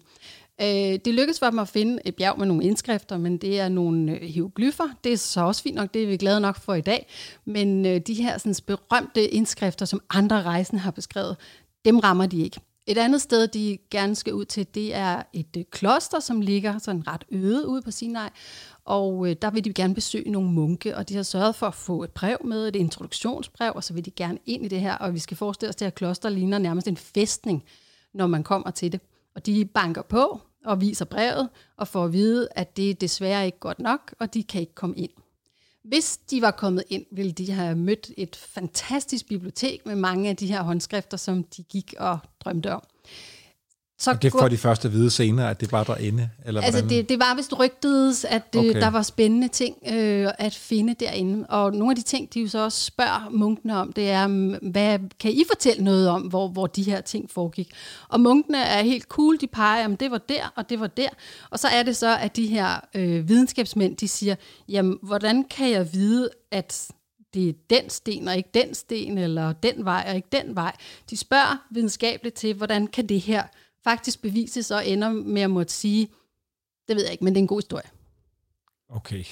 Øh, 0.60 0.98
det 1.04 1.14
lykkedes 1.14 1.38
for 1.38 1.50
dem 1.50 1.58
at 1.58 1.68
finde 1.68 1.98
et 2.04 2.16
bjerg 2.16 2.38
med 2.38 2.46
nogle 2.46 2.64
indskrifter, 2.64 3.18
men 3.18 3.36
det 3.36 3.60
er 3.60 3.68
nogle 3.68 4.12
øh, 4.12 4.22
hieroglyffer. 4.22 4.88
Det 5.04 5.12
er 5.12 5.16
så 5.16 5.40
også 5.40 5.62
fint 5.62 5.76
nok, 5.76 5.94
det 5.94 6.02
er 6.02 6.06
vi 6.06 6.16
glade 6.16 6.40
nok 6.40 6.56
for 6.56 6.74
i 6.74 6.80
dag. 6.80 7.06
Men 7.44 7.86
øh, 7.86 8.00
de 8.00 8.14
her 8.14 8.38
sådan, 8.38 8.54
berømte 8.66 9.28
indskrifter, 9.28 9.86
som 9.86 10.00
andre 10.10 10.42
rejsende 10.42 10.80
har 10.80 10.90
beskrevet, 10.90 11.36
dem 11.84 11.98
rammer 11.98 12.26
de 12.26 12.42
ikke. 12.42 12.60
Et 12.90 12.98
andet 12.98 13.20
sted, 13.20 13.48
de 13.48 13.78
gerne 13.90 14.14
skal 14.14 14.34
ud 14.34 14.44
til, 14.44 14.66
det 14.74 14.94
er 14.94 15.22
et 15.32 15.56
øh, 15.56 15.64
kloster, 15.70 16.20
som 16.20 16.40
ligger 16.40 16.78
sådan 16.78 17.06
ret 17.06 17.24
øde 17.30 17.68
ude 17.68 17.82
på 17.82 17.90
Sinai. 17.90 18.28
Og 18.84 19.28
øh, 19.28 19.36
der 19.42 19.50
vil 19.50 19.64
de 19.64 19.72
gerne 19.72 19.94
besøge 19.94 20.30
nogle 20.30 20.50
munke, 20.50 20.96
og 20.96 21.08
de 21.08 21.16
har 21.16 21.22
sørget 21.22 21.54
for 21.54 21.66
at 21.66 21.74
få 21.74 22.02
et 22.02 22.10
brev 22.10 22.36
med, 22.44 22.68
et 22.68 22.76
introduktionsbrev, 22.76 23.72
og 23.74 23.84
så 23.84 23.94
vil 23.94 24.04
de 24.04 24.10
gerne 24.10 24.38
ind 24.46 24.64
i 24.64 24.68
det 24.68 24.80
her. 24.80 24.94
Og 24.94 25.14
vi 25.14 25.18
skal 25.18 25.36
forestille 25.36 25.68
os, 25.68 25.74
at 25.74 25.78
det 25.78 25.86
her 25.86 25.90
kloster 25.90 26.28
ligner 26.28 26.58
nærmest 26.58 26.88
en 26.88 26.96
festning, 26.96 27.64
når 28.14 28.26
man 28.26 28.42
kommer 28.42 28.70
til 28.70 28.92
det. 28.92 29.00
Og 29.34 29.46
de 29.46 29.64
banker 29.64 30.02
på 30.02 30.40
og 30.64 30.80
viser 30.80 31.04
brevet, 31.04 31.48
og 31.76 31.88
får 31.88 32.04
at 32.04 32.12
vide, 32.12 32.48
at 32.50 32.76
det 32.76 32.90
er 32.90 32.94
desværre 32.94 33.46
ikke 33.46 33.58
godt 33.58 33.78
nok, 33.78 34.14
og 34.18 34.34
de 34.34 34.42
kan 34.42 34.60
ikke 34.60 34.74
komme 34.74 34.96
ind. 34.96 35.10
Hvis 35.84 36.16
de 36.16 36.42
var 36.42 36.50
kommet 36.50 36.84
ind, 36.88 37.06
ville 37.10 37.32
de 37.32 37.52
have 37.52 37.76
mødt 37.76 38.10
et 38.16 38.36
fantastisk 38.36 39.28
bibliotek 39.28 39.86
med 39.86 39.94
mange 39.94 40.28
af 40.28 40.36
de 40.36 40.46
her 40.46 40.62
håndskrifter, 40.62 41.16
som 41.16 41.44
de 41.44 41.62
gik 41.62 41.94
og 41.98 42.18
drømte 42.40 42.72
om. 42.72 42.82
Så 44.00 44.10
og 44.10 44.22
det 44.22 44.32
får 44.32 44.48
de 44.48 44.56
første 44.56 44.88
at 44.88 44.94
vide 44.94 45.10
senere, 45.10 45.50
at 45.50 45.60
det 45.60 45.72
var 45.72 45.84
derinde? 45.84 46.30
Eller 46.44 46.60
altså 46.60 46.86
det, 46.86 47.08
det 47.08 47.18
var 47.18 47.34
vist 47.34 47.58
rygtedes, 47.58 48.24
at 48.24 48.42
okay. 48.56 48.80
der 48.80 48.90
var 48.90 49.02
spændende 49.02 49.48
ting 49.48 49.76
øh, 49.92 50.28
at 50.38 50.54
finde 50.54 50.94
derinde. 50.94 51.46
Og 51.48 51.72
nogle 51.72 51.90
af 51.92 51.96
de 51.96 52.02
ting, 52.02 52.34
de 52.34 52.40
jo 52.40 52.48
så 52.48 52.58
også 52.58 52.84
spørger 52.84 53.30
munkene 53.30 53.76
om, 53.76 53.92
det 53.92 54.10
er, 54.10 54.26
hvad, 54.70 54.98
kan 55.20 55.32
I 55.32 55.44
fortælle 55.48 55.84
noget 55.84 56.08
om, 56.08 56.22
hvor, 56.22 56.48
hvor 56.48 56.66
de 56.66 56.82
her 56.82 57.00
ting 57.00 57.30
foregik? 57.30 57.70
Og 58.08 58.20
munkene 58.20 58.58
er 58.58 58.82
helt 58.82 59.04
cool, 59.04 59.40
de 59.40 59.46
peger, 59.46 59.84
om 59.84 59.96
det 59.96 60.10
var 60.10 60.18
der, 60.18 60.52
og 60.56 60.70
det 60.70 60.80
var 60.80 60.86
der. 60.86 61.08
Og 61.50 61.58
så 61.58 61.68
er 61.68 61.82
det 61.82 61.96
så, 61.96 62.16
at 62.16 62.36
de 62.36 62.46
her 62.46 62.80
øh, 62.94 63.28
videnskabsmænd, 63.28 63.96
de 63.96 64.08
siger, 64.08 64.34
jamen, 64.68 64.98
hvordan 65.02 65.44
kan 65.44 65.70
jeg 65.70 65.92
vide, 65.92 66.30
at 66.50 66.90
det 67.34 67.48
er 67.48 67.52
den 67.70 67.90
sten 67.90 68.28
og 68.28 68.36
ikke 68.36 68.50
den 68.54 68.74
sten, 68.74 69.18
eller 69.18 69.52
den 69.52 69.84
vej 69.84 70.04
og 70.08 70.16
ikke 70.16 70.28
den 70.32 70.56
vej. 70.56 70.72
De 71.10 71.16
spørger 71.16 71.66
videnskabeligt 71.70 72.34
til, 72.34 72.54
hvordan 72.54 72.86
kan 72.86 73.06
det 73.06 73.20
her 73.20 73.42
faktisk 73.84 74.22
bevises 74.22 74.70
og 74.70 74.86
ender 74.86 75.10
med 75.10 75.42
at 75.42 75.50
måtte 75.50 75.72
sige, 75.72 76.08
det 76.88 76.96
ved 76.96 77.02
jeg 77.02 77.12
ikke, 77.12 77.24
men 77.24 77.34
det 77.34 77.40
er 77.40 77.42
en 77.42 77.46
god 77.46 77.60
historie. 77.60 77.90
Okay. 78.88 79.24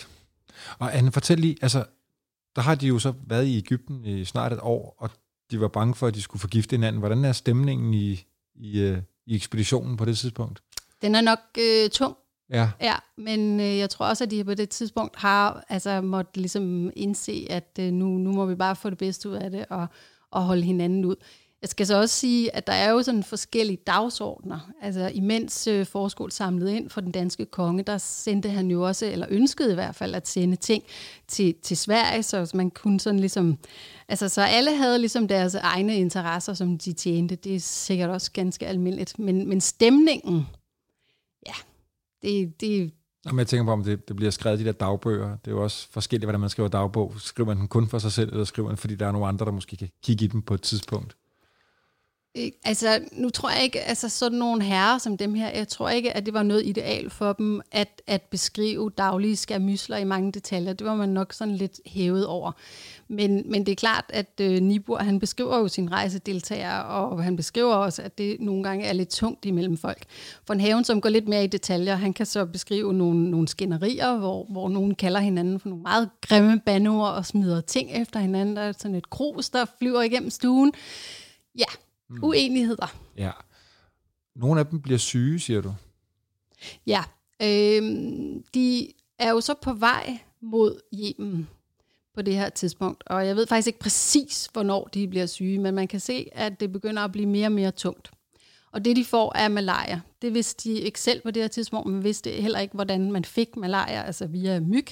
Og 0.78 0.96
Anne, 0.96 1.12
fortæl 1.12 1.38
lige, 1.38 1.56
altså, 1.62 1.84
der 2.56 2.62
har 2.62 2.74
de 2.74 2.86
jo 2.86 2.98
så 2.98 3.14
været 3.26 3.46
i 3.46 3.56
Ægypten 3.56 4.04
i 4.04 4.24
snart 4.24 4.52
et 4.52 4.60
år, 4.62 4.94
og 4.98 5.10
de 5.50 5.60
var 5.60 5.68
bange 5.68 5.94
for, 5.94 6.06
at 6.06 6.14
de 6.14 6.22
skulle 6.22 6.40
forgifte 6.40 6.74
hinanden. 6.74 6.98
Hvordan 6.98 7.24
er 7.24 7.32
stemningen 7.32 7.94
i, 7.94 8.24
i, 8.54 8.80
øh, 8.80 8.98
i 9.26 9.36
ekspeditionen 9.36 9.96
på 9.96 10.04
det 10.04 10.18
tidspunkt? 10.18 10.62
Den 11.02 11.14
er 11.14 11.20
nok 11.20 11.38
øh, 11.58 11.90
tung. 11.90 12.16
Ja. 12.50 12.70
ja. 12.80 12.94
men 13.16 13.60
øh, 13.60 13.78
jeg 13.78 13.90
tror 13.90 14.06
også, 14.06 14.24
at 14.24 14.30
de 14.30 14.44
på 14.44 14.54
det 14.54 14.68
tidspunkt 14.68 15.16
har 15.16 15.64
altså, 15.68 16.00
måtte 16.00 16.40
ligesom 16.40 16.90
indse, 16.96 17.46
at 17.50 17.78
øh, 17.80 17.92
nu, 17.92 18.06
nu 18.06 18.32
må 18.32 18.46
vi 18.46 18.54
bare 18.54 18.76
få 18.76 18.90
det 18.90 18.98
bedste 18.98 19.28
ud 19.28 19.34
af 19.34 19.50
det 19.50 19.66
og, 19.70 19.86
og 20.30 20.42
holde 20.42 20.62
hinanden 20.62 21.04
ud. 21.04 21.16
Jeg 21.62 21.68
skal 21.68 21.86
så 21.86 22.00
også 22.00 22.14
sige, 22.14 22.56
at 22.56 22.66
der 22.66 22.72
er 22.72 22.90
jo 22.90 23.02
sådan 23.02 23.22
forskellige 23.22 23.78
dagsordner. 23.86 24.70
Altså 24.82 25.10
imens 25.14 25.66
øh, 25.66 25.86
forskål 25.86 26.32
samlede 26.32 26.76
ind 26.76 26.90
for 26.90 27.00
den 27.00 27.12
danske 27.12 27.46
konge, 27.46 27.82
der 27.82 27.98
sendte 27.98 28.48
han 28.48 28.70
jo 28.70 28.86
også, 28.86 29.06
eller 29.06 29.26
ønskede 29.30 29.72
i 29.72 29.74
hvert 29.74 29.94
fald, 29.94 30.14
at 30.14 30.28
sende 30.28 30.56
ting 30.56 30.84
til, 31.28 31.54
til 31.62 31.76
Sverige, 31.76 32.22
så 32.22 32.50
man 32.54 32.70
kunne 32.70 33.00
sådan 33.00 33.20
ligesom, 33.20 33.58
altså 34.08 34.28
så 34.28 34.42
alle 34.42 34.76
havde 34.76 34.98
ligesom 34.98 35.28
deres 35.28 35.54
egne 35.54 35.96
interesser, 35.96 36.54
som 36.54 36.78
de 36.78 36.92
tjente. 36.92 37.36
Det 37.36 37.54
er 37.54 37.60
sikkert 37.60 38.10
også 38.10 38.32
ganske 38.32 38.66
almindeligt. 38.66 39.18
Men, 39.18 39.48
men 39.48 39.60
stemningen, 39.60 40.46
ja, 41.46 41.54
det, 42.22 42.60
det, 42.60 42.92
Jamen, 43.26 43.38
jeg 43.38 43.46
tænker 43.46 43.64
på, 43.64 43.70
om 43.70 43.84
det, 43.84 44.08
det 44.08 44.16
bliver 44.16 44.30
skrevet 44.30 44.60
i 44.60 44.62
de 44.62 44.66
der 44.66 44.72
dagbøger. 44.72 45.36
Det 45.36 45.46
er 45.46 45.50
jo 45.50 45.62
også 45.62 45.88
forskelligt, 45.90 46.26
hvordan 46.26 46.40
man 46.40 46.50
skriver 46.50 46.68
dagbog. 46.68 47.14
Skriver 47.18 47.46
man 47.46 47.56
den 47.56 47.68
kun 47.68 47.88
for 47.88 47.98
sig 47.98 48.12
selv, 48.12 48.30
eller 48.30 48.44
skriver 48.44 48.68
man, 48.68 48.76
fordi 48.76 48.94
der 48.94 49.06
er 49.06 49.12
nogle 49.12 49.26
andre, 49.26 49.46
der 49.46 49.52
måske 49.52 49.76
kan 49.76 49.88
kigge 50.02 50.24
i 50.24 50.28
dem 50.28 50.42
på 50.42 50.54
et 50.54 50.62
tidspunkt? 50.62 51.16
Altså, 52.64 53.00
nu 53.12 53.30
tror 53.30 53.50
jeg 53.50 53.62
ikke, 53.62 53.80
altså 53.80 54.08
sådan 54.08 54.38
nogle 54.38 54.62
herrer 54.62 54.98
som 54.98 55.16
dem 55.16 55.34
her, 55.34 55.50
jeg 55.50 55.68
tror 55.68 55.88
ikke, 55.88 56.12
at 56.12 56.26
det 56.26 56.34
var 56.34 56.42
noget 56.42 56.66
ideal 56.66 57.10
for 57.10 57.32
dem, 57.32 57.60
at, 57.72 58.02
at 58.06 58.22
beskrive 58.22 58.90
daglige 58.98 59.36
skærmysler 59.36 59.96
i 59.96 60.04
mange 60.04 60.32
detaljer. 60.32 60.72
Det 60.72 60.86
var 60.86 60.94
man 60.94 61.08
nok 61.08 61.32
sådan 61.32 61.54
lidt 61.54 61.80
hævet 61.86 62.26
over. 62.26 62.52
Men, 63.08 63.50
men 63.50 63.66
det 63.66 63.72
er 63.72 63.76
klart, 63.76 64.04
at 64.08 64.40
øh, 64.40 64.60
Nibur, 64.60 64.98
han 64.98 65.18
beskriver 65.18 65.58
jo 65.58 65.68
sin 65.68 65.92
rejsedeltager, 65.92 66.78
og 66.78 67.24
han 67.24 67.36
beskriver 67.36 67.74
også, 67.74 68.02
at 68.02 68.18
det 68.18 68.36
nogle 68.40 68.62
gange 68.62 68.84
er 68.84 68.92
lidt 68.92 69.08
tungt 69.08 69.44
imellem 69.44 69.76
folk. 69.76 70.04
For 70.46 70.54
en 70.54 70.60
haven, 70.60 70.84
som 70.84 71.00
går 71.00 71.08
lidt 71.08 71.28
mere 71.28 71.44
i 71.44 71.46
detaljer, 71.46 71.94
han 71.94 72.12
kan 72.12 72.26
så 72.26 72.44
beskrive 72.44 72.94
nogle, 72.94 73.30
nogle 73.30 73.48
skænderier, 73.48 74.16
hvor, 74.16 74.46
hvor 74.48 74.68
nogen 74.68 74.94
kalder 74.94 75.20
hinanden 75.20 75.60
for 75.60 75.68
nogle 75.68 75.82
meget 75.82 76.10
grimme 76.20 76.60
bandeord 76.66 77.14
og 77.14 77.26
smider 77.26 77.60
ting 77.60 77.90
efter 77.90 78.20
hinanden. 78.20 78.56
Der 78.56 78.62
er 78.62 78.72
sådan 78.72 78.94
et 78.94 79.10
krus, 79.10 79.50
der 79.50 79.64
flyver 79.78 80.02
igennem 80.02 80.30
stuen. 80.30 80.72
Ja, 81.58 81.64
mm. 82.10 82.24
uenigheder. 82.24 82.96
Ja. 83.16 83.30
Nogle 84.34 84.60
af 84.60 84.66
dem 84.66 84.80
bliver 84.80 84.98
syge, 84.98 85.40
siger 85.40 85.60
du? 85.60 85.74
Ja, 86.86 87.04
øh, 87.42 87.82
de 88.54 88.92
er 89.18 89.30
jo 89.30 89.40
så 89.40 89.54
på 89.62 89.72
vej 89.72 90.18
mod 90.40 90.80
Yemen 90.94 91.48
på 92.14 92.22
det 92.22 92.34
her 92.34 92.48
tidspunkt. 92.48 93.04
Og 93.06 93.26
jeg 93.26 93.36
ved 93.36 93.46
faktisk 93.46 93.66
ikke 93.66 93.78
præcis, 93.78 94.48
hvornår 94.52 94.84
de 94.84 95.08
bliver 95.08 95.26
syge, 95.26 95.58
men 95.58 95.74
man 95.74 95.88
kan 95.88 96.00
se, 96.00 96.28
at 96.32 96.60
det 96.60 96.72
begynder 96.72 97.02
at 97.02 97.12
blive 97.12 97.26
mere 97.26 97.46
og 97.46 97.52
mere 97.52 97.70
tungt. 97.70 98.10
Og 98.72 98.84
det, 98.84 98.96
de 98.96 99.04
får, 99.04 99.32
er 99.36 99.48
malaria. 99.48 100.00
Det 100.22 100.34
vidste 100.34 100.68
de 100.68 100.80
ikke 100.80 101.00
selv 101.00 101.20
på 101.20 101.30
det 101.30 101.42
her 101.42 101.48
tidspunkt, 101.48 101.90
men 101.90 102.04
vidste 102.04 102.30
heller 102.30 102.58
ikke, 102.58 102.74
hvordan 102.74 103.12
man 103.12 103.24
fik 103.24 103.56
malaria, 103.56 104.02
altså 104.02 104.26
via 104.26 104.60
myg. 104.60 104.86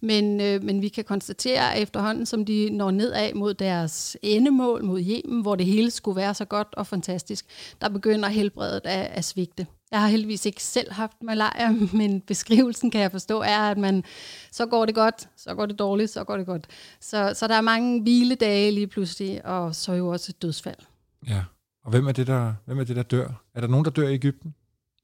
Men, 0.00 0.40
øh, 0.40 0.62
men 0.62 0.82
vi 0.82 0.88
kan 0.88 1.04
konstatere 1.04 1.78
efterhånden, 1.78 2.26
som 2.26 2.44
de 2.44 2.70
når 2.70 2.90
nedad 2.90 3.34
mod 3.34 3.54
deres 3.54 4.16
endemål, 4.22 4.84
mod 4.84 5.00
Yemen, 5.00 5.42
hvor 5.42 5.54
det 5.54 5.66
hele 5.66 5.90
skulle 5.90 6.16
være 6.16 6.34
så 6.34 6.44
godt 6.44 6.68
og 6.72 6.86
fantastisk, 6.86 7.46
der 7.80 7.88
begynder 7.88 8.28
helbredet 8.28 8.80
at, 8.84 9.06
at 9.12 9.24
svigte. 9.24 9.66
Jeg 9.90 10.00
har 10.00 10.08
heldigvis 10.08 10.46
ikke 10.46 10.62
selv 10.62 10.92
haft 10.92 11.22
malaria, 11.22 11.70
men 11.98 12.20
beskrivelsen 12.20 12.90
kan 12.90 13.00
jeg 13.00 13.10
forstå 13.10 13.40
er, 13.40 13.58
at 13.58 13.78
man 13.78 14.04
så 14.50 14.66
går 14.66 14.86
det 14.86 14.94
godt, 14.94 15.28
så 15.36 15.54
går 15.54 15.66
det 15.66 15.78
dårligt, 15.78 16.10
så 16.10 16.24
går 16.24 16.36
det 16.36 16.46
godt. 16.46 16.66
Så, 17.00 17.32
så 17.34 17.48
der 17.48 17.54
er 17.54 17.60
mange 17.60 18.02
hviledage 18.02 18.70
lige 18.70 18.86
pludselig, 18.86 19.46
og 19.46 19.74
så 19.74 19.92
jo 19.92 20.08
også 20.08 20.32
et 20.32 20.42
dødsfald. 20.42 20.76
Ja, 21.28 21.44
og 21.84 21.90
hvem 21.90 22.06
er, 22.06 22.12
det, 22.12 22.26
der, 22.26 22.54
hvem 22.64 22.78
er 22.78 22.84
det, 22.84 22.96
der 22.96 23.02
dør? 23.02 23.28
Er 23.54 23.60
der 23.60 23.68
nogen, 23.68 23.84
der 23.84 23.90
dør 23.90 24.08
i 24.08 24.14
Ægypten? 24.14 24.54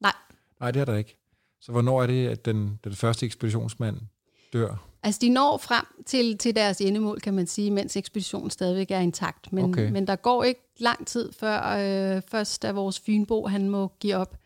Nej. 0.01 0.13
Nej, 0.61 0.71
det 0.71 0.81
er 0.81 0.85
der 0.85 0.97
ikke. 0.97 1.17
Så 1.61 1.73
hvornår 1.73 2.03
er 2.03 2.07
det, 2.07 2.29
at 2.29 2.45
den, 2.45 2.79
den 2.85 2.93
første 2.93 3.27
ekspeditionsmand 3.27 3.97
dør? 4.53 4.87
Altså, 5.03 5.19
de 5.23 5.29
når 5.29 5.59
frem 5.59 5.85
til, 6.07 6.39
til 6.39 6.57
deres 6.57 6.81
endemål, 6.81 7.21
kan 7.21 7.35
man 7.35 7.47
sige, 7.47 7.71
mens 7.71 7.97
ekspeditionen 7.97 8.51
stadigvæk 8.51 8.91
er 8.91 8.99
intakt. 9.01 9.53
Men, 9.53 9.65
okay. 9.65 9.91
men 9.91 10.07
der 10.07 10.17
går 10.17 10.45
ikke 10.45 10.61
lang 10.79 11.07
tid 11.07 11.33
før 11.33 11.61
øh, 11.63 12.23
først, 12.29 12.63
da 12.63 12.73
vores 12.73 13.01
Fynbo, 13.01 13.47
han 13.47 13.69
må 13.69 13.93
give 14.01 14.17
op. 14.17 14.37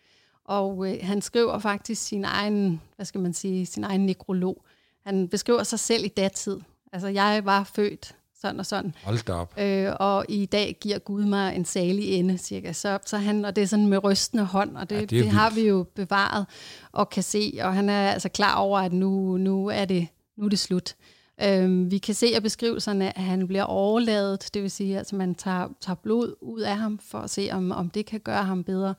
Og 0.44 0.90
øh, 0.92 0.98
han 1.02 1.22
skriver 1.22 1.58
faktisk 1.58 2.02
sin 2.02 2.24
egen, 2.24 2.80
hvad 2.96 3.06
skal 3.06 3.20
man 3.20 3.34
sige, 3.34 3.66
sin 3.66 3.84
egen 3.84 4.06
nekrolog. 4.06 4.64
Han 5.06 5.28
beskriver 5.28 5.62
sig 5.62 5.78
selv 5.78 6.04
i 6.04 6.08
datid. 6.08 6.60
Altså, 6.92 7.08
jeg 7.08 7.40
var 7.44 7.64
født 7.64 8.16
sådan 8.44 8.60
og 8.60 8.66
sådan. 8.66 8.94
Hold 9.04 9.24
da 9.24 9.32
op. 9.32 9.54
Øh, 9.58 9.92
og 10.00 10.24
i 10.28 10.46
dag 10.46 10.76
giver 10.80 10.98
Gud 10.98 11.24
mig 11.24 11.56
en 11.56 11.64
salig 11.64 12.08
ende, 12.08 12.38
cirka. 12.38 12.72
Så, 12.72 12.98
så 13.06 13.16
han, 13.16 13.44
og 13.44 13.56
det 13.56 13.62
er 13.62 13.66
sådan 13.66 13.86
med 13.86 14.04
rystende 14.04 14.44
hånd, 14.44 14.76
og 14.76 14.90
det, 14.90 14.96
ja, 14.96 15.00
det, 15.00 15.10
det 15.10 15.28
har 15.28 15.50
vi 15.50 15.60
jo 15.60 15.86
bevaret 15.94 16.46
og 16.92 17.10
kan 17.10 17.22
se. 17.22 17.58
Og 17.62 17.74
han 17.74 17.88
er 17.88 18.10
altså 18.10 18.28
klar 18.28 18.56
over, 18.56 18.78
at 18.78 18.92
nu, 18.92 19.36
nu, 19.36 19.66
er, 19.66 19.84
det, 19.84 20.08
nu 20.36 20.44
er 20.44 20.48
det 20.48 20.58
slut. 20.58 20.94
Øh, 21.42 21.90
vi 21.90 21.98
kan 21.98 22.14
se 22.14 22.26
af 22.34 22.42
beskrivelserne, 22.42 23.18
at 23.18 23.24
han 23.24 23.48
bliver 23.48 23.64
overladet, 23.64 24.50
det 24.54 24.62
vil 24.62 24.70
sige, 24.70 24.92
at 24.92 24.98
altså, 24.98 25.16
man 25.16 25.34
tager, 25.34 25.68
tager 25.80 25.96
blod 25.96 26.34
ud 26.40 26.60
af 26.60 26.76
ham 26.76 26.98
for 26.98 27.18
at 27.18 27.30
se, 27.30 27.48
om, 27.52 27.72
om 27.72 27.90
det 27.90 28.06
kan 28.06 28.20
gøre 28.20 28.44
ham 28.44 28.64
bedre. 28.64 28.94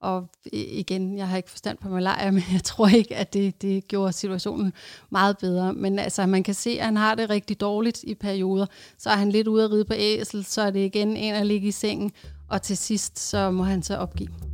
Og 0.00 0.28
igen, 0.52 1.18
jeg 1.18 1.28
har 1.28 1.36
ikke 1.36 1.50
forstand 1.50 1.78
på 1.78 1.88
malaria, 1.88 2.30
men 2.36 2.42
jeg 2.52 2.64
tror 2.64 2.88
ikke, 2.88 3.16
at 3.16 3.32
det, 3.32 3.62
det 3.62 3.88
gjorde 3.88 4.12
situationen 4.12 4.72
meget 5.10 5.38
bedre. 5.38 5.72
Men 5.72 5.98
altså, 5.98 6.26
man 6.26 6.42
kan 6.42 6.54
se, 6.54 6.70
at 6.70 6.84
han 6.84 6.96
har 6.96 7.14
det 7.14 7.30
rigtig 7.30 7.60
dårligt 7.60 8.02
i 8.02 8.14
perioder. 8.14 8.66
Så 8.98 9.10
er 9.10 9.16
han 9.16 9.30
lidt 9.30 9.48
ude 9.48 9.64
at 9.64 9.72
ride 9.72 9.84
på 9.84 9.94
æsel, 9.96 10.44
så 10.44 10.62
er 10.62 10.70
det 10.70 10.80
igen 10.80 11.16
en 11.16 11.34
at 11.34 11.46
ligge 11.46 11.68
i 11.68 11.72
sengen, 11.72 12.12
og 12.48 12.62
til 12.62 12.76
sidst, 12.76 13.18
så 13.18 13.50
må 13.50 13.62
han 13.62 13.82
så 13.82 13.96
opgive. 13.96 14.49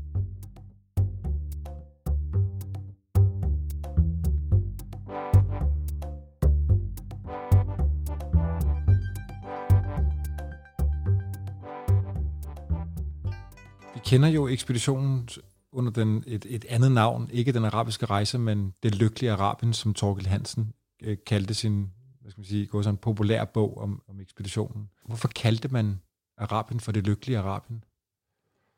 Kender 14.07 14.29
jo 14.29 14.49
ekspeditionen 14.49 15.29
under 15.73 15.93
den, 15.93 16.25
et, 16.27 16.47
et 16.49 16.65
andet 16.69 16.93
navn, 16.93 17.31
ikke 17.33 17.53
den 17.53 17.65
arabiske 17.65 18.07
rejse, 18.07 18.39
men 18.39 18.75
det 18.83 18.95
lykkelige 18.95 19.33
Arabien, 19.33 19.73
som 19.73 19.95
Torkel 19.95 20.27
Hansen 20.27 20.73
øh, 21.03 21.17
kaldte 21.27 21.55
sin 21.55 21.91
hvad 22.27 22.31
skal 22.31 22.41
man 22.41 22.47
sige, 22.47 22.67
gå 22.67 22.83
sådan 22.83 22.95
en 22.95 22.99
populær 22.99 23.45
bog 23.45 23.79
om, 23.79 24.03
om 24.09 24.21
ekspeditionen. 24.21 24.89
Hvorfor 25.05 25.29
kaldte 25.29 25.69
man 25.69 26.01
Arabien 26.39 26.81
for 26.81 26.93
det 26.93 27.07
lykkelige 27.07 27.39
Arabien? 27.39 27.85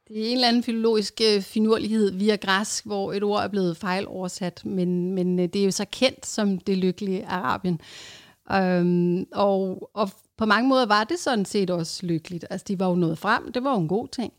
Det 0.09 0.21
er 0.21 0.31
en 0.31 0.35
eller 0.35 0.49
anden 0.49 0.63
filologisk 0.63 1.21
øh, 1.25 1.43
finurlighed 1.43 2.13
via 2.13 2.37
græsk, 2.37 2.87
hvor 2.87 3.13
et 3.13 3.23
ord 3.23 3.43
er 3.43 3.49
blevet 3.49 3.77
fejloversat, 3.77 4.65
men, 4.65 5.15
men 5.15 5.39
øh, 5.39 5.49
det 5.49 5.61
er 5.61 5.65
jo 5.65 5.71
så 5.71 5.87
kendt 5.93 6.27
som 6.27 6.59
det 6.59 6.79
lykkelige 6.79 7.27
Arabien. 7.27 7.81
Øhm, 8.53 9.27
og, 9.33 9.91
og 9.95 10.11
på 10.37 10.47
mange 10.47 10.69
måder 10.69 10.87
var 10.87 11.05
det 11.05 11.19
sådan 11.19 11.45
set 11.45 11.71
også 11.71 12.07
lykkeligt. 12.07 12.45
Altså, 12.51 12.65
de 12.69 12.79
var 12.79 12.89
jo 12.89 12.95
nået 12.95 13.19
frem, 13.19 13.53
det 13.53 13.65
var 13.65 13.73
jo 13.73 13.81
en 13.81 13.89
god 13.89 14.09
ting 14.09 14.33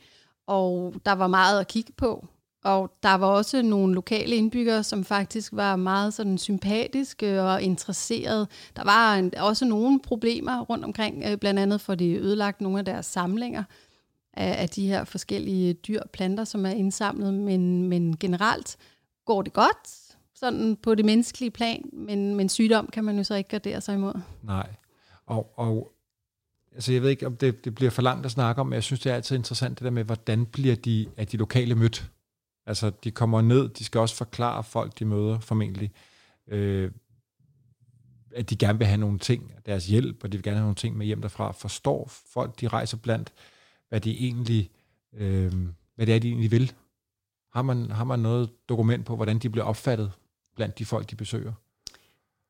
og 0.49 0.93
der 1.05 1.11
var 1.11 1.27
meget 1.27 1.59
at 1.59 1.67
kigge 1.67 1.93
på. 1.97 2.27
Og 2.63 2.91
der 3.03 3.13
var 3.13 3.27
også 3.27 3.61
nogle 3.61 3.95
lokale 3.95 4.35
indbyggere, 4.35 4.83
som 4.83 5.03
faktisk 5.03 5.53
var 5.53 5.75
meget 5.75 6.13
sådan 6.13 6.37
sympatiske 6.37 7.41
og 7.41 7.61
interesserede. 7.61 8.47
Der 8.75 8.83
var 8.83 9.15
en, 9.15 9.37
også 9.37 9.65
nogle 9.65 9.99
problemer 9.99 10.61
rundt 10.61 10.85
omkring, 10.85 11.23
øh, 11.25 11.37
blandt 11.37 11.59
andet 11.59 11.81
for 11.81 11.95
de 11.95 12.13
ødelagt 12.13 12.61
nogle 12.61 12.79
af 12.79 12.85
deres 12.85 13.05
samlinger 13.05 13.63
af, 14.33 14.61
af 14.61 14.69
de 14.69 14.87
her 14.87 15.03
forskellige 15.03 15.73
dyr 15.73 16.01
og 16.01 16.09
planter, 16.09 16.43
som 16.43 16.65
er 16.65 16.69
indsamlet. 16.69 17.33
Men, 17.33 17.87
men 17.87 18.17
generelt 18.17 18.77
går 19.25 19.41
det 19.41 19.53
godt, 19.53 19.89
sådan 20.35 20.75
på 20.75 20.95
det 20.95 21.05
menneskelige 21.05 21.51
plan, 21.51 21.89
men, 21.93 22.35
men 22.35 22.49
sygdom 22.49 22.87
kan 22.87 23.03
man 23.03 23.17
jo 23.17 23.23
så 23.23 23.35
ikke 23.35 23.49
gardere 23.49 23.81
sig 23.81 23.95
imod. 23.95 24.13
Nej, 24.43 24.69
og, 25.25 25.53
og 25.55 25.91
altså 26.73 26.93
jeg 26.93 27.01
ved 27.01 27.09
ikke, 27.09 27.27
om 27.27 27.37
det, 27.37 27.65
det 27.65 27.75
bliver 27.75 27.91
for 27.91 28.01
langt 28.01 28.25
at 28.25 28.31
snakke 28.31 28.61
om, 28.61 28.67
men 28.67 28.73
jeg 28.73 28.83
synes, 28.83 28.99
det 28.99 29.11
er 29.11 29.15
altid 29.15 29.35
interessant 29.35 29.79
det 29.79 29.85
der 29.85 29.91
med, 29.91 30.03
hvordan 30.03 30.45
bliver 30.45 30.75
de, 30.75 31.07
er 31.17 31.25
de 31.25 31.37
lokale 31.37 31.75
mødt? 31.75 32.11
Altså, 32.65 32.91
de 33.03 33.11
kommer 33.11 33.41
ned, 33.41 33.69
de 33.69 33.83
skal 33.83 33.99
også 33.99 34.15
forklare 34.15 34.63
folk, 34.63 34.99
de 34.99 35.05
møder 35.05 35.39
formentlig, 35.39 35.91
øh, 36.47 36.91
at 38.35 38.49
de 38.49 38.55
gerne 38.55 38.77
vil 38.77 38.87
have 38.87 38.97
nogle 38.97 39.19
ting, 39.19 39.53
deres 39.65 39.87
hjælp, 39.87 40.23
og 40.23 40.31
de 40.31 40.37
vil 40.37 40.43
gerne 40.43 40.57
have 40.57 40.63
nogle 40.63 40.75
ting 40.75 40.97
med 40.97 41.05
hjem 41.05 41.21
derfra. 41.21 41.51
Forstår 41.51 42.07
folk, 42.07 42.61
de 42.61 42.67
rejser 42.67 42.97
blandt, 42.97 43.33
hvad 43.89 44.01
de 44.01 44.11
egentlig, 44.11 44.69
øh, 45.13 45.53
hvad 45.95 46.05
det 46.05 46.15
er, 46.15 46.19
de 46.19 46.27
egentlig 46.27 46.51
vil? 46.51 46.73
Har 47.53 47.61
man, 47.61 47.91
har 47.91 48.03
man 48.03 48.19
noget 48.19 48.49
dokument 48.69 49.05
på, 49.05 49.15
hvordan 49.15 49.39
de 49.39 49.49
bliver 49.49 49.65
opfattet 49.65 50.11
blandt 50.55 50.79
de 50.79 50.85
folk, 50.85 51.09
de 51.09 51.15
besøger? 51.15 51.53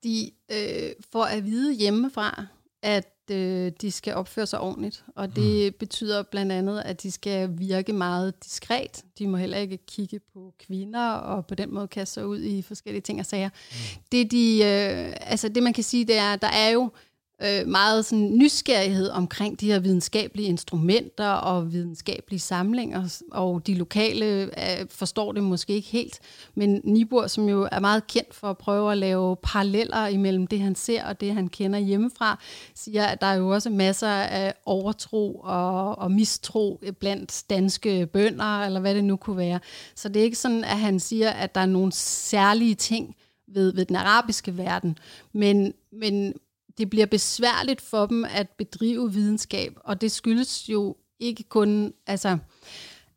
De 0.03 0.31
øh, 0.51 0.91
får 1.11 1.23
at 1.23 1.45
vide 1.45 1.73
hjemmefra, 1.73 2.45
at 2.81 3.13
øh, 3.31 3.71
de 3.81 3.91
skal 3.91 4.13
opføre 4.13 4.45
sig 4.45 4.59
ordentligt, 4.59 5.03
og 5.15 5.35
det 5.35 5.73
mm. 5.73 5.77
betyder 5.79 6.23
blandt 6.23 6.51
andet, 6.51 6.81
at 6.85 7.03
de 7.03 7.11
skal 7.11 7.49
virke 7.51 7.93
meget 7.93 8.43
diskret. 8.43 9.03
De 9.19 9.27
må 9.27 9.37
heller 9.37 9.57
ikke 9.57 9.77
kigge 9.77 10.19
på 10.33 10.53
kvinder, 10.59 11.09
og 11.09 11.45
på 11.45 11.55
den 11.55 11.73
måde 11.73 11.87
kaste 11.87 12.13
sig 12.13 12.27
ud 12.27 12.41
i 12.41 12.61
forskellige 12.61 13.01
ting 13.01 13.19
og 13.19 13.25
sager. 13.25 13.49
Mm. 13.49 14.03
Det, 14.11 14.31
de, 14.31 14.53
øh, 14.55 15.13
altså 15.21 15.49
det 15.49 15.63
man 15.63 15.73
kan 15.73 15.83
sige, 15.83 16.05
det 16.05 16.17
er, 16.17 16.35
der 16.35 16.47
er 16.47 16.69
jo 16.69 16.83
øh, 16.83 17.08
øh, 17.43 17.67
meget 17.67 18.05
sådan 18.05 18.37
nysgerrighed 18.37 19.09
omkring 19.09 19.59
de 19.59 19.71
her 19.71 19.79
videnskabelige 19.79 20.47
instrumenter 20.47 21.29
og 21.29 21.73
videnskabelige 21.73 22.39
samlinger, 22.39 23.21
og 23.31 23.67
de 23.67 23.73
lokale 23.73 24.25
øh, 24.43 24.85
forstår 24.89 25.31
det 25.31 25.43
måske 25.43 25.73
ikke 25.73 25.89
helt. 25.89 26.19
Men 26.55 26.81
Nibur, 26.83 27.27
som 27.27 27.49
jo 27.49 27.67
er 27.71 27.79
meget 27.79 28.07
kendt 28.07 28.35
for 28.35 28.49
at 28.49 28.57
prøve 28.57 28.91
at 28.91 28.97
lave 28.97 29.35
paralleller 29.43 30.07
imellem 30.07 30.47
det, 30.47 30.59
han 30.59 30.75
ser 30.75 31.05
og 31.05 31.21
det, 31.21 31.33
han 31.33 31.47
kender 31.47 31.79
hjemmefra, 31.79 32.39
siger, 32.75 33.05
at 33.05 33.21
der 33.21 33.27
er 33.27 33.35
jo 33.35 33.49
også 33.49 33.69
masser 33.69 34.09
af 34.09 34.53
overtro 34.65 35.41
og, 35.43 35.97
og 35.97 36.11
mistro 36.11 36.81
blandt 36.99 37.43
danske 37.49 38.05
bønder, 38.05 38.65
eller 38.65 38.79
hvad 38.79 38.95
det 38.95 39.03
nu 39.03 39.15
kunne 39.15 39.37
være. 39.37 39.59
Så 39.95 40.09
det 40.09 40.19
er 40.19 40.23
ikke 40.23 40.37
sådan, 40.37 40.63
at 40.63 40.79
han 40.79 40.99
siger, 40.99 41.29
at 41.29 41.55
der 41.55 41.61
er 41.61 41.65
nogle 41.65 41.91
særlige 41.91 42.75
ting, 42.75 43.15
ved, 43.53 43.73
ved 43.73 43.85
den 43.85 43.95
arabiske 43.95 44.57
verden. 44.57 44.97
Men, 45.33 45.73
men 45.91 46.33
det 46.79 46.89
bliver 46.89 47.05
besværligt 47.05 47.81
for 47.81 48.05
dem 48.05 48.25
at 48.25 48.49
bedrive 48.57 49.13
videnskab, 49.13 49.73
og 49.83 50.01
det 50.01 50.11
skyldes 50.11 50.69
jo 50.69 50.95
ikke 51.19 51.43
kun, 51.43 51.93
altså, 52.07 52.37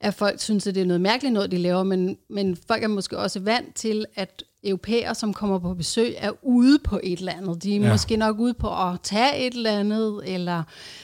at 0.00 0.14
folk 0.14 0.40
synes, 0.40 0.66
at 0.66 0.74
det 0.74 0.80
er 0.80 0.86
noget 0.86 1.00
mærkeligt 1.00 1.32
noget, 1.32 1.50
de 1.50 1.58
laver, 1.58 1.82
men, 1.82 2.16
men 2.30 2.56
folk 2.68 2.82
er 2.82 2.88
måske 2.88 3.18
også 3.18 3.40
vant 3.40 3.74
til, 3.74 4.06
at 4.14 4.42
europæere, 4.64 5.14
som 5.14 5.34
kommer 5.34 5.58
på 5.58 5.74
besøg, 5.74 6.14
er 6.18 6.32
ude 6.42 6.78
på 6.78 7.00
et 7.02 7.18
eller 7.18 7.32
andet. 7.32 7.62
De 7.62 7.76
er 7.76 7.80
ja. 7.80 7.92
måske 7.92 8.16
nok 8.16 8.38
ude 8.38 8.54
på 8.54 8.68
at 8.68 9.00
tage 9.02 9.46
et 9.46 9.54
eller 9.54 9.78
andet, 9.78 10.22
eller 10.24 10.62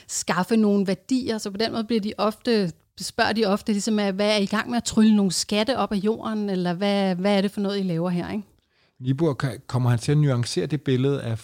skaffe 0.09 0.57
nogle 0.57 0.87
værdier, 0.87 1.39
så 1.39 1.51
på 1.51 1.57
den 1.57 1.73
måde 1.73 1.85
bliver 1.85 2.01
de 2.01 2.13
ofte 2.19 2.73
spørger 3.01 3.33
de 3.33 3.45
ofte, 3.45 3.73
ligesom, 3.73 3.95
hvad 3.95 4.21
er 4.21 4.37
I 4.37 4.47
gang 4.47 4.71
med 4.71 4.77
at 4.77 4.85
trylle 4.85 5.17
nogle 5.17 5.33
skatte 5.33 5.79
op 5.79 5.93
af 5.93 5.97
jorden, 5.97 6.51
eller 6.51 6.75
hvad, 6.75 7.15
hvad 7.15 7.37
er 7.37 7.41
det 7.41 7.51
for 7.51 7.61
noget, 7.61 7.79
I 7.79 7.83
laver 7.83 8.11
her? 8.11 8.31
Ikke? 8.31 8.45
Nibur, 9.01 9.41
kommer 9.67 9.91
han 9.91 9.99
til 9.99 10.13
at 10.13 10.19
nuancere 10.19 10.67
det 10.67 10.83
billede 10.83 11.23
af, 11.23 11.39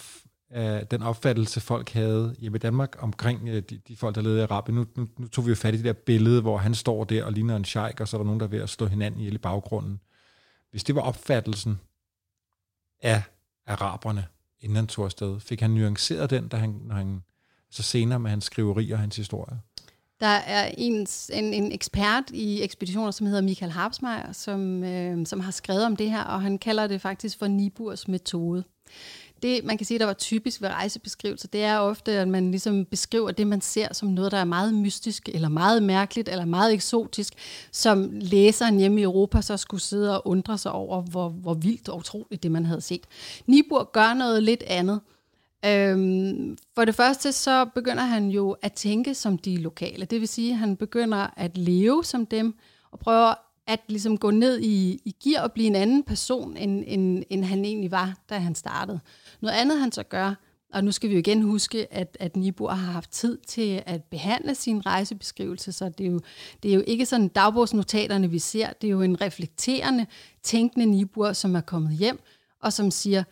af 0.55 0.87
den 0.87 1.01
opfattelse, 1.01 1.61
folk 1.61 1.89
havde 1.89 2.35
hjemme 2.39 2.55
i 2.55 2.59
Danmark 2.59 2.95
omkring 2.99 3.49
øh, 3.49 3.63
de, 3.69 3.77
de 3.87 3.95
folk, 3.95 4.15
der 4.15 4.21
levede 4.21 4.39
i 4.39 4.43
Arabien? 4.43 4.75
Nu, 4.75 4.85
nu, 4.95 5.07
nu 5.17 5.27
tog 5.27 5.45
vi 5.45 5.49
jo 5.49 5.55
fat 5.55 5.73
i 5.73 5.77
det 5.77 5.85
der 5.85 5.93
billede, 5.93 6.41
hvor 6.41 6.57
han 6.57 6.75
står 6.75 7.03
der 7.03 7.23
og 7.23 7.33
ligner 7.33 7.55
en 7.55 7.65
sheik, 7.65 7.99
og 7.99 8.07
så 8.07 8.17
er 8.17 8.19
der 8.19 8.25
nogen, 8.25 8.39
der 8.39 8.45
er 8.45 8.49
ved 8.49 8.61
at 8.61 8.69
slå 8.69 8.85
hinanden 8.85 9.19
ihjel 9.19 9.35
i 9.35 9.37
baggrunden. 9.37 9.99
Hvis 10.71 10.83
det 10.83 10.95
var 10.95 11.01
opfattelsen 11.01 11.79
af 13.01 13.21
araberne, 13.67 14.25
inden 14.59 14.75
han 14.75 14.87
tog 14.87 15.05
afsted, 15.05 15.39
fik 15.39 15.61
han 15.61 15.71
nuanceret 15.71 16.29
den, 16.29 16.47
da 16.47 16.57
han, 16.57 16.69
når 16.69 16.95
han 16.95 17.23
så 17.71 17.83
senere 17.83 18.19
med 18.19 18.29
hans 18.29 18.45
skriverier 18.45 18.95
og 18.95 18.99
hans 18.99 19.15
historie? 19.15 19.59
Der 20.19 20.27
er 20.27 20.71
en, 20.77 21.07
en, 21.33 21.53
en 21.53 21.71
ekspert 21.71 22.23
i 22.33 22.63
ekspeditioner, 22.63 23.11
som 23.11 23.27
hedder 23.27 23.41
Michael 23.41 23.71
Harpsmeier, 23.71 24.31
som, 24.31 24.83
øh, 24.83 25.25
som 25.25 25.39
har 25.39 25.51
skrevet 25.51 25.85
om 25.85 25.95
det 25.95 26.09
her, 26.11 26.23
og 26.23 26.41
han 26.41 26.57
kalder 26.57 26.87
det 26.87 27.01
faktisk 27.01 27.39
for 27.39 27.47
Niburs 27.47 28.07
metode. 28.07 28.63
Det, 29.45 29.63
man 29.63 29.77
kan 29.77 29.85
sige, 29.85 29.99
der 29.99 30.05
var 30.05 30.13
typisk 30.13 30.61
ved 30.61 30.69
rejsebeskrivelser, 30.69 31.47
det 31.47 31.63
er 31.63 31.77
ofte, 31.79 32.11
at 32.11 32.27
man 32.27 32.51
ligesom 32.51 32.85
beskriver 32.85 33.31
det, 33.31 33.47
man 33.47 33.61
ser 33.61 33.93
som 33.93 34.09
noget, 34.09 34.31
der 34.31 34.37
er 34.37 34.45
meget 34.45 34.73
mystisk, 34.73 35.29
eller 35.33 35.49
meget 35.49 35.83
mærkeligt, 35.83 36.29
eller 36.29 36.45
meget 36.45 36.73
eksotisk, 36.73 37.33
som 37.71 38.09
læseren 38.11 38.77
hjemme 38.77 38.99
i 38.99 39.03
Europa 39.03 39.41
så 39.41 39.57
skulle 39.57 39.81
sidde 39.81 40.21
og 40.21 40.27
undre 40.27 40.57
sig 40.57 40.71
over, 40.71 41.01
hvor, 41.01 41.29
hvor 41.29 41.53
vildt 41.53 41.89
og 41.89 41.97
utroligt 41.97 42.43
det, 42.43 42.51
man 42.51 42.65
havde 42.65 42.81
set. 42.81 43.05
Nibur 43.45 43.89
gør 43.93 44.13
noget 44.13 44.43
lidt 44.43 44.63
andet. 44.67 44.99
Øhm, 45.65 46.57
for 46.75 46.85
det 46.85 46.95
første 46.95 47.31
så 47.31 47.65
begynder 47.65 48.03
han 48.03 48.29
jo 48.29 48.51
at 48.61 48.73
tænke 48.73 49.15
som 49.15 49.37
de 49.37 49.57
lokale. 49.57 50.05
Det 50.05 50.19
vil 50.19 50.27
sige, 50.27 50.51
at 50.51 50.57
han 50.57 50.75
begynder 50.75 51.27
at 51.37 51.57
leve 51.57 52.03
som 52.03 52.25
dem, 52.25 52.55
og 52.91 52.99
prøver 52.99 53.33
at 53.67 53.79
ligesom 53.87 54.17
gå 54.17 54.31
ned 54.31 54.59
i, 54.59 55.01
i 55.05 55.15
gear 55.23 55.43
og 55.43 55.51
blive 55.51 55.67
en 55.67 55.75
anden 55.75 56.03
person, 56.03 56.57
end, 56.57 56.83
end, 56.87 57.23
end 57.29 57.43
han 57.43 57.65
egentlig 57.65 57.91
var, 57.91 58.17
da 58.29 58.37
han 58.37 58.55
startede. 58.55 58.99
Noget 59.41 59.55
andet 59.55 59.79
han 59.79 59.91
så 59.91 60.03
gør, 60.03 60.33
og 60.73 60.83
nu 60.83 60.91
skal 60.91 61.09
vi 61.09 61.13
jo 61.13 61.19
igen 61.19 61.41
huske, 61.41 61.93
at, 61.93 62.17
at 62.19 62.35
Nibor 62.35 62.69
har 62.69 62.91
haft 62.91 63.11
tid 63.11 63.37
til 63.37 63.83
at 63.85 64.03
behandle 64.03 64.55
sin 64.55 64.85
rejsebeskrivelse, 64.85 65.71
så 65.71 65.89
det 65.89 66.05
er, 66.05 66.11
jo, 66.11 66.19
det 66.63 66.71
er 66.71 66.75
jo 66.75 66.83
ikke 66.87 67.05
sådan 67.05 67.27
dagbogsnotaterne, 67.27 68.29
vi 68.29 68.39
ser, 68.39 68.73
det 68.81 68.87
er 68.87 68.91
jo 68.91 69.01
en 69.01 69.21
reflekterende, 69.21 70.05
tænkende 70.43 70.85
Nibor, 70.85 71.33
som 71.33 71.55
er 71.55 71.61
kommet 71.61 71.97
hjem, 71.97 72.19
og 72.61 72.73
som 72.73 72.91
siger, 72.91 73.23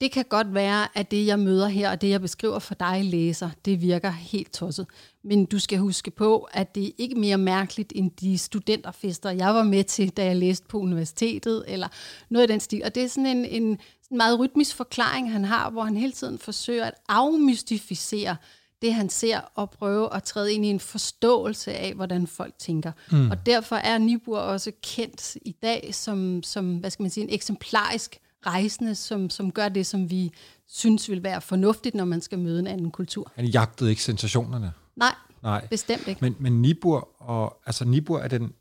det 0.00 0.12
kan 0.12 0.24
godt 0.28 0.54
være, 0.54 0.98
at 0.98 1.10
det, 1.10 1.26
jeg 1.26 1.38
møder 1.38 1.68
her, 1.68 1.90
og 1.90 2.00
det, 2.00 2.10
jeg 2.10 2.20
beskriver 2.20 2.58
for 2.58 2.74
dig, 2.74 3.04
læser, 3.04 3.50
det 3.64 3.82
virker 3.82 4.10
helt 4.10 4.52
tosset. 4.52 4.86
Men 5.24 5.44
du 5.44 5.58
skal 5.58 5.78
huske 5.78 6.10
på, 6.10 6.48
at 6.52 6.74
det 6.74 6.86
er 6.86 6.90
ikke 6.98 7.14
mere 7.14 7.38
mærkeligt 7.38 7.92
end 7.96 8.10
de 8.10 8.38
studenterfester, 8.38 9.30
jeg 9.30 9.54
var 9.54 9.62
med 9.62 9.84
til, 9.84 10.08
da 10.08 10.24
jeg 10.24 10.36
læste 10.36 10.66
på 10.68 10.78
universitetet, 10.78 11.64
eller 11.68 11.88
noget 12.28 12.42
af 12.42 12.48
den 12.48 12.60
stil. 12.60 12.82
Og 12.84 12.94
det 12.94 13.02
er 13.02 13.08
sådan 13.08 13.26
en, 13.26 13.44
en 13.44 13.78
sådan 14.02 14.16
meget 14.16 14.38
rytmisk 14.38 14.76
forklaring, 14.76 15.32
han 15.32 15.44
har, 15.44 15.70
hvor 15.70 15.82
han 15.82 15.96
hele 15.96 16.12
tiden 16.12 16.38
forsøger 16.38 16.84
at 16.84 16.94
afmystificere 17.08 18.36
det, 18.82 18.94
han 18.94 19.08
ser, 19.08 19.40
og 19.54 19.70
prøve 19.70 20.14
at 20.14 20.22
træde 20.22 20.52
ind 20.52 20.64
i 20.64 20.68
en 20.68 20.80
forståelse 20.80 21.72
af, 21.72 21.94
hvordan 21.94 22.26
folk 22.26 22.54
tænker. 22.58 22.92
Mm. 23.10 23.30
Og 23.30 23.46
derfor 23.46 23.76
er 23.76 23.98
Nibur 23.98 24.38
også 24.38 24.72
kendt 24.82 25.36
i 25.42 25.56
dag 25.62 25.94
som, 25.94 26.42
som 26.42 26.76
hvad 26.76 26.90
skal 26.90 27.02
man 27.02 27.10
sige, 27.10 27.24
en 27.24 27.34
eksemplarisk 27.34 28.20
rejsende, 28.46 28.94
som, 28.94 29.30
som 29.30 29.52
gør 29.52 29.68
det, 29.68 29.86
som 29.86 30.10
vi 30.10 30.32
synes 30.66 31.10
vil 31.10 31.22
være 31.22 31.40
fornuftigt, 31.40 31.94
når 31.94 32.04
man 32.04 32.20
skal 32.20 32.38
møde 32.38 32.58
en 32.58 32.66
anden 32.66 32.90
kultur. 32.90 33.32
Han 33.34 33.46
jagtede 33.46 33.90
ikke 33.90 34.02
sensationerne? 34.02 34.72
Nej, 34.96 35.14
Nej. 35.42 35.66
bestemt 35.70 36.08
ikke. 36.08 36.18
Men, 36.20 36.36
men 36.38 36.62
Nibur, 36.62 37.08
og, 37.22 37.60
altså 37.66 37.84
Nibur 37.84 38.18
er 38.18 38.28
den, 38.28 38.52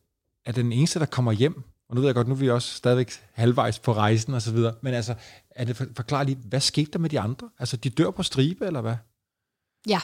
er 0.45 0.51
den 0.51 0.71
eneste, 0.71 0.99
der 0.99 1.05
kommer 1.05 1.31
hjem, 1.31 1.63
og 1.89 1.95
nu 1.95 2.01
ved 2.01 2.07
jeg 2.07 2.15
godt, 2.15 2.27
nu 2.27 2.33
er 2.33 2.37
vi 2.37 2.49
også 2.49 2.73
stadigvæk 2.73 3.11
halvvejs 3.33 3.79
på 3.79 3.93
rejsen 3.93 4.33
og 4.33 4.41
så 4.41 4.51
videre, 4.51 4.75
men 4.81 4.93
altså, 4.93 5.15
er 5.49 5.65
det 5.65 5.75
forklar 5.95 6.23
lige, 6.23 6.37
hvad 6.43 6.59
skete 6.59 6.91
der 6.91 6.99
med 6.99 7.09
de 7.09 7.19
andre? 7.19 7.49
Altså, 7.59 7.77
de 7.77 7.89
dør 7.89 8.11
på 8.11 8.23
stribe, 8.23 8.65
eller 8.65 8.81
hvad? 8.81 8.95
Ja, 9.87 9.99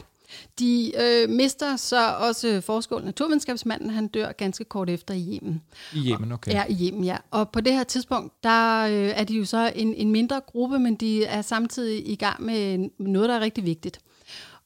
de 0.59 0.91
øh, 1.01 1.29
mister 1.29 1.75
så 1.75 2.13
også 2.13 2.61
forskål 2.61 3.03
naturvidenskabsmanden, 3.03 3.89
han 3.89 4.07
dør 4.07 4.31
ganske 4.31 4.63
kort 4.63 4.89
efter 4.89 5.13
i 5.13 5.39
Yemen. 5.41 5.61
I 5.93 6.11
Yemen, 6.11 6.31
okay. 6.31 6.51
Ja, 6.51 6.63
i 6.69 6.88
Yemen, 6.88 7.03
ja. 7.03 7.17
Og 7.31 7.49
på 7.49 7.61
det 7.61 7.73
her 7.73 7.84
tidspunkt, 7.84 8.43
der 8.43 8.86
øh, 8.86 9.11
er 9.15 9.23
de 9.23 9.34
jo 9.34 9.45
så 9.45 9.71
en, 9.75 9.93
en 9.93 10.11
mindre 10.11 10.41
gruppe, 10.47 10.79
men 10.79 10.95
de 10.95 11.25
er 11.25 11.41
samtidig 11.41 12.09
i 12.09 12.15
gang 12.15 12.43
med 12.43 12.89
noget, 12.99 13.29
der 13.29 13.36
er 13.36 13.39
rigtig 13.39 13.65
vigtigt. 13.65 13.99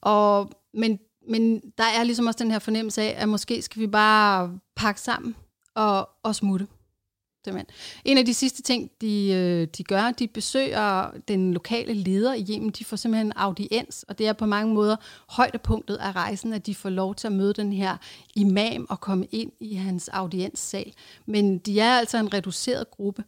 Og, 0.01 0.51
men, 0.73 0.99
men 1.29 1.59
der 1.77 1.83
er 1.83 2.03
ligesom 2.03 2.27
også 2.27 2.43
den 2.43 2.51
her 2.51 2.59
fornemmelse 2.59 3.01
af, 3.01 3.15
at 3.17 3.29
måske 3.29 3.61
skal 3.61 3.81
vi 3.81 3.87
bare 3.87 4.59
pakke 4.75 5.01
sammen 5.01 5.35
og, 5.75 6.09
og 6.23 6.35
smutte 6.35 6.67
simpelthen. 7.47 7.75
En 8.05 8.17
af 8.17 8.25
de 8.25 8.33
sidste 8.33 8.61
ting, 8.61 8.91
de, 9.01 9.31
øh, 9.33 9.67
de 9.77 9.83
gør, 9.83 10.11
de 10.11 10.27
besøger 10.27 11.11
den 11.27 11.53
lokale 11.53 11.93
leder 11.93 12.33
i 12.33 12.45
Yemen. 12.49 12.69
De 12.69 12.85
får 12.85 12.97
simpelthen 12.97 13.33
audiens, 13.35 14.05
og 14.07 14.17
det 14.17 14.27
er 14.27 14.33
på 14.33 14.45
mange 14.45 14.73
måder 14.73 14.95
højdepunktet 15.29 15.95
af 15.95 16.11
rejsen, 16.15 16.53
at 16.53 16.65
de 16.65 16.75
får 16.75 16.89
lov 16.89 17.15
til 17.15 17.27
at 17.27 17.33
møde 17.33 17.53
den 17.53 17.73
her 17.73 17.97
imam 18.35 18.85
og 18.89 18.99
komme 18.99 19.25
ind 19.31 19.51
i 19.59 19.73
hans 19.73 20.07
audienssal. 20.07 20.93
Men 21.25 21.57
de 21.57 21.79
er 21.79 21.97
altså 21.97 22.17
en 22.17 22.33
reduceret 22.33 22.91
gruppe. 22.91 23.23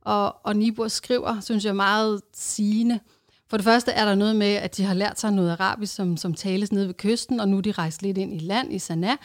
Og, 0.00 0.46
og 0.46 0.56
Nibor 0.56 0.88
skriver, 0.88 1.40
synes 1.40 1.64
jeg, 1.64 1.76
meget 1.76 2.20
sigende. 2.34 3.00
For 3.50 3.56
det 3.56 3.64
første 3.64 3.90
er 3.90 4.04
der 4.04 4.14
noget 4.14 4.36
med, 4.36 4.54
at 4.54 4.76
de 4.76 4.84
har 4.84 4.94
lært 4.94 5.20
sig 5.20 5.32
noget 5.32 5.50
arabisk, 5.50 5.94
som, 5.94 6.16
som 6.16 6.34
tales 6.34 6.72
nede 6.72 6.86
ved 6.86 6.94
kysten, 6.94 7.40
og 7.40 7.48
nu 7.48 7.56
er 7.56 7.60
de 7.60 7.72
rejst 7.72 8.02
lidt 8.02 8.18
ind 8.18 8.34
i 8.34 8.38
land 8.38 8.72
i 8.72 8.78
Sanaa. 8.78 9.16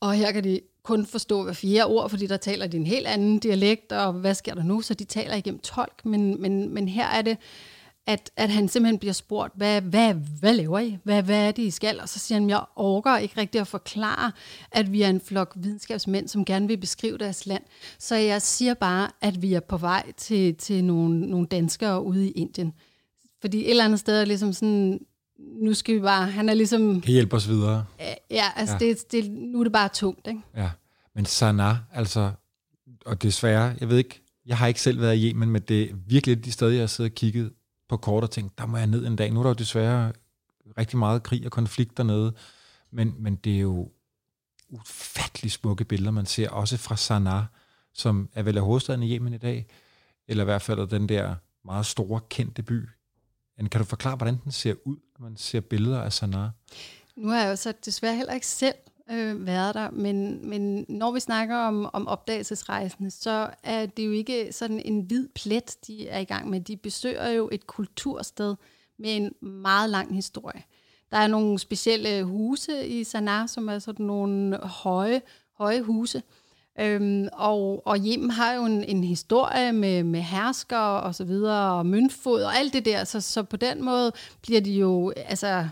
Og 0.00 0.14
her 0.14 0.32
kan 0.32 0.44
de 0.44 0.60
kun 0.86 1.06
forstå 1.06 1.42
hver 1.42 1.52
fjerde 1.52 1.86
ord, 1.86 2.10
fordi 2.10 2.26
der 2.26 2.36
taler 2.36 2.66
de 2.66 2.76
en 2.76 2.86
helt 2.86 3.06
anden 3.06 3.38
dialekt, 3.38 3.92
og 3.92 4.12
hvad 4.12 4.34
sker 4.34 4.54
der 4.54 4.62
nu? 4.62 4.80
Så 4.80 4.94
de 4.94 5.04
taler 5.04 5.34
igennem 5.34 5.60
tolk, 5.60 6.04
men, 6.04 6.42
men, 6.42 6.74
men 6.74 6.88
her 6.88 7.06
er 7.06 7.22
det, 7.22 7.36
at, 8.06 8.30
at 8.36 8.50
han 8.50 8.68
simpelthen 8.68 8.98
bliver 8.98 9.12
spurgt, 9.12 9.52
hvad, 9.56 9.80
hvad, 9.80 10.14
hvad 10.40 10.54
laver 10.54 10.78
I? 10.78 10.98
Hvad, 11.04 11.22
hvad 11.22 11.48
er 11.48 11.52
det, 11.52 11.62
I 11.62 11.70
skal? 11.70 12.00
Og 12.00 12.08
så 12.08 12.18
siger 12.18 12.40
han, 12.40 12.50
jeg 12.50 12.64
orker 12.76 13.16
ikke 13.16 13.40
rigtig 13.40 13.60
at 13.60 13.66
forklare, 13.66 14.32
at 14.72 14.92
vi 14.92 15.02
er 15.02 15.08
en 15.08 15.20
flok 15.20 15.52
videnskabsmænd, 15.56 16.28
som 16.28 16.44
gerne 16.44 16.68
vil 16.68 16.76
beskrive 16.76 17.18
deres 17.18 17.46
land. 17.46 17.62
Så 17.98 18.14
jeg 18.14 18.42
siger 18.42 18.74
bare, 18.74 19.10
at 19.20 19.42
vi 19.42 19.54
er 19.54 19.60
på 19.60 19.76
vej 19.76 20.12
til, 20.16 20.54
til 20.54 20.84
nogle, 20.84 21.20
nogle 21.20 21.46
danskere 21.46 22.02
ude 22.02 22.28
i 22.28 22.30
Indien. 22.30 22.72
Fordi 23.40 23.58
et 23.58 23.70
eller 23.70 23.84
andet 23.84 24.00
sted 24.00 24.20
er 24.20 24.24
ligesom 24.24 24.52
sådan, 24.52 25.00
nu 25.38 25.74
skal 25.74 25.94
vi 25.94 26.00
bare, 26.00 26.30
han 26.30 26.48
er 26.48 26.54
ligesom... 26.54 27.00
Kan 27.00 27.12
hjælpe 27.12 27.36
os 27.36 27.48
videre. 27.48 27.84
Ja, 28.30 28.44
altså 28.56 28.76
ja. 28.80 28.86
Det, 28.86 29.12
det, 29.12 29.30
nu 29.30 29.60
er 29.60 29.64
det 29.64 29.72
bare 29.72 29.88
tungt, 29.88 30.26
ikke? 30.26 30.40
Ja, 30.56 30.70
men 31.14 31.24
Sanaa, 31.24 31.74
altså, 31.92 32.32
og 33.06 33.22
desværre, 33.22 33.76
jeg 33.80 33.88
ved 33.88 33.98
ikke, 33.98 34.22
jeg 34.46 34.58
har 34.58 34.66
ikke 34.66 34.80
selv 34.80 35.00
været 35.00 35.16
i 35.16 35.28
Yemen, 35.28 35.50
men 35.50 35.62
det 35.62 35.82
er 35.82 35.94
virkelig 36.06 36.44
de 36.44 36.52
steder, 36.52 36.70
jeg 36.70 36.80
har 36.80 36.86
siddet 36.86 37.12
og 37.12 37.14
kigget 37.14 37.52
på 37.88 37.96
kort 37.96 38.22
og 38.24 38.30
tænkt, 38.30 38.58
der 38.58 38.66
må 38.66 38.76
jeg 38.76 38.86
ned 38.86 39.06
en 39.06 39.16
dag. 39.16 39.32
Nu 39.32 39.38
er 39.38 39.42
der 39.42 39.50
jo 39.50 39.54
desværre 39.54 40.12
rigtig 40.78 40.98
meget 40.98 41.22
krig 41.22 41.44
og 41.44 41.52
konflikt 41.52 41.96
dernede, 41.96 42.34
men, 42.92 43.14
men 43.18 43.36
det 43.36 43.56
er 43.56 43.60
jo 43.60 43.90
ufattelig 44.68 45.52
smukke 45.52 45.84
billeder, 45.84 46.10
man 46.10 46.26
ser, 46.26 46.50
også 46.50 46.76
fra 46.76 46.96
Sanaa, 46.96 47.42
som 47.94 48.28
er 48.34 48.42
vel 48.42 48.56
af 48.56 48.64
hovedstaden 48.64 49.02
i 49.02 49.14
Yemen 49.16 49.34
i 49.34 49.38
dag, 49.38 49.66
eller 50.28 50.44
i 50.44 50.44
hvert 50.44 50.62
fald 50.62 50.88
den 50.88 51.08
der 51.08 51.34
meget 51.64 51.86
store, 51.86 52.20
kendte 52.30 52.62
by, 52.62 52.88
kan 53.56 53.80
du 53.80 53.84
forklare, 53.84 54.16
hvordan 54.16 54.40
den 54.44 54.52
ser 54.52 54.74
ud, 54.84 54.96
når 55.18 55.28
man 55.28 55.36
ser 55.36 55.60
billeder 55.60 56.02
af 56.02 56.12
Sanaa? 56.12 56.48
Nu 57.16 57.28
har 57.28 57.40
jeg 57.40 57.50
jo 57.50 57.56
så 57.56 57.72
desværre 57.84 58.16
heller 58.16 58.34
ikke 58.34 58.46
selv 58.46 58.74
øh, 59.10 59.46
været 59.46 59.74
der, 59.74 59.90
men, 59.90 60.48
men 60.48 60.86
når 60.88 61.12
vi 61.12 61.20
snakker 61.20 61.56
om, 61.56 61.90
om 61.92 62.08
opdagelsesrejsende, 62.08 63.10
så 63.10 63.50
er 63.62 63.86
det 63.86 64.06
jo 64.06 64.10
ikke 64.10 64.52
sådan 64.52 64.80
en 64.80 65.00
hvid 65.00 65.28
plet, 65.34 65.76
de 65.86 66.08
er 66.08 66.18
i 66.18 66.24
gang 66.24 66.50
med. 66.50 66.60
De 66.60 66.76
besøger 66.76 67.28
jo 67.28 67.48
et 67.52 67.66
kultursted 67.66 68.54
med 68.98 69.16
en 69.16 69.48
meget 69.48 69.90
lang 69.90 70.14
historie. 70.14 70.62
Der 71.10 71.16
er 71.16 71.26
nogle 71.26 71.58
specielle 71.58 72.24
huse 72.24 72.86
i 72.86 73.04
Sanaa, 73.04 73.46
som 73.46 73.68
er 73.68 73.78
sådan 73.78 74.06
nogle 74.06 74.56
høje, 74.56 75.22
høje 75.58 75.82
huse, 75.82 76.22
Øhm, 76.80 77.28
og, 77.32 77.86
og 77.86 77.98
Yemen 77.98 78.30
har 78.30 78.52
jo 78.52 78.64
en, 78.64 78.84
en 78.84 79.04
historie 79.04 79.72
med, 79.72 80.02
med 80.02 80.20
hersker 80.20 80.76
og 80.76 81.14
så 81.14 81.24
videre, 81.24 81.72
og 81.72 81.86
møntfod 81.86 82.42
og 82.42 82.56
alt 82.56 82.72
det 82.72 82.84
der, 82.84 83.04
så, 83.04 83.20
så 83.20 83.42
på 83.42 83.56
den 83.56 83.84
måde 83.84 84.12
bliver 84.42 84.60
de 84.60 84.72
jo, 84.72 85.12
altså, 85.16 85.68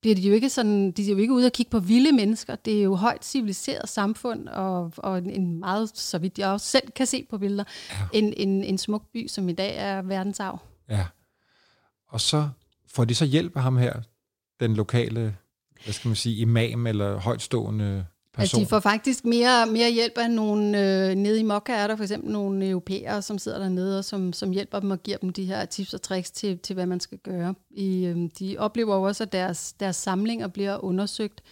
bliver 0.00 0.16
de 0.16 0.22
jo 0.22 0.34
ikke 0.34 0.50
sådan, 0.50 0.90
de 0.90 1.06
er 1.06 1.10
jo 1.10 1.16
ikke 1.16 1.32
ude 1.32 1.46
og 1.46 1.52
kigge 1.52 1.70
på 1.70 1.80
vilde 1.80 2.12
mennesker, 2.12 2.54
det 2.54 2.78
er 2.78 2.82
jo 2.82 2.94
højt 2.94 3.24
civiliseret 3.24 3.88
samfund, 3.88 4.48
og, 4.48 4.92
og 4.96 5.18
en 5.18 5.60
meget, 5.60 5.98
så 5.98 6.18
vidt 6.18 6.38
jeg 6.38 6.48
også 6.48 6.66
selv 6.66 6.90
kan 6.90 7.06
se 7.06 7.26
på 7.30 7.38
billeder, 7.38 7.64
ja. 7.90 8.18
en, 8.18 8.34
en, 8.36 8.64
en 8.64 8.78
smuk 8.78 9.02
by, 9.12 9.28
som 9.28 9.48
i 9.48 9.52
dag 9.52 9.76
er 9.76 10.02
verdensarv. 10.02 10.58
Ja, 10.88 11.06
og 12.08 12.20
så 12.20 12.48
får 12.94 13.04
de 13.04 13.14
så 13.14 13.24
hjælp 13.24 13.56
af 13.56 13.62
ham 13.62 13.76
her, 13.76 14.00
den 14.60 14.74
lokale, 14.74 15.36
hvad 15.84 15.94
skal 15.94 16.08
man 16.08 16.16
sige, 16.16 16.36
imam 16.36 16.86
eller 16.86 17.20
højtstående 17.20 18.06
Altså, 18.38 18.56
de 18.60 18.66
får 18.66 18.80
faktisk 18.80 19.24
mere, 19.24 19.66
mere 19.66 19.90
hjælp 19.90 20.18
af 20.18 20.30
nogle, 20.30 20.66
øh, 20.66 21.14
nede 21.14 21.40
i 21.40 21.42
Mokka 21.42 21.72
er 21.72 21.86
der 21.86 21.96
for 21.96 22.04
eksempel 22.04 22.32
nogle 22.32 22.68
europæere, 22.68 23.22
som 23.22 23.38
sidder 23.38 23.58
dernede, 23.58 23.98
og 23.98 24.04
som, 24.04 24.32
som 24.32 24.50
hjælper 24.50 24.80
dem 24.80 24.90
og 24.90 25.02
giver 25.02 25.16
dem 25.18 25.30
de 25.30 25.44
her 25.44 25.64
tips 25.64 25.94
og 25.94 26.02
tricks 26.02 26.30
til, 26.30 26.58
til 26.58 26.74
hvad 26.74 26.86
man 26.86 27.00
skal 27.00 27.18
gøre. 27.18 27.54
I, 27.70 28.04
øh, 28.04 28.16
de 28.38 28.56
oplever 28.58 28.94
også, 28.94 29.24
at 29.24 29.32
deres, 29.32 29.72
deres 29.72 29.96
samlinger 29.96 30.48
bliver 30.48 30.84
undersøgt, 30.84 31.42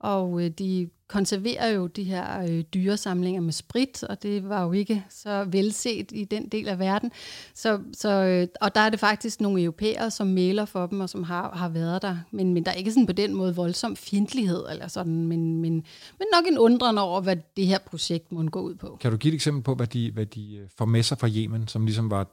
og 0.00 0.44
øh, 0.44 0.50
de 0.50 0.88
konserverer 1.08 1.68
jo 1.68 1.86
de 1.86 2.04
her 2.04 2.42
øh, 2.42 2.60
dyresamlinger 2.74 3.40
med 3.40 3.52
sprit, 3.52 4.02
og 4.02 4.22
det 4.22 4.48
var 4.48 4.64
jo 4.64 4.72
ikke 4.72 5.04
så 5.10 5.44
velset 5.44 6.12
i 6.12 6.24
den 6.24 6.48
del 6.48 6.68
af 6.68 6.78
verden. 6.78 7.12
Så, 7.54 7.80
så, 7.92 8.08
øh, 8.08 8.48
og 8.60 8.74
der 8.74 8.80
er 8.80 8.90
det 8.90 9.00
faktisk 9.00 9.40
nogle 9.40 9.62
europæere, 9.62 10.10
som 10.10 10.26
mailer 10.26 10.64
for 10.64 10.86
dem, 10.86 11.00
og 11.00 11.08
som 11.08 11.22
har, 11.22 11.50
har 11.56 11.68
været 11.68 12.02
der. 12.02 12.16
Men, 12.30 12.54
men 12.54 12.64
der 12.64 12.70
er 12.70 12.74
ikke 12.74 12.92
sådan 12.92 13.06
på 13.06 13.12
den 13.12 13.34
måde 13.34 13.56
voldsom 13.56 13.96
fjendtlighed, 13.96 14.64
eller 14.70 14.88
sådan, 14.88 15.26
men, 15.26 15.60
men, 15.60 15.72
men 16.18 16.26
nok 16.34 16.44
en 16.48 16.58
undren 16.58 16.98
over, 16.98 17.20
hvad 17.20 17.36
det 17.56 17.66
her 17.66 17.78
projekt 17.78 18.32
må 18.32 18.42
gå 18.42 18.60
ud 18.60 18.74
på. 18.74 18.98
Kan 19.00 19.10
du 19.10 19.16
give 19.16 19.30
et 19.30 19.34
eksempel 19.34 19.62
på, 19.62 19.74
hvad 19.74 19.86
de, 19.86 20.10
hvad 20.10 20.26
de 20.26 20.56
øh, 20.56 20.68
får 20.78 20.84
med 20.84 21.02
sig 21.02 21.18
fra 21.18 21.28
Yemen, 21.28 21.68
som 21.68 21.84
ligesom 21.84 22.10
var 22.10 22.26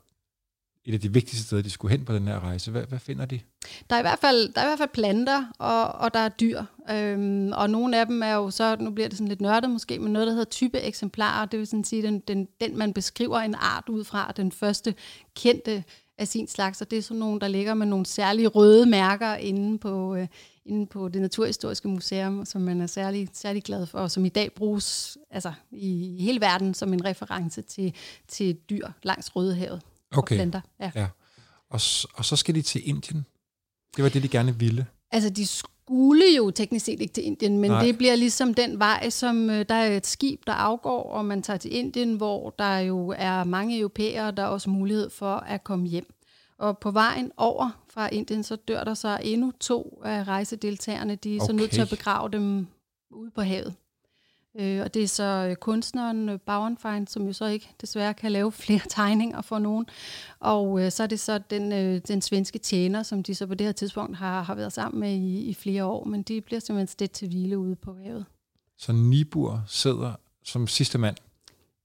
et 0.87 0.93
af 0.93 0.99
de 0.99 1.13
vigtigste 1.13 1.47
steder, 1.47 1.61
de 1.61 1.69
skulle 1.69 1.91
hen 1.91 2.05
på 2.05 2.13
den 2.13 2.27
her 2.27 2.39
rejse. 2.39 2.71
Hvad, 2.71 2.83
hvad 2.83 2.99
finder 2.99 3.25
de? 3.25 3.39
Der 3.89 3.95
er, 3.95 3.99
i 3.99 4.01
hvert 4.01 4.19
fald, 4.19 4.53
der 4.53 4.61
er 4.61 4.65
i 4.65 4.67
hvert 4.67 4.79
fald 4.79 4.89
planter, 4.93 5.45
og, 5.59 5.87
og 5.87 6.13
der 6.13 6.19
er 6.19 6.29
dyr. 6.29 6.63
Øhm, 6.91 7.51
og 7.51 7.69
nogle 7.69 7.99
af 7.99 8.05
dem 8.05 8.23
er 8.23 8.33
jo 8.33 8.51
så, 8.51 8.75
nu 8.79 8.91
bliver 8.91 9.09
det 9.09 9.17
sådan 9.17 9.27
lidt 9.27 9.41
nørdet 9.41 9.69
måske, 9.69 9.99
men 9.99 10.13
noget, 10.13 10.27
der 10.27 10.33
hedder 10.33 10.45
type 10.45 10.79
eksemplarer. 10.79 11.45
Det 11.45 11.59
vil 11.59 11.67
sådan 11.67 11.83
sige, 11.83 12.01
den, 12.01 12.19
den, 12.19 12.47
den 12.61 12.77
man 12.77 12.93
beskriver 12.93 13.39
en 13.39 13.55
art 13.55 13.89
ud 13.89 14.03
fra, 14.03 14.33
den 14.37 14.51
første 14.51 14.95
kendte 15.35 15.83
af 16.17 16.27
sin 16.27 16.47
slags, 16.47 16.81
og 16.81 16.91
det 16.91 16.97
er 16.97 17.01
sådan 17.01 17.19
nogle, 17.19 17.39
der 17.39 17.47
ligger 17.47 17.73
med 17.73 17.85
nogle 17.85 18.05
særlige 18.05 18.47
røde 18.47 18.85
mærker 18.85 19.35
inde 19.35 19.77
på, 19.77 20.15
øh, 20.15 20.27
inde 20.65 20.87
på 20.87 21.07
det 21.07 21.21
Naturhistoriske 21.21 21.87
Museum, 21.87 22.45
som 22.45 22.61
man 22.61 22.81
er 22.81 22.87
særlig, 22.87 23.29
særlig 23.33 23.63
glad 23.63 23.85
for, 23.85 23.99
og 23.99 24.11
som 24.11 24.25
i 24.25 24.29
dag 24.29 24.53
bruges 24.53 25.17
altså, 25.31 25.53
i 25.71 26.17
hele 26.19 26.41
verden 26.41 26.73
som 26.73 26.93
en 26.93 27.05
reference 27.05 27.61
til, 27.61 27.93
til 28.27 28.57
dyr 28.69 28.87
langs 29.03 29.35
Rødehavet 29.35 29.81
okay. 30.11 30.35
og 30.35 30.37
planter. 30.37 30.61
Ja. 30.79 30.91
ja. 30.95 31.07
Og, 31.69 31.81
og 32.13 32.25
så 32.25 32.35
skal 32.35 32.55
de 32.55 32.61
til 32.61 32.89
Indien. 32.89 33.25
Det 33.95 34.03
var 34.03 34.09
det, 34.09 34.23
de 34.23 34.27
gerne 34.27 34.59
ville. 34.59 34.85
Altså, 35.11 35.29
de 35.29 35.47
skulle 35.47 36.23
jo 36.37 36.51
teknisk 36.51 36.85
set 36.85 37.01
ikke 37.01 37.13
til 37.13 37.25
Indien, 37.25 37.59
men 37.59 37.71
Nej. 37.71 37.83
det 37.83 37.97
bliver 37.97 38.15
ligesom 38.15 38.53
den 38.53 38.79
vej, 38.79 39.09
som 39.09 39.49
øh, 39.49 39.65
der 39.69 39.75
er 39.75 39.97
et 39.97 40.07
skib, 40.07 40.41
der 40.47 40.53
afgår, 40.53 41.03
og 41.03 41.25
man 41.25 41.41
tager 41.41 41.57
til 41.57 41.75
Indien, 41.75 42.15
hvor 42.15 42.49
der 42.49 42.77
jo 42.77 43.13
er 43.17 43.43
mange 43.43 43.79
europæere, 43.79 44.31
der 44.31 44.43
er 44.43 44.47
også 44.47 44.69
mulighed 44.69 45.09
for 45.09 45.35
at 45.35 45.63
komme 45.63 45.87
hjem. 45.87 46.13
Og 46.59 46.77
på 46.77 46.91
vejen 46.91 47.31
over 47.37 47.83
fra 47.89 48.09
Indien, 48.09 48.43
så 48.43 48.55
dør 48.55 48.83
der 48.83 48.93
så 48.93 49.19
endnu 49.23 49.51
to 49.59 50.01
af 50.05 50.23
rejsedeltagerne. 50.23 51.15
De 51.15 51.35
er 51.35 51.41
okay. 51.41 51.47
så 51.47 51.53
nødt 51.53 51.71
til 51.71 51.81
at 51.81 51.89
begrave 51.89 52.29
dem 52.29 52.67
ude 53.11 53.31
på 53.31 53.41
havet. 53.41 53.75
Øh, 54.59 54.81
og 54.81 54.93
det 54.93 55.03
er 55.03 55.07
så 55.07 55.47
øh, 55.49 55.55
kunstneren 55.55 56.29
øh, 56.29 56.39
Bauernfein, 56.39 57.07
som 57.07 57.25
jo 57.25 57.33
så 57.33 57.45
ikke 57.45 57.69
desværre 57.81 58.13
kan 58.13 58.31
lave 58.31 58.51
flere 58.63 58.81
tegninger 58.89 59.41
for 59.41 59.59
nogen. 59.59 59.85
Og 60.39 60.81
øh, 60.81 60.91
så 60.91 61.03
er 61.03 61.07
det 61.07 61.19
så 61.19 61.37
den, 61.37 61.71
øh, 61.71 62.01
den 62.07 62.21
svenske 62.21 62.59
tjener, 62.59 63.03
som 63.03 63.23
de 63.23 63.35
så 63.35 63.47
på 63.47 63.53
det 63.53 63.65
her 63.65 63.71
tidspunkt 63.71 64.17
har, 64.17 64.41
har 64.41 64.55
været 64.55 64.73
sammen 64.73 64.99
med 64.99 65.11
i, 65.13 65.49
i 65.49 65.53
flere 65.53 65.85
år, 65.85 66.05
men 66.05 66.23
de 66.23 66.41
bliver 66.41 66.59
simpelthen 66.59 66.87
stedt 66.87 67.11
til 67.11 67.27
hvile 67.27 67.57
ude 67.57 67.75
på 67.75 67.95
havet. 68.03 68.25
Så 68.77 68.91
Nibur 68.91 69.63
sidder 69.67 70.13
som 70.43 70.67
sidste 70.67 70.97
mand 70.97 71.15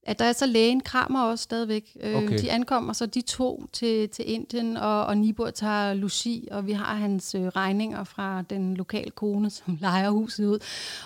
at 0.06 0.18
der 0.18 0.24
er 0.24 0.32
så 0.32 0.46
lægen 0.46 0.80
Kramer 0.80 1.22
også 1.22 1.42
stadigvæk. 1.42 1.96
Øh, 2.00 2.16
okay. 2.16 2.38
De 2.38 2.50
ankommer 2.50 2.92
så 2.92 3.06
de 3.06 3.20
to 3.20 3.66
til, 3.72 4.08
til 4.08 4.30
Indien, 4.30 4.76
og, 4.76 5.06
og 5.06 5.16
Nibur 5.16 5.50
tager 5.50 5.94
Lucy, 5.94 6.36
og 6.50 6.66
vi 6.66 6.72
har 6.72 6.94
hans 6.94 7.34
øh, 7.34 7.42
regninger 7.42 8.04
fra 8.04 8.42
den 8.42 8.76
lokale 8.76 9.10
kone, 9.10 9.50
som 9.58 9.78
leger 9.80 10.10
huset 10.10 10.46
ud. 10.46 10.58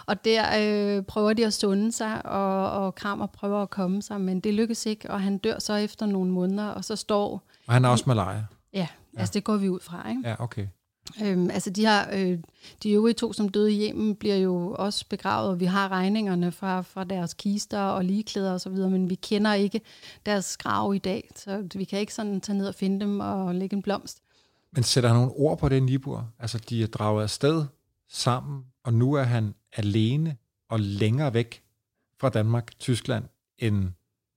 Og 0.06 0.24
der 0.24 0.44
øh, 0.58 1.02
prøver 1.02 1.32
de 1.32 1.46
at 1.46 1.52
sunde 1.52 1.92
sig, 1.92 2.26
og, 2.26 2.70
og 2.70 2.94
Kramer 2.94 3.26
prøver 3.26 3.62
at 3.62 3.70
komme 3.70 4.02
sig, 4.02 4.20
men 4.20 4.40
det 4.40 4.54
lykkes 4.54 4.86
ikke, 4.86 5.10
og 5.10 5.20
han 5.20 5.38
dør 5.38 5.58
så 5.58 5.74
efter 5.74 6.06
nogle 6.06 6.30
måneder, 6.30 6.68
og 6.68 6.84
så 6.84 6.96
står... 6.96 7.42
Og 7.66 7.72
han 7.72 7.84
er 7.84 7.88
også 7.88 8.04
malaria? 8.06 8.44
Ja, 8.72 8.78
ja. 9.14 9.20
altså 9.20 9.32
det 9.32 9.44
går 9.44 9.56
vi 9.56 9.68
ud 9.68 9.80
fra, 9.80 10.08
ikke? 10.08 10.22
Ja, 10.24 10.34
okay. 10.38 10.66
Øhm, 11.22 11.50
altså 11.50 11.70
de 11.70 11.86
her, 11.86 12.04
øh, 12.12 12.38
de 12.82 12.90
øvrige 12.90 13.14
to, 13.14 13.32
som 13.32 13.48
døde 13.48 13.72
i 13.72 14.14
bliver 14.14 14.36
jo 14.36 14.74
også 14.78 15.04
begravet, 15.08 15.50
og 15.50 15.60
vi 15.60 15.64
har 15.64 15.88
regningerne 15.88 16.52
fra, 16.52 16.80
fra 16.80 17.04
deres 17.04 17.34
kister 17.34 17.80
og 17.80 18.04
ligeklæder 18.04 18.52
og 18.52 18.60
så 18.60 18.70
videre, 18.70 18.90
men 18.90 19.10
vi 19.10 19.14
kender 19.14 19.52
ikke 19.52 19.80
deres 20.26 20.56
grav 20.56 20.94
i 20.94 20.98
dag, 20.98 21.30
så 21.36 21.68
vi 21.74 21.84
kan 21.84 21.98
ikke 21.98 22.14
sådan 22.14 22.40
tage 22.40 22.58
ned 22.58 22.68
og 22.68 22.74
finde 22.74 23.00
dem 23.00 23.20
og 23.20 23.54
lægge 23.54 23.76
en 23.76 23.82
blomst. 23.82 24.22
Men 24.72 24.82
sætter 24.82 25.10
han 25.10 25.18
nogle 25.18 25.32
ord 25.32 25.58
på 25.58 25.68
det, 25.68 25.82
Nibur? 25.82 26.32
Altså, 26.38 26.58
de 26.58 26.82
er 26.82 26.86
draget 26.86 27.22
afsted 27.22 27.64
sammen, 28.08 28.64
og 28.84 28.94
nu 28.94 29.12
er 29.12 29.22
han 29.22 29.54
alene 29.72 30.36
og 30.68 30.80
længere 30.80 31.34
væk 31.34 31.62
fra 32.20 32.28
Danmark, 32.28 32.78
Tyskland, 32.78 33.24
end, 33.58 33.88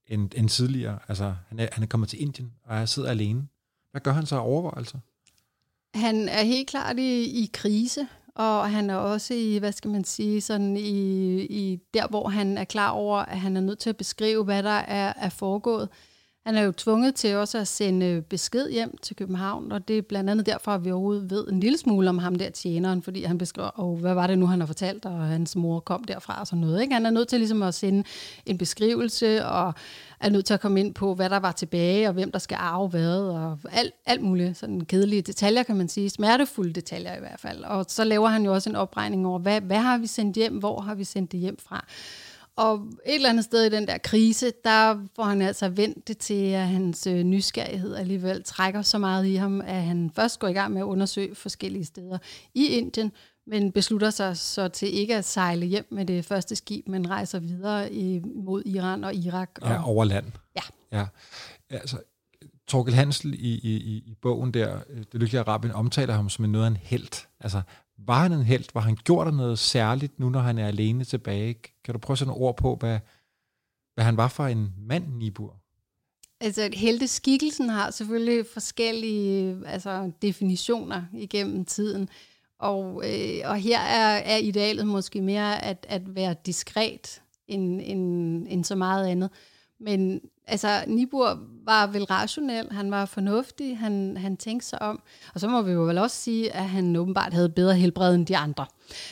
end, 0.07 0.29
end 0.35 0.49
tidligere. 0.49 0.99
Altså, 1.07 1.35
han 1.47 1.59
er, 1.59 1.67
han 1.71 1.83
er 1.83 1.87
kommet 1.87 2.09
til 2.09 2.21
Indien, 2.21 2.53
og 2.63 2.77
er 2.77 2.85
sidder 2.85 3.09
alene. 3.09 3.47
Hvad 3.91 4.01
gør 4.01 4.11
han 4.11 4.25
så 4.25 4.35
af 4.35 4.45
overvejelser? 4.45 4.99
Han 5.93 6.29
er 6.29 6.43
helt 6.43 6.69
klart 6.69 6.99
i, 6.99 7.43
i 7.43 7.49
krise, 7.53 8.07
og 8.35 8.69
han 8.69 8.89
er 8.89 8.95
også 8.95 9.33
i, 9.33 9.57
hvad 9.57 9.71
skal 9.71 9.91
man 9.91 10.03
sige, 10.03 10.41
sådan 10.41 10.77
i, 10.77 11.41
i 11.41 11.79
der, 11.93 12.07
hvor 12.07 12.29
han 12.29 12.57
er 12.57 12.63
klar 12.63 12.89
over, 12.89 13.17
at 13.17 13.39
han 13.39 13.57
er 13.57 13.61
nødt 13.61 13.79
til 13.79 13.89
at 13.89 13.97
beskrive, 13.97 14.43
hvad 14.43 14.63
der 14.63 14.69
er, 14.69 15.13
er 15.15 15.29
foregået. 15.29 15.89
Han 16.45 16.55
er 16.55 16.61
jo 16.61 16.71
tvunget 16.71 17.15
til 17.15 17.35
også 17.35 17.57
at 17.57 17.67
sende 17.67 18.05
øh, 18.05 18.21
besked 18.21 18.69
hjem 18.69 18.97
til 18.97 19.15
København, 19.15 19.71
og 19.71 19.87
det 19.87 19.97
er 19.97 20.01
blandt 20.01 20.29
andet 20.29 20.45
derfor, 20.45 20.71
at 20.71 20.85
vi 20.85 20.91
overhovedet 20.91 21.29
ved 21.29 21.47
en 21.47 21.59
lille 21.59 21.77
smule 21.77 22.09
om 22.09 22.17
ham 22.17 22.35
der 22.35 22.49
tjeneren, 22.49 23.01
fordi 23.01 23.23
han 23.23 23.37
beskriver, 23.37 23.67
og 23.67 23.97
hvad 23.97 24.13
var 24.13 24.27
det 24.27 24.39
nu, 24.39 24.45
han 24.45 24.59
har 24.59 24.67
fortalt, 24.67 25.05
og 25.05 25.19
hans 25.19 25.55
mor 25.55 25.79
kom 25.79 26.03
derfra 26.03 26.39
og 26.39 26.47
sådan 26.47 26.59
noget. 26.59 26.81
Ikke? 26.81 26.93
Han 26.93 27.05
er 27.05 27.09
nødt 27.09 27.27
til 27.27 27.39
ligesom 27.39 27.63
at 27.63 27.73
sende 27.73 28.03
en 28.45 28.57
beskrivelse, 28.57 29.45
og 29.45 29.73
er 30.19 30.29
nødt 30.29 30.45
til 30.45 30.53
at 30.53 30.59
komme 30.59 30.79
ind 30.79 30.93
på, 30.93 31.15
hvad 31.15 31.29
der 31.29 31.39
var 31.39 31.51
tilbage, 31.51 32.07
og 32.07 32.13
hvem 32.13 32.31
der 32.31 32.39
skal 32.39 32.57
arve 32.59 32.87
hvad, 32.87 33.19
og 33.19 33.57
alt, 33.71 33.93
alt 34.05 34.21
muligt 34.21 34.57
sådan 34.57 34.81
kedelige 34.81 35.21
detaljer, 35.21 35.63
kan 35.63 35.75
man 35.75 35.89
sige. 35.89 36.09
Smertefulde 36.09 36.73
detaljer 36.73 37.15
i 37.15 37.19
hvert 37.19 37.39
fald. 37.39 37.63
Og 37.63 37.85
så 37.87 38.03
laver 38.03 38.27
han 38.27 38.45
jo 38.45 38.53
også 38.53 38.69
en 38.69 38.75
opregning 38.75 39.27
over, 39.27 39.39
hvad, 39.39 39.61
hvad 39.61 39.77
har 39.77 39.97
vi 39.97 40.07
sendt 40.07 40.35
hjem, 40.35 40.57
hvor 40.57 40.81
har 40.81 40.95
vi 40.95 41.03
sendt 41.03 41.31
det 41.31 41.39
hjem 41.39 41.57
fra. 41.59 41.85
Og 42.59 42.87
et 43.05 43.15
eller 43.15 43.29
andet 43.29 43.43
sted 43.45 43.63
i 43.65 43.69
den 43.69 43.87
der 43.87 43.97
krise, 43.97 44.51
der 44.63 45.07
får 45.15 45.23
han 45.23 45.41
altså 45.41 45.69
vendt 45.69 46.07
det 46.07 46.17
til, 46.17 46.51
at 46.51 46.67
hans 46.67 47.07
øh, 47.07 47.23
nysgerrighed 47.23 47.95
alligevel 47.95 48.43
trækker 48.43 48.81
så 48.81 48.97
meget 48.97 49.25
i 49.25 49.35
ham, 49.35 49.61
at 49.61 49.83
han 49.83 50.11
først 50.15 50.39
går 50.39 50.47
i 50.47 50.53
gang 50.53 50.73
med 50.73 50.81
at 50.81 50.85
undersøge 50.85 51.35
forskellige 51.35 51.85
steder 51.85 52.17
i 52.53 52.67
Indien, 52.67 53.11
men 53.47 53.71
beslutter 53.71 54.09
sig 54.09 54.37
så 54.37 54.67
til 54.67 54.93
ikke 54.93 55.15
at 55.15 55.25
sejle 55.25 55.65
hjem 55.65 55.87
med 55.91 56.05
det 56.05 56.25
første 56.25 56.55
skib, 56.55 56.87
men 56.87 57.09
rejser 57.09 57.39
videre 57.39 57.89
mod 58.35 58.63
Iran 58.65 59.03
og 59.03 59.15
Irak. 59.15 59.49
Og, 59.61 59.69
ja, 59.69 59.87
over 59.89 60.05
land. 60.05 60.25
Ja. 60.55 60.61
ja. 60.97 61.05
Altså, 61.69 61.97
Torkel 62.67 62.93
Hansel 62.93 63.33
i, 63.33 63.53
i, 63.53 64.03
i 64.05 64.15
bogen 64.21 64.53
der, 64.53 64.79
Det 65.11 65.19
Lykkelige 65.19 65.39
Arabien, 65.39 65.73
omtaler 65.73 66.13
ham 66.13 66.29
som 66.29 66.45
noget 66.45 66.65
af 66.65 66.69
en 66.69 66.77
held. 66.77 67.25
Altså, 67.39 67.61
var 68.05 68.21
han 68.21 68.33
en 68.33 68.43
held? 68.43 68.65
Var 68.73 68.81
han 68.81 68.97
gjort 69.03 69.33
noget 69.33 69.59
særligt, 69.59 70.19
nu 70.19 70.29
når 70.29 70.39
han 70.39 70.57
er 70.57 70.67
alene 70.67 71.03
tilbage? 71.03 71.53
Kan 71.83 71.93
du 71.93 71.99
prøve 71.99 72.13
at 72.13 72.17
sætte 72.17 72.31
nogle 72.31 72.45
ord 72.45 72.57
på, 72.57 72.75
hvad, 72.75 72.99
hvad 73.93 74.05
han 74.05 74.17
var 74.17 74.27
for 74.27 74.45
en 74.45 74.73
mand, 74.77 75.13
Nibur? 75.13 75.55
Altså, 76.41 76.69
helteskikkelsen 76.73 77.69
har 77.69 77.91
selvfølgelig 77.91 78.45
forskellige 78.53 79.57
altså, 79.65 80.11
definitioner 80.21 81.03
igennem 81.13 81.65
tiden. 81.65 82.09
Og, 82.59 83.03
øh, 83.05 83.41
og 83.45 83.55
her 83.55 83.79
er, 83.79 84.17
er 84.17 84.37
idealet 84.37 84.87
måske 84.87 85.21
mere 85.21 85.63
at, 85.65 85.85
at 85.89 86.15
være 86.15 86.35
diskret 86.45 87.21
end, 87.47 87.81
end, 87.83 88.45
end 88.49 88.63
så 88.63 88.75
meget 88.75 89.07
andet. 89.07 89.29
Men 89.79 90.21
altså, 90.47 90.83
Nibur 90.87 91.39
var 91.65 91.87
vel 91.87 92.03
rationel, 92.03 92.71
han 92.71 92.91
var 92.91 93.05
fornuftig, 93.05 93.77
han, 93.77 94.17
han 94.17 94.37
tænkte 94.37 94.67
sig 94.67 94.81
om. 94.81 95.01
Og 95.33 95.39
så 95.39 95.47
må 95.47 95.61
vi 95.61 95.71
jo 95.71 95.81
vel 95.81 95.97
også 95.97 96.15
sige, 96.15 96.55
at 96.55 96.63
han 96.63 96.95
åbenbart 96.95 97.33
havde 97.33 97.49
bedre 97.49 97.75
helbred 97.75 98.15
end 98.15 98.25
de 98.25 98.37
andre. 98.37 98.65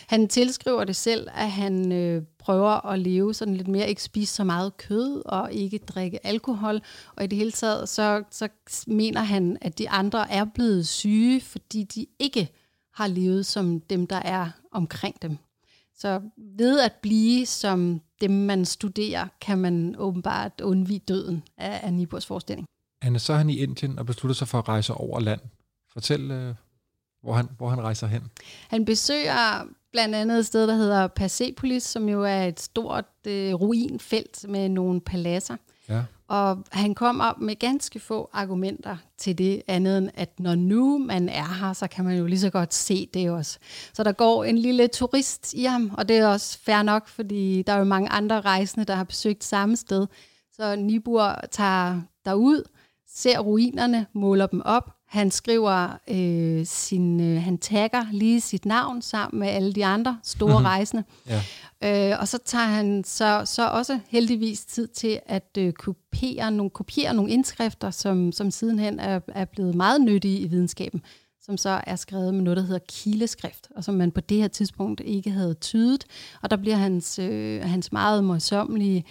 Han 0.07 0.27
tilskriver 0.27 0.83
det 0.83 0.95
selv, 0.95 1.27
at 1.35 1.51
han 1.51 1.91
øh, 1.91 2.23
prøver 2.39 2.85
at 2.85 2.99
leve 2.99 3.33
sådan 3.33 3.55
lidt 3.55 3.67
mere, 3.67 3.89
ikke 3.89 4.03
spise 4.03 4.33
så 4.33 4.43
meget 4.43 4.77
kød 4.77 5.21
og 5.25 5.53
ikke 5.53 5.77
drikke 5.77 6.27
alkohol. 6.27 6.81
Og 7.15 7.23
i 7.23 7.27
det 7.27 7.37
hele 7.37 7.51
taget, 7.51 7.89
så, 7.89 8.23
så 8.31 8.49
mener 8.87 9.21
han, 9.21 9.57
at 9.61 9.77
de 9.77 9.89
andre 9.89 10.31
er 10.31 10.45
blevet 10.45 10.87
syge, 10.87 11.41
fordi 11.41 11.83
de 11.83 12.05
ikke 12.19 12.49
har 12.93 13.07
levet 13.07 13.45
som 13.45 13.79
dem, 13.79 14.07
der 14.07 14.21
er 14.25 14.49
omkring 14.71 15.21
dem. 15.21 15.37
Så 15.97 16.21
ved 16.57 16.79
at 16.79 16.93
blive 17.01 17.45
som 17.45 18.01
dem, 18.21 18.31
man 18.31 18.65
studerer, 18.65 19.27
kan 19.41 19.57
man 19.57 19.95
åbenbart 19.97 20.61
undvige 20.61 20.99
døden 20.99 21.43
af, 21.57 21.79
af 21.83 21.93
Niburs 21.93 22.25
forestilling. 22.25 22.67
Anne, 23.01 23.19
så 23.19 23.33
er 23.33 23.37
han 23.37 23.49
i 23.49 23.57
Indien 23.57 23.99
og 23.99 24.05
beslutter 24.05 24.35
sig 24.35 24.47
for 24.47 24.57
at 24.57 24.67
rejse 24.67 24.93
over 24.93 25.19
land. 25.19 25.41
Fortæl, 25.93 26.31
øh, 26.31 26.55
hvor, 27.21 27.33
han, 27.33 27.49
hvor 27.57 27.69
han 27.69 27.81
rejser 27.81 28.07
hen. 28.07 28.23
Han 28.67 28.85
besøger 28.85 29.67
blandt 29.91 30.15
andet 30.15 30.39
et 30.39 30.45
sted, 30.45 30.67
der 30.67 30.75
hedder 30.75 31.07
Persepolis, 31.07 31.83
som 31.83 32.09
jo 32.09 32.23
er 32.23 32.43
et 32.43 32.59
stort 32.59 33.05
øh, 33.27 33.53
ruinfelt 33.53 34.45
med 34.49 34.69
nogle 34.69 35.01
paladser. 35.01 35.55
Ja. 35.89 36.03
Og 36.27 36.63
han 36.71 36.95
kom 36.95 37.19
op 37.19 37.39
med 37.39 37.55
ganske 37.55 37.99
få 37.99 38.29
argumenter 38.33 38.97
til 39.17 39.37
det 39.37 39.61
andet 39.67 39.97
end, 39.97 40.09
at 40.13 40.39
når 40.39 40.55
nu 40.55 40.97
man 40.97 41.29
er 41.29 41.53
her, 41.59 41.73
så 41.73 41.87
kan 41.87 42.05
man 42.05 42.17
jo 42.17 42.25
lige 42.25 42.39
så 42.39 42.49
godt 42.49 42.73
se 42.73 43.09
det 43.13 43.29
også. 43.29 43.59
Så 43.93 44.03
der 44.03 44.11
går 44.11 44.43
en 44.43 44.57
lille 44.57 44.87
turist 44.87 45.53
i 45.53 45.63
ham, 45.63 45.91
og 45.97 46.09
det 46.09 46.17
er 46.17 46.27
også 46.27 46.59
fair 46.59 46.81
nok, 46.83 47.07
fordi 47.07 47.61
der 47.61 47.73
er 47.73 47.77
jo 47.77 47.83
mange 47.83 48.09
andre 48.09 48.41
rejsende, 48.41 48.85
der 48.85 48.95
har 48.95 49.03
besøgt 49.03 49.43
samme 49.43 49.75
sted. 49.75 50.07
Så 50.51 50.75
Nibur 50.75 51.35
tager 51.51 52.01
derud, 52.25 52.63
ser 53.07 53.39
ruinerne, 53.39 54.05
måler 54.13 54.47
dem 54.47 54.61
op, 54.65 54.96
han 55.07 55.31
skriver 55.31 55.97
øh, 56.07 56.65
sin, 56.65 57.21
øh, 57.21 57.41
han 57.41 57.57
tagger 57.57 58.05
lige 58.11 58.41
sit 58.41 58.65
navn 58.65 59.01
sammen 59.01 59.39
med 59.39 59.47
alle 59.47 59.73
de 59.73 59.85
andre 59.85 60.19
store 60.23 60.61
rejsende. 60.61 61.03
Ja. 61.29 62.11
Øh, 62.11 62.19
og 62.19 62.27
så 62.27 62.37
tager 62.45 62.65
han 62.65 63.03
så, 63.03 63.41
så 63.45 63.67
også 63.67 63.99
heldigvis 64.07 64.65
tid 64.65 64.87
til 64.87 65.19
at 65.25 65.57
øh, 65.57 65.73
kopiere, 65.73 66.51
nogle, 66.51 66.69
kopiere 66.69 67.13
nogle 67.13 67.31
indskrifter, 67.31 67.91
som, 67.91 68.31
som 68.31 68.51
sidenhen 68.51 68.99
er, 68.99 69.19
er 69.27 69.45
blevet 69.45 69.75
meget 69.75 70.01
nyttige 70.01 70.39
i 70.39 70.47
videnskaben, 70.47 71.01
som 71.41 71.57
så 71.57 71.81
er 71.87 71.95
skrevet 71.95 72.33
med 72.33 72.43
noget, 72.43 72.57
der 72.57 72.63
hedder 72.63 72.85
kileskrift, 72.89 73.67
og 73.75 73.83
som 73.83 73.95
man 73.95 74.11
på 74.11 74.21
det 74.21 74.37
her 74.37 74.47
tidspunkt 74.47 75.01
ikke 75.05 75.31
havde 75.31 75.53
tydet. 75.53 76.05
Og 76.41 76.51
der 76.51 76.57
bliver 76.57 76.75
hans, 76.75 77.19
øh, 77.19 77.63
hans 77.63 77.91
meget 77.91 78.23
morsommelige 78.23 79.05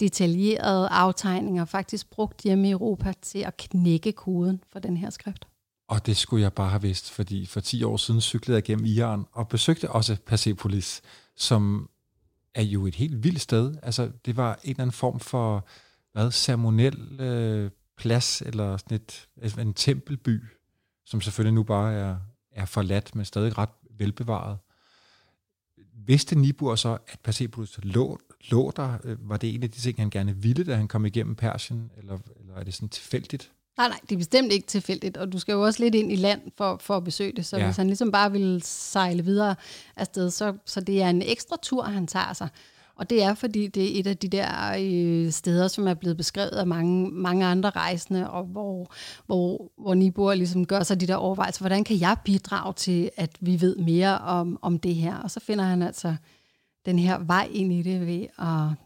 detaljerede 0.00 0.88
aftegninger 0.88 1.64
faktisk 1.64 2.10
brugt 2.10 2.40
hjemme 2.42 2.68
i 2.68 2.70
Europa 2.70 3.12
til 3.22 3.38
at 3.38 3.56
knække 3.56 4.12
koden 4.12 4.62
for 4.72 4.78
den 4.78 4.96
her 4.96 5.10
skrift. 5.10 5.46
Og 5.88 6.06
det 6.06 6.16
skulle 6.16 6.42
jeg 6.42 6.52
bare 6.52 6.68
have 6.68 6.82
vidst, 6.82 7.10
fordi 7.10 7.46
for 7.46 7.60
10 7.60 7.82
år 7.82 7.96
siden 7.96 8.20
cyklede 8.20 8.56
jeg 8.56 8.64
gennem 8.64 8.84
Iran 8.86 9.24
og 9.32 9.48
besøgte 9.48 9.90
også 9.90 10.16
Persepolis, 10.26 11.02
som 11.36 11.88
er 12.54 12.62
jo 12.62 12.86
et 12.86 12.94
helt 12.94 13.24
vildt 13.24 13.40
sted. 13.40 13.74
Altså, 13.82 14.10
det 14.26 14.36
var 14.36 14.54
en 14.54 14.70
eller 14.70 14.82
anden 14.82 14.92
form 14.92 15.20
for 15.20 15.66
hvad, 16.12 16.30
ceremoniel 16.30 17.20
øh, 17.20 17.70
plads, 17.96 18.42
eller 18.42 18.76
sådan 18.76 18.94
et, 18.94 19.58
en 19.58 19.74
tempelby, 19.74 20.44
som 21.06 21.20
selvfølgelig 21.20 21.54
nu 21.54 21.62
bare 21.62 21.94
er, 21.94 22.16
er 22.52 22.64
forladt, 22.64 23.14
men 23.14 23.24
stadig 23.24 23.58
ret 23.58 23.70
velbevaret. 23.98 24.58
Vidste 26.06 26.38
Nibur 26.38 26.74
så, 26.74 26.98
at 27.06 27.18
Persepolis 27.22 27.78
lå, 27.82 28.20
lå 28.48 28.72
der? 28.76 28.98
Øh, 29.04 29.30
var 29.30 29.36
det 29.36 29.54
en 29.54 29.62
af 29.62 29.70
de 29.70 29.80
ting, 29.80 29.98
han 29.98 30.10
gerne 30.10 30.36
ville, 30.36 30.64
da 30.64 30.74
han 30.74 30.88
kom 30.88 31.06
igennem 31.06 31.34
Persien, 31.34 31.90
eller, 31.98 32.18
eller 32.40 32.54
er 32.54 32.64
det 32.64 32.74
sådan 32.74 32.88
tilfældigt? 32.88 33.52
Nej, 33.78 33.88
nej, 33.88 33.98
det 34.08 34.12
er 34.12 34.18
bestemt 34.18 34.52
ikke 34.52 34.66
tilfældigt, 34.66 35.16
og 35.16 35.32
du 35.32 35.38
skal 35.38 35.52
jo 35.52 35.62
også 35.62 35.82
lidt 35.82 35.94
ind 35.94 36.12
i 36.12 36.16
land 36.16 36.40
for, 36.56 36.76
for 36.80 36.96
at 36.96 37.04
besøge 37.04 37.32
det, 37.36 37.46
så 37.46 37.56
ja. 37.58 37.64
hvis 37.64 37.76
han 37.76 37.86
ligesom 37.86 38.12
bare 38.12 38.32
vil 38.32 38.62
sejle 38.64 39.24
videre 39.24 39.54
afsted, 39.96 40.30
så, 40.30 40.54
så 40.66 40.80
det 40.80 41.02
er 41.02 41.10
en 41.10 41.22
ekstra 41.22 41.56
tur, 41.62 41.82
han 41.82 42.06
tager 42.06 42.32
sig. 42.32 42.48
Og 43.00 43.10
det 43.10 43.22
er, 43.22 43.34
fordi 43.34 43.66
det 43.66 43.84
er 43.84 44.00
et 44.00 44.06
af 44.06 44.16
de 44.16 44.28
der 44.28 44.76
øh, 44.80 45.32
steder, 45.32 45.68
som 45.68 45.88
er 45.88 45.94
blevet 45.94 46.16
beskrevet 46.16 46.50
af 46.50 46.66
mange, 46.66 47.10
mange 47.10 47.46
andre 47.46 47.70
rejsende, 47.70 48.30
og 48.30 48.44
hvor, 48.44 48.92
hvor, 49.26 49.72
hvor 49.78 49.94
Nibor 49.94 50.34
ligesom 50.34 50.66
gør 50.66 50.82
sig 50.82 51.00
de 51.00 51.06
der 51.06 51.14
overvejelser, 51.14 51.60
hvordan 51.60 51.84
kan 51.84 52.00
jeg 52.00 52.16
bidrage 52.24 52.72
til, 52.72 53.10
at 53.16 53.30
vi 53.40 53.60
ved 53.60 53.76
mere 53.76 54.18
om, 54.18 54.58
om 54.62 54.78
det 54.78 54.94
her? 54.94 55.16
Og 55.16 55.30
så 55.30 55.40
finder 55.40 55.64
han 55.64 55.82
altså 55.82 56.16
den 56.86 56.98
her 56.98 57.18
vej 57.18 57.48
ind 57.52 57.72
i 57.72 57.82
det 57.82 58.06
ved 58.06 58.26
at 58.38 58.76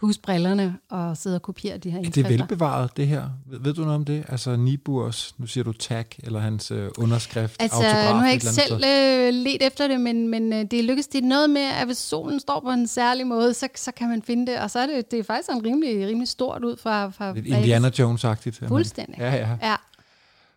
pusse 0.00 0.20
brillerne 0.20 0.78
og 0.90 1.16
sidde 1.16 1.36
og 1.36 1.42
kopiere 1.42 1.78
de 1.78 1.90
her 1.90 1.98
Er 1.98 2.02
det 2.02 2.28
velbevaret, 2.28 2.96
det 2.96 3.06
her? 3.06 3.28
Ved, 3.46 3.60
ved 3.60 3.74
du 3.74 3.80
noget 3.80 3.94
om 3.94 4.04
det? 4.04 4.24
Altså 4.28 4.56
Niburs, 4.56 5.34
nu 5.38 5.46
siger 5.46 5.64
du 5.64 5.72
tag, 5.72 6.06
eller 6.22 6.40
hans 6.40 6.70
øh, 6.70 6.90
underskrift, 6.98 7.56
Altså, 7.62 7.76
autograf, 7.76 8.12
nu 8.12 8.18
har 8.18 8.24
jeg 8.24 8.34
ikke 8.34 8.46
selv 8.46 8.74
øh, 8.74 9.34
let 9.34 9.66
efter 9.66 9.88
det, 9.88 10.00
men, 10.00 10.28
men 10.28 10.52
øh, 10.52 10.64
det 10.70 10.84
lykkes 10.84 11.06
det 11.06 11.24
er 11.24 11.26
noget 11.26 11.50
med, 11.50 11.60
at 11.62 11.86
hvis 11.86 11.98
solen 11.98 12.40
står 12.40 12.60
på 12.60 12.70
en 12.70 12.86
særlig 12.86 13.26
måde, 13.26 13.54
så, 13.54 13.68
så 13.74 13.92
kan 13.92 14.08
man 14.08 14.22
finde 14.22 14.52
det, 14.52 14.60
og 14.60 14.70
så 14.70 14.78
er 14.78 14.86
det, 14.86 15.10
det 15.10 15.18
er 15.18 15.22
faktisk 15.22 15.50
en 15.50 15.64
rimelig, 15.64 16.06
rimelig 16.06 16.28
stort 16.28 16.64
ud 16.64 16.76
fra... 16.76 17.10
fra 17.10 17.32
Lidt 17.32 17.46
Indiana 17.46 17.88
Jones-agtigt. 17.88 18.66
Fuldstændig. 18.68 19.18
Ja, 19.18 19.34
ja. 19.34 19.56
Ja, 19.62 19.76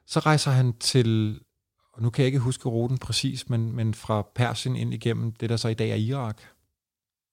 Så 0.06 0.20
rejser 0.20 0.52
han 0.52 0.74
til, 0.80 1.40
og 1.94 2.02
nu 2.02 2.10
kan 2.10 2.22
jeg 2.22 2.28
ikke 2.28 2.40
huske 2.40 2.70
ruten 2.70 2.98
præcis, 2.98 3.50
men, 3.50 3.76
men 3.76 3.94
fra 3.94 4.28
Persien 4.36 4.76
ind 4.76 4.94
igennem 4.94 5.32
det, 5.32 5.50
der 5.50 5.58
så 5.58 5.68
i 5.68 5.74
dag 5.74 5.90
er 5.90 5.96
Irak. 5.96 6.42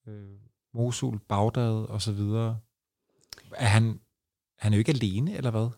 Øh, 0.08 0.38
Mosul, 0.74 1.18
Bagdad 1.18 1.74
og 1.88 2.02
så 2.02 2.12
videre. 2.12 2.60
Er 3.56 3.66
han, 3.66 4.00
han 4.58 4.72
er 4.72 4.76
jo 4.76 4.78
ikke 4.78 4.92
alene, 4.92 5.36
eller 5.36 5.50
hvad? 5.50 5.70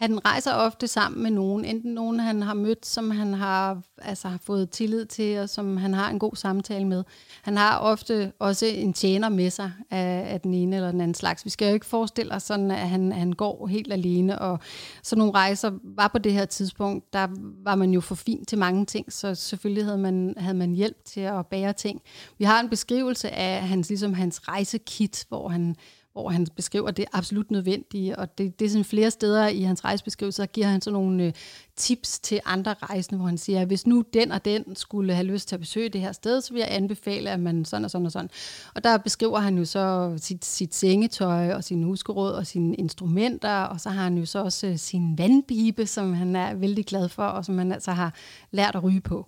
Han 0.00 0.24
rejser 0.24 0.52
ofte 0.52 0.88
sammen 0.88 1.22
med 1.22 1.30
nogen, 1.30 1.64
enten 1.64 1.94
nogen, 1.94 2.20
han 2.20 2.42
har 2.42 2.54
mødt, 2.54 2.86
som 2.86 3.10
han 3.10 3.34
har, 3.34 3.82
altså, 3.98 4.28
har 4.28 4.38
fået 4.42 4.70
tillid 4.70 5.06
til, 5.06 5.38
og 5.38 5.48
som 5.48 5.76
han 5.76 5.94
har 5.94 6.10
en 6.10 6.18
god 6.18 6.36
samtale 6.36 6.86
med. 6.86 7.04
Han 7.42 7.56
har 7.56 7.78
ofte 7.78 8.32
også 8.38 8.66
en 8.66 8.92
tjener 8.92 9.28
med 9.28 9.50
sig 9.50 9.72
af, 9.90 10.32
af 10.32 10.40
den 10.40 10.54
ene 10.54 10.76
eller 10.76 10.90
den 10.90 11.00
anden 11.00 11.14
slags. 11.14 11.44
Vi 11.44 11.50
skal 11.50 11.68
jo 11.68 11.74
ikke 11.74 11.86
forestille 11.86 12.34
os 12.34 12.42
sådan, 12.42 12.70
at 12.70 12.88
han, 12.88 13.12
han 13.12 13.32
går 13.32 13.66
helt 13.66 13.92
alene, 13.92 14.38
og 14.38 14.58
så 15.02 15.16
nogle 15.16 15.32
rejser 15.34 15.70
var 15.84 16.08
på 16.08 16.18
det 16.18 16.32
her 16.32 16.44
tidspunkt, 16.44 17.12
der 17.12 17.28
var 17.64 17.74
man 17.74 17.90
jo 17.90 18.00
for 18.00 18.14
fin 18.14 18.44
til 18.44 18.58
mange 18.58 18.86
ting, 18.86 19.12
så 19.12 19.34
selvfølgelig 19.34 19.84
havde 19.84 19.98
man, 19.98 20.34
havde 20.36 20.56
man 20.56 20.72
hjælp 20.72 21.04
til 21.04 21.20
at 21.20 21.46
bære 21.46 21.72
ting. 21.72 22.02
Vi 22.38 22.44
har 22.44 22.60
en 22.60 22.68
beskrivelse 22.68 23.30
af 23.30 23.68
hans, 23.68 23.88
ligesom 23.88 24.14
hans 24.14 24.48
rejsekit, 24.48 25.24
hvor 25.28 25.48
han 25.48 25.76
hvor 26.12 26.30
han 26.30 26.46
beskriver 26.56 26.90
det 26.90 27.04
absolut 27.12 27.50
nødvendige, 27.50 28.18
og 28.18 28.38
det, 28.38 28.58
det 28.58 28.64
er 28.64 28.68
sådan 28.68 28.84
flere 28.84 29.10
steder 29.10 29.48
i 29.48 29.60
hans 29.60 29.84
rejsebeskrivelse, 29.84 30.46
giver 30.46 30.66
han 30.66 30.80
sådan 30.80 30.92
nogle 30.92 31.24
øh, 31.24 31.32
tips 31.76 32.20
til 32.20 32.40
andre 32.44 32.74
rejsende, 32.82 33.18
hvor 33.18 33.26
han 33.26 33.38
siger, 33.38 33.60
at 33.60 33.66
hvis 33.66 33.86
nu 33.86 34.04
den 34.14 34.32
og 34.32 34.44
den 34.44 34.76
skulle 34.76 35.14
have 35.14 35.26
lyst 35.26 35.48
til 35.48 35.56
at 35.56 35.60
besøge 35.60 35.88
det 35.88 36.00
her 36.00 36.12
sted, 36.12 36.40
så 36.40 36.52
vil 36.52 36.60
jeg 36.60 36.68
anbefale, 36.70 37.30
at 37.30 37.40
man 37.40 37.64
sådan 37.64 37.84
og 37.84 37.90
sådan 37.90 38.06
og 38.06 38.12
sådan. 38.12 38.30
Og 38.74 38.84
der 38.84 38.98
beskriver 38.98 39.38
han 39.38 39.58
jo 39.58 39.64
så 39.64 40.14
sit, 40.16 40.44
sit 40.44 40.74
sengetøj 40.74 41.52
og 41.52 41.64
sin 41.64 41.82
huskeråd 41.82 42.32
og 42.32 42.46
sine 42.46 42.74
instrumenter, 42.74 43.62
og 43.62 43.80
så 43.80 43.90
har 43.90 44.02
han 44.02 44.18
jo 44.18 44.26
så 44.26 44.42
også 44.42 44.66
øh, 44.66 44.78
sin 44.78 45.18
vandpibe, 45.18 45.86
som 45.86 46.12
han 46.12 46.36
er 46.36 46.54
vældig 46.54 46.86
glad 46.86 47.08
for, 47.08 47.24
og 47.24 47.44
som 47.44 47.58
han 47.58 47.72
altså 47.72 47.92
har 47.92 48.14
lært 48.50 48.74
at 48.74 48.84
ryge 48.84 49.00
på. 49.00 49.26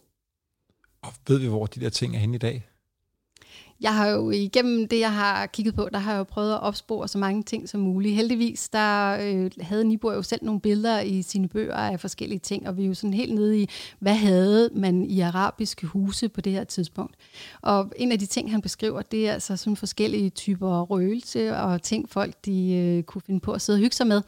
Og 1.02 1.12
ved 1.28 1.38
vi, 1.38 1.46
hvor 1.46 1.66
de 1.66 1.80
der 1.80 1.90
ting 1.90 2.14
er 2.14 2.18
henne 2.18 2.34
i 2.34 2.38
dag? 2.38 2.71
Jeg 3.82 3.94
har 3.94 4.08
jo 4.08 4.30
igennem 4.30 4.88
det, 4.88 5.00
jeg 5.00 5.14
har 5.14 5.46
kigget 5.46 5.74
på, 5.74 5.88
der 5.92 5.98
har 5.98 6.12
jeg 6.12 6.18
jo 6.18 6.24
prøvet 6.24 6.52
at 6.52 6.60
opspore 6.60 7.08
så 7.08 7.18
mange 7.18 7.42
ting 7.42 7.68
som 7.68 7.80
muligt. 7.80 8.14
Heldigvis, 8.14 8.68
der 8.68 9.18
øh, 9.20 9.50
havde 9.60 9.84
Nibor 9.84 10.12
jo 10.12 10.22
selv 10.22 10.44
nogle 10.44 10.60
billeder 10.60 11.00
i 11.00 11.22
sine 11.22 11.48
bøger 11.48 11.74
af 11.74 12.00
forskellige 12.00 12.38
ting, 12.38 12.68
og 12.68 12.76
vi 12.76 12.82
er 12.82 12.86
jo 12.86 12.94
sådan 12.94 13.14
helt 13.14 13.34
nede 13.34 13.58
i, 13.60 13.68
hvad 13.98 14.14
havde 14.14 14.70
man 14.74 15.04
i 15.04 15.20
arabiske 15.20 15.86
huse 15.86 16.28
på 16.28 16.40
det 16.40 16.52
her 16.52 16.64
tidspunkt. 16.64 17.14
Og 17.62 17.92
en 17.96 18.12
af 18.12 18.18
de 18.18 18.26
ting, 18.26 18.50
han 18.50 18.62
beskriver, 18.62 19.02
det 19.02 19.28
er 19.28 19.32
altså 19.32 19.56
sådan 19.56 19.76
forskellige 19.76 20.30
typer 20.30 20.82
røgelse 20.82 21.56
og 21.56 21.82
ting, 21.82 22.10
folk 22.10 22.34
de 22.44 22.74
øh, 22.74 23.02
kunne 23.02 23.22
finde 23.22 23.40
på 23.40 23.52
at 23.52 23.60
sidde 23.60 23.76
og 23.76 23.80
hygge 23.80 23.96
sig 23.96 24.06
med. 24.06 24.22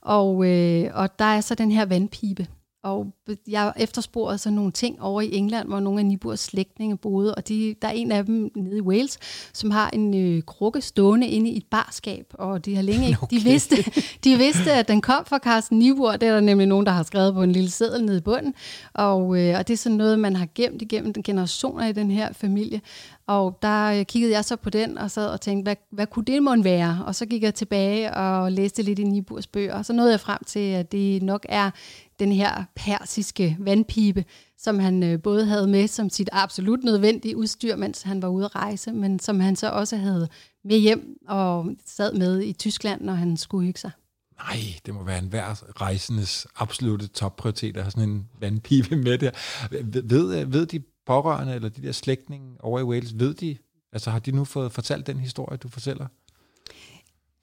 Og, 0.00 0.46
øh, 0.46 0.90
og 0.94 1.18
der 1.18 1.24
er 1.24 1.40
så 1.40 1.54
den 1.54 1.70
her 1.70 1.86
vandpipe, 1.86 2.46
og 2.84 3.06
jeg 3.48 3.72
efterspurgte 3.76 4.38
så 4.38 4.50
nogle 4.50 4.72
ting 4.72 5.02
over 5.02 5.20
i 5.20 5.34
England, 5.34 5.68
hvor 5.68 5.80
nogle 5.80 6.00
af 6.00 6.06
Niburs 6.06 6.40
slægtninge 6.40 6.96
boede, 6.96 7.34
og 7.34 7.48
de, 7.48 7.74
der 7.82 7.88
er 7.88 7.92
en 7.92 8.12
af 8.12 8.24
dem 8.24 8.50
nede 8.56 8.78
i 8.78 8.80
Wales, 8.80 9.18
som 9.52 9.70
har 9.70 9.90
en 9.90 10.14
øh, 10.14 10.42
krukke 10.42 10.80
stående 10.80 11.26
inde 11.26 11.50
i 11.50 11.56
et 11.56 11.66
barskab, 11.70 12.26
og 12.34 12.64
de 12.64 12.74
har 12.76 12.82
længe 12.82 13.06
ikke, 13.06 13.18
Okay. 13.24 13.36
de, 13.36 13.44
vidste, 13.44 13.76
de 14.24 14.36
vidste, 14.36 14.72
at 14.72 14.88
den 14.88 15.00
kom 15.00 15.24
fra 15.26 15.38
Carsten 15.38 15.78
Nibur, 15.78 16.12
det 16.12 16.28
er 16.28 16.32
der 16.32 16.40
nemlig 16.40 16.66
nogen, 16.66 16.86
der 16.86 16.92
har 16.92 17.02
skrevet 17.02 17.34
på 17.34 17.42
en 17.42 17.52
lille 17.52 17.70
seddel 17.70 18.04
nede 18.04 18.18
i 18.18 18.20
bunden, 18.20 18.54
og, 18.94 19.40
øh, 19.40 19.58
og 19.58 19.68
det 19.68 19.74
er 19.74 19.78
sådan 19.78 19.98
noget, 19.98 20.18
man 20.18 20.36
har 20.36 20.48
gemt 20.54 20.82
igennem 20.82 21.12
generationer 21.12 21.86
i 21.86 21.92
den 21.92 22.10
her 22.10 22.32
familie, 22.32 22.80
og 23.26 23.58
der 23.62 23.98
øh, 23.98 24.04
kiggede 24.04 24.32
jeg 24.32 24.44
så 24.44 24.56
på 24.56 24.70
den 24.70 24.98
og 24.98 25.10
sad 25.10 25.26
og 25.26 25.40
tænkte, 25.40 25.62
hvad, 25.68 25.76
hvad 25.90 26.06
kunne 26.06 26.24
det 26.24 26.42
måtte 26.42 26.64
være? 26.64 27.02
Og 27.06 27.14
så 27.14 27.26
gik 27.26 27.42
jeg 27.42 27.54
tilbage 27.54 28.14
og 28.14 28.52
læste 28.52 28.82
lidt 28.82 28.98
i 28.98 29.04
Niburs 29.04 29.46
bøger, 29.46 29.74
og 29.74 29.84
så 29.84 29.92
nåede 29.92 30.10
jeg 30.10 30.20
frem 30.20 30.38
til, 30.46 30.60
at 30.72 30.92
det 30.92 31.22
nok 31.22 31.46
er 31.48 31.70
den 32.18 32.32
her 32.32 32.64
persiske 32.76 33.56
vandpibe, 33.60 34.24
som 34.58 34.78
han 34.78 35.02
øh, 35.02 35.22
både 35.22 35.46
havde 35.46 35.66
med 35.66 35.88
som 35.88 36.10
sit 36.10 36.28
absolut 36.32 36.84
nødvendige 36.84 37.36
udstyr, 37.36 37.76
mens 37.76 38.02
han 38.02 38.22
var 38.22 38.28
ude 38.28 38.44
at 38.44 38.54
rejse, 38.54 38.92
men 38.92 39.18
som 39.18 39.40
han 39.40 39.56
så 39.56 39.70
også 39.70 39.96
havde 39.96 40.28
med 40.64 40.78
hjem 40.78 41.16
og 41.28 41.66
sad 41.86 42.14
med 42.14 42.42
i 42.42 42.52
Tyskland, 42.52 43.02
når 43.02 43.14
han 43.14 43.36
skulle 43.36 43.66
hygge 43.66 43.80
sig. 43.80 43.90
Nej, 44.38 44.58
det 44.86 44.94
må 44.94 45.04
være 45.04 45.18
en 45.18 45.28
hver 45.28 45.80
rejsendes 45.80 46.46
absolute 46.56 47.06
topprioritet 47.06 47.76
at 47.76 47.82
have 47.82 47.90
sådan 47.90 48.08
en 48.08 48.28
vandpibe 48.40 48.96
med 48.96 49.18
der. 49.18 49.30
Ved, 49.70 50.02
ved, 50.02 50.44
ved 50.46 50.66
de 50.66 50.82
pårørende, 51.06 51.54
eller 51.54 51.68
de 51.68 51.82
der 51.82 51.92
slægtninge 51.92 52.56
over 52.60 52.80
i 52.80 52.82
Wales, 52.82 53.18
ved 53.18 53.34
de, 53.34 53.56
altså 53.92 54.10
har 54.10 54.18
de 54.18 54.32
nu 54.32 54.44
fået 54.44 54.72
fortalt 54.72 55.06
den 55.06 55.18
historie, 55.18 55.56
du 55.56 55.68
fortæller? 55.68 56.06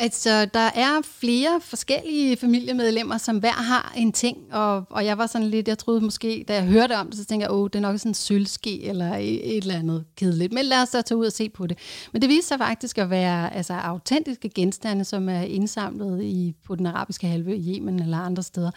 Altså, 0.01 0.45
der 0.45 0.59
er 0.59 1.01
flere 1.03 1.61
forskellige 1.61 2.37
familiemedlemmer, 2.37 3.17
som 3.17 3.37
hver 3.37 3.51
har 3.51 3.93
en 3.97 4.11
ting, 4.11 4.37
og, 4.51 4.85
og 4.89 5.05
jeg 5.05 5.17
var 5.17 5.27
sådan 5.27 5.47
lidt, 5.47 5.67
jeg 5.67 5.77
troede 5.77 6.01
måske, 6.01 6.45
da 6.47 6.53
jeg 6.53 6.63
hørte 6.63 6.97
om 6.97 7.07
det, 7.07 7.17
så 7.17 7.25
tænkte 7.25 7.43
jeg, 7.43 7.53
åh, 7.53 7.67
det 7.67 7.75
er 7.75 7.79
nok 7.79 7.99
sådan 7.99 8.09
en 8.09 8.13
sølvske 8.13 8.83
eller 8.83 9.15
et, 9.15 9.57
et 9.57 9.57
eller 9.57 9.75
andet 9.75 10.05
kedeligt, 10.15 10.53
men 10.53 10.65
lad 10.65 10.81
os 10.81 10.89
da 10.89 11.01
tage 11.01 11.17
ud 11.17 11.25
og 11.25 11.31
se 11.31 11.49
på 11.49 11.67
det. 11.67 11.77
Men 12.13 12.21
det 12.21 12.29
viste 12.29 12.47
sig 12.47 12.57
faktisk 12.57 12.97
at 12.97 13.09
være 13.09 13.53
altså, 13.53 13.73
autentiske 13.73 14.49
genstande, 14.49 15.05
som 15.05 15.29
er 15.29 15.41
indsamlet 15.41 16.23
i, 16.23 16.55
på 16.65 16.75
den 16.75 16.85
arabiske 16.85 17.27
halvø, 17.27 17.53
i 17.53 17.75
Yemen 17.75 18.01
eller 18.01 18.17
andre 18.17 18.43
steder, 18.43 18.71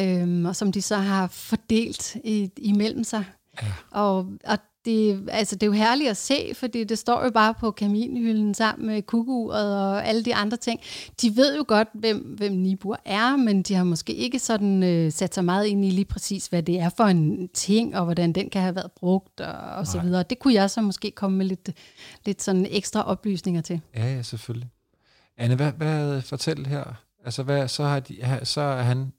øhm, 0.00 0.46
og 0.46 0.56
som 0.56 0.72
de 0.72 0.82
så 0.82 0.96
har 0.96 1.26
fordelt 1.26 2.16
i, 2.24 2.50
imellem 2.56 3.04
sig. 3.04 3.24
Ja. 3.62 3.66
Og, 3.90 4.26
og 4.44 4.58
det, 4.84 5.28
altså, 5.28 5.56
det 5.56 5.62
er 5.62 5.66
jo 5.66 5.72
herligt 5.72 6.10
at 6.10 6.16
se, 6.16 6.50
fordi 6.54 6.84
det 6.84 6.98
står 6.98 7.24
jo 7.24 7.30
bare 7.30 7.54
på 7.54 7.70
kaminhylden 7.70 8.54
sammen 8.54 8.86
med 8.86 9.02
kukuret 9.02 9.78
og 9.78 10.06
alle 10.06 10.24
de 10.24 10.34
andre 10.34 10.56
ting. 10.56 10.80
De 11.22 11.36
ved 11.36 11.56
jo 11.56 11.64
godt, 11.68 11.88
hvem, 11.94 12.18
hvem 12.18 12.52
Nibur 12.52 12.98
er, 13.04 13.36
men 13.36 13.62
de 13.62 13.74
har 13.74 13.84
måske 13.84 14.14
ikke 14.14 14.38
sådan 14.38 14.82
øh, 14.82 15.12
sat 15.12 15.34
sig 15.34 15.44
meget 15.44 15.66
ind 15.66 15.84
i 15.84 15.90
lige 15.90 16.04
præcis, 16.04 16.46
hvad 16.46 16.62
det 16.62 16.80
er 16.80 16.90
for 16.96 17.04
en 17.04 17.48
ting, 17.48 17.96
og 17.96 18.04
hvordan 18.04 18.32
den 18.32 18.50
kan 18.50 18.62
have 18.62 18.74
været 18.74 18.92
brugt 18.92 19.40
og, 19.40 19.52
og 19.52 19.86
så 19.86 20.00
videre. 20.00 20.22
Det 20.22 20.38
kunne 20.38 20.54
jeg 20.54 20.70
så 20.70 20.80
måske 20.80 21.10
komme 21.10 21.38
med 21.38 21.46
lidt, 21.46 21.70
lidt 22.26 22.42
sådan 22.42 22.66
ekstra 22.70 23.02
oplysninger 23.02 23.60
til. 23.60 23.80
Ja, 23.96 24.14
ja, 24.14 24.22
selvfølgelig. 24.22 24.68
Anne, 25.36 25.56
hvad, 25.56 25.72
hvad 25.72 26.22
fortæl 26.22 26.66
her? 26.66 26.84
Altså, 27.24 27.42
hvad, 27.42 27.68
så, 27.68 27.84
har 27.84 28.00
de, 28.00 28.40
så 28.42 28.60
er 28.60 28.82
han 28.82 29.12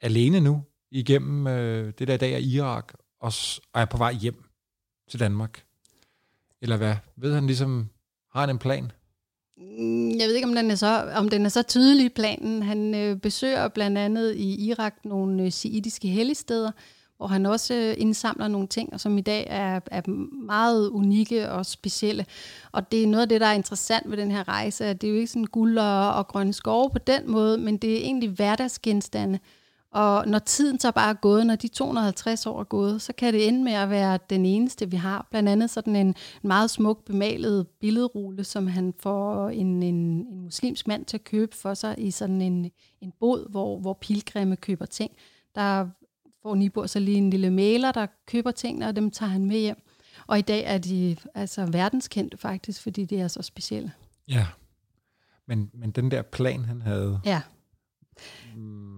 alene 0.00 0.40
nu 0.40 0.62
igennem 0.90 1.46
øh, 1.46 1.92
det 1.98 2.08
der 2.08 2.16
dag 2.16 2.34
af 2.34 2.40
Irak, 2.40 2.92
og, 3.20 3.32
og 3.72 3.80
er 3.80 3.84
på 3.84 3.96
vej 3.96 4.12
hjem 4.12 4.47
til 5.08 5.20
Danmark? 5.20 5.64
Eller 6.62 6.76
hvad? 6.76 6.94
Ved 7.16 7.34
han 7.34 7.46
ligesom, 7.46 7.88
har 8.32 8.40
han 8.40 8.50
en 8.50 8.58
plan? 8.58 8.92
Mm, 9.56 10.10
jeg 10.10 10.28
ved 10.28 10.34
ikke, 10.34 10.48
om 10.48 10.54
den 10.54 10.70
er 10.70 10.74
så, 10.74 11.12
om 11.14 11.28
den 11.28 11.44
er 11.44 11.48
så 11.48 11.62
tydelig, 11.62 12.12
planen. 12.12 12.62
Han 12.62 12.94
øh, 12.94 13.16
besøger 13.16 13.68
blandt 13.68 13.98
andet 13.98 14.34
i 14.34 14.68
Irak 14.68 14.94
nogle 15.04 15.42
øh, 15.42 15.52
siitiske 15.52 16.08
helligsteder, 16.08 16.70
hvor 17.16 17.26
han 17.26 17.46
også 17.46 17.74
øh, 17.74 17.94
indsamler 17.98 18.48
nogle 18.48 18.68
ting, 18.68 19.00
som 19.00 19.18
i 19.18 19.20
dag 19.20 19.46
er, 19.50 19.80
er 19.86 20.10
meget 20.46 20.88
unikke 20.88 21.50
og 21.50 21.66
specielle. 21.66 22.26
Og 22.72 22.92
det 22.92 23.02
er 23.02 23.06
noget 23.06 23.22
af 23.22 23.28
det, 23.28 23.40
der 23.40 23.46
er 23.46 23.52
interessant 23.52 24.10
ved 24.10 24.16
den 24.16 24.30
her 24.30 24.48
rejse, 24.48 24.84
at 24.84 25.00
det 25.00 25.06
er 25.06 25.10
jo 25.10 25.16
ikke 25.16 25.32
sådan 25.32 25.44
guld 25.44 25.78
og, 25.78 26.14
og 26.14 26.28
grønne 26.28 26.52
skove 26.52 26.90
på 26.90 26.98
den 26.98 27.30
måde, 27.30 27.58
men 27.58 27.76
det 27.76 27.92
er 27.92 27.98
egentlig 27.98 28.30
hverdagsgenstande, 28.30 29.38
og 29.90 30.28
når 30.28 30.38
tiden 30.38 30.80
så 30.80 30.92
bare 30.92 31.10
er 31.10 31.14
gået, 31.14 31.46
når 31.46 31.56
de 31.56 31.68
250 31.68 32.46
år 32.46 32.60
er 32.60 32.64
gået, 32.64 33.02
så 33.02 33.12
kan 33.12 33.34
det 33.34 33.48
ende 33.48 33.64
med 33.64 33.72
at 33.72 33.90
være 33.90 34.18
den 34.30 34.46
eneste, 34.46 34.90
vi 34.90 34.96
har. 34.96 35.26
Blandt 35.30 35.48
andet 35.48 35.70
sådan 35.70 35.96
en, 35.96 36.06
en 36.06 36.14
meget 36.42 36.70
smuk 36.70 37.04
bemalet 37.04 37.66
billedrulle, 37.80 38.44
som 38.44 38.66
han 38.66 38.94
får 39.00 39.48
en, 39.48 39.82
en, 39.82 39.94
en 39.94 40.42
muslimsk 40.42 40.86
mand 40.86 41.04
til 41.04 41.16
at 41.16 41.24
købe 41.24 41.56
for 41.56 41.74
sig 41.74 41.94
i 41.98 42.10
sådan 42.10 42.42
en, 42.42 42.70
en 43.00 43.12
bod, 43.20 43.50
hvor, 43.50 43.78
hvor 43.80 43.98
pilgrimme 44.00 44.56
køber 44.56 44.86
ting. 44.86 45.10
Der 45.54 45.88
får 46.42 46.54
Nibor 46.54 46.86
så 46.86 47.00
lige 47.00 47.18
en 47.18 47.30
lille 47.30 47.50
maler, 47.50 47.92
der 47.92 48.06
køber 48.26 48.50
tingene, 48.50 48.86
og 48.86 48.96
dem 48.96 49.10
tager 49.10 49.30
han 49.30 49.44
med 49.44 49.58
hjem. 49.58 49.82
Og 50.26 50.38
i 50.38 50.42
dag 50.42 50.64
er 50.64 50.78
de 50.78 51.16
altså 51.34 51.66
verdenskendte 51.66 52.36
faktisk, 52.36 52.82
fordi 52.82 53.04
det 53.04 53.20
er 53.20 53.28
så 53.28 53.42
specielle. 53.42 53.92
Ja, 54.28 54.46
men, 55.46 55.70
men 55.74 55.90
den 55.90 56.10
der 56.10 56.22
plan, 56.22 56.64
han 56.64 56.82
havde... 56.82 57.20
Ja. 57.24 57.42
Mm, 58.56 58.97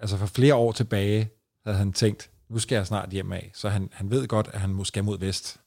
altså 0.00 0.16
for 0.16 0.26
flere 0.26 0.54
år 0.54 0.72
tilbage, 0.72 1.28
havde 1.64 1.78
han 1.78 1.92
tænkt, 1.92 2.30
nu 2.48 2.58
skal 2.58 2.76
jeg 2.76 2.86
snart 2.86 3.10
hjem 3.10 3.32
af. 3.32 3.50
Så 3.54 3.68
han, 3.68 3.88
han 3.92 4.10
ved 4.10 4.28
godt, 4.28 4.48
at 4.52 4.60
han 4.60 4.70
måske 4.70 5.02
mod 5.02 5.18
vest. 5.18 5.60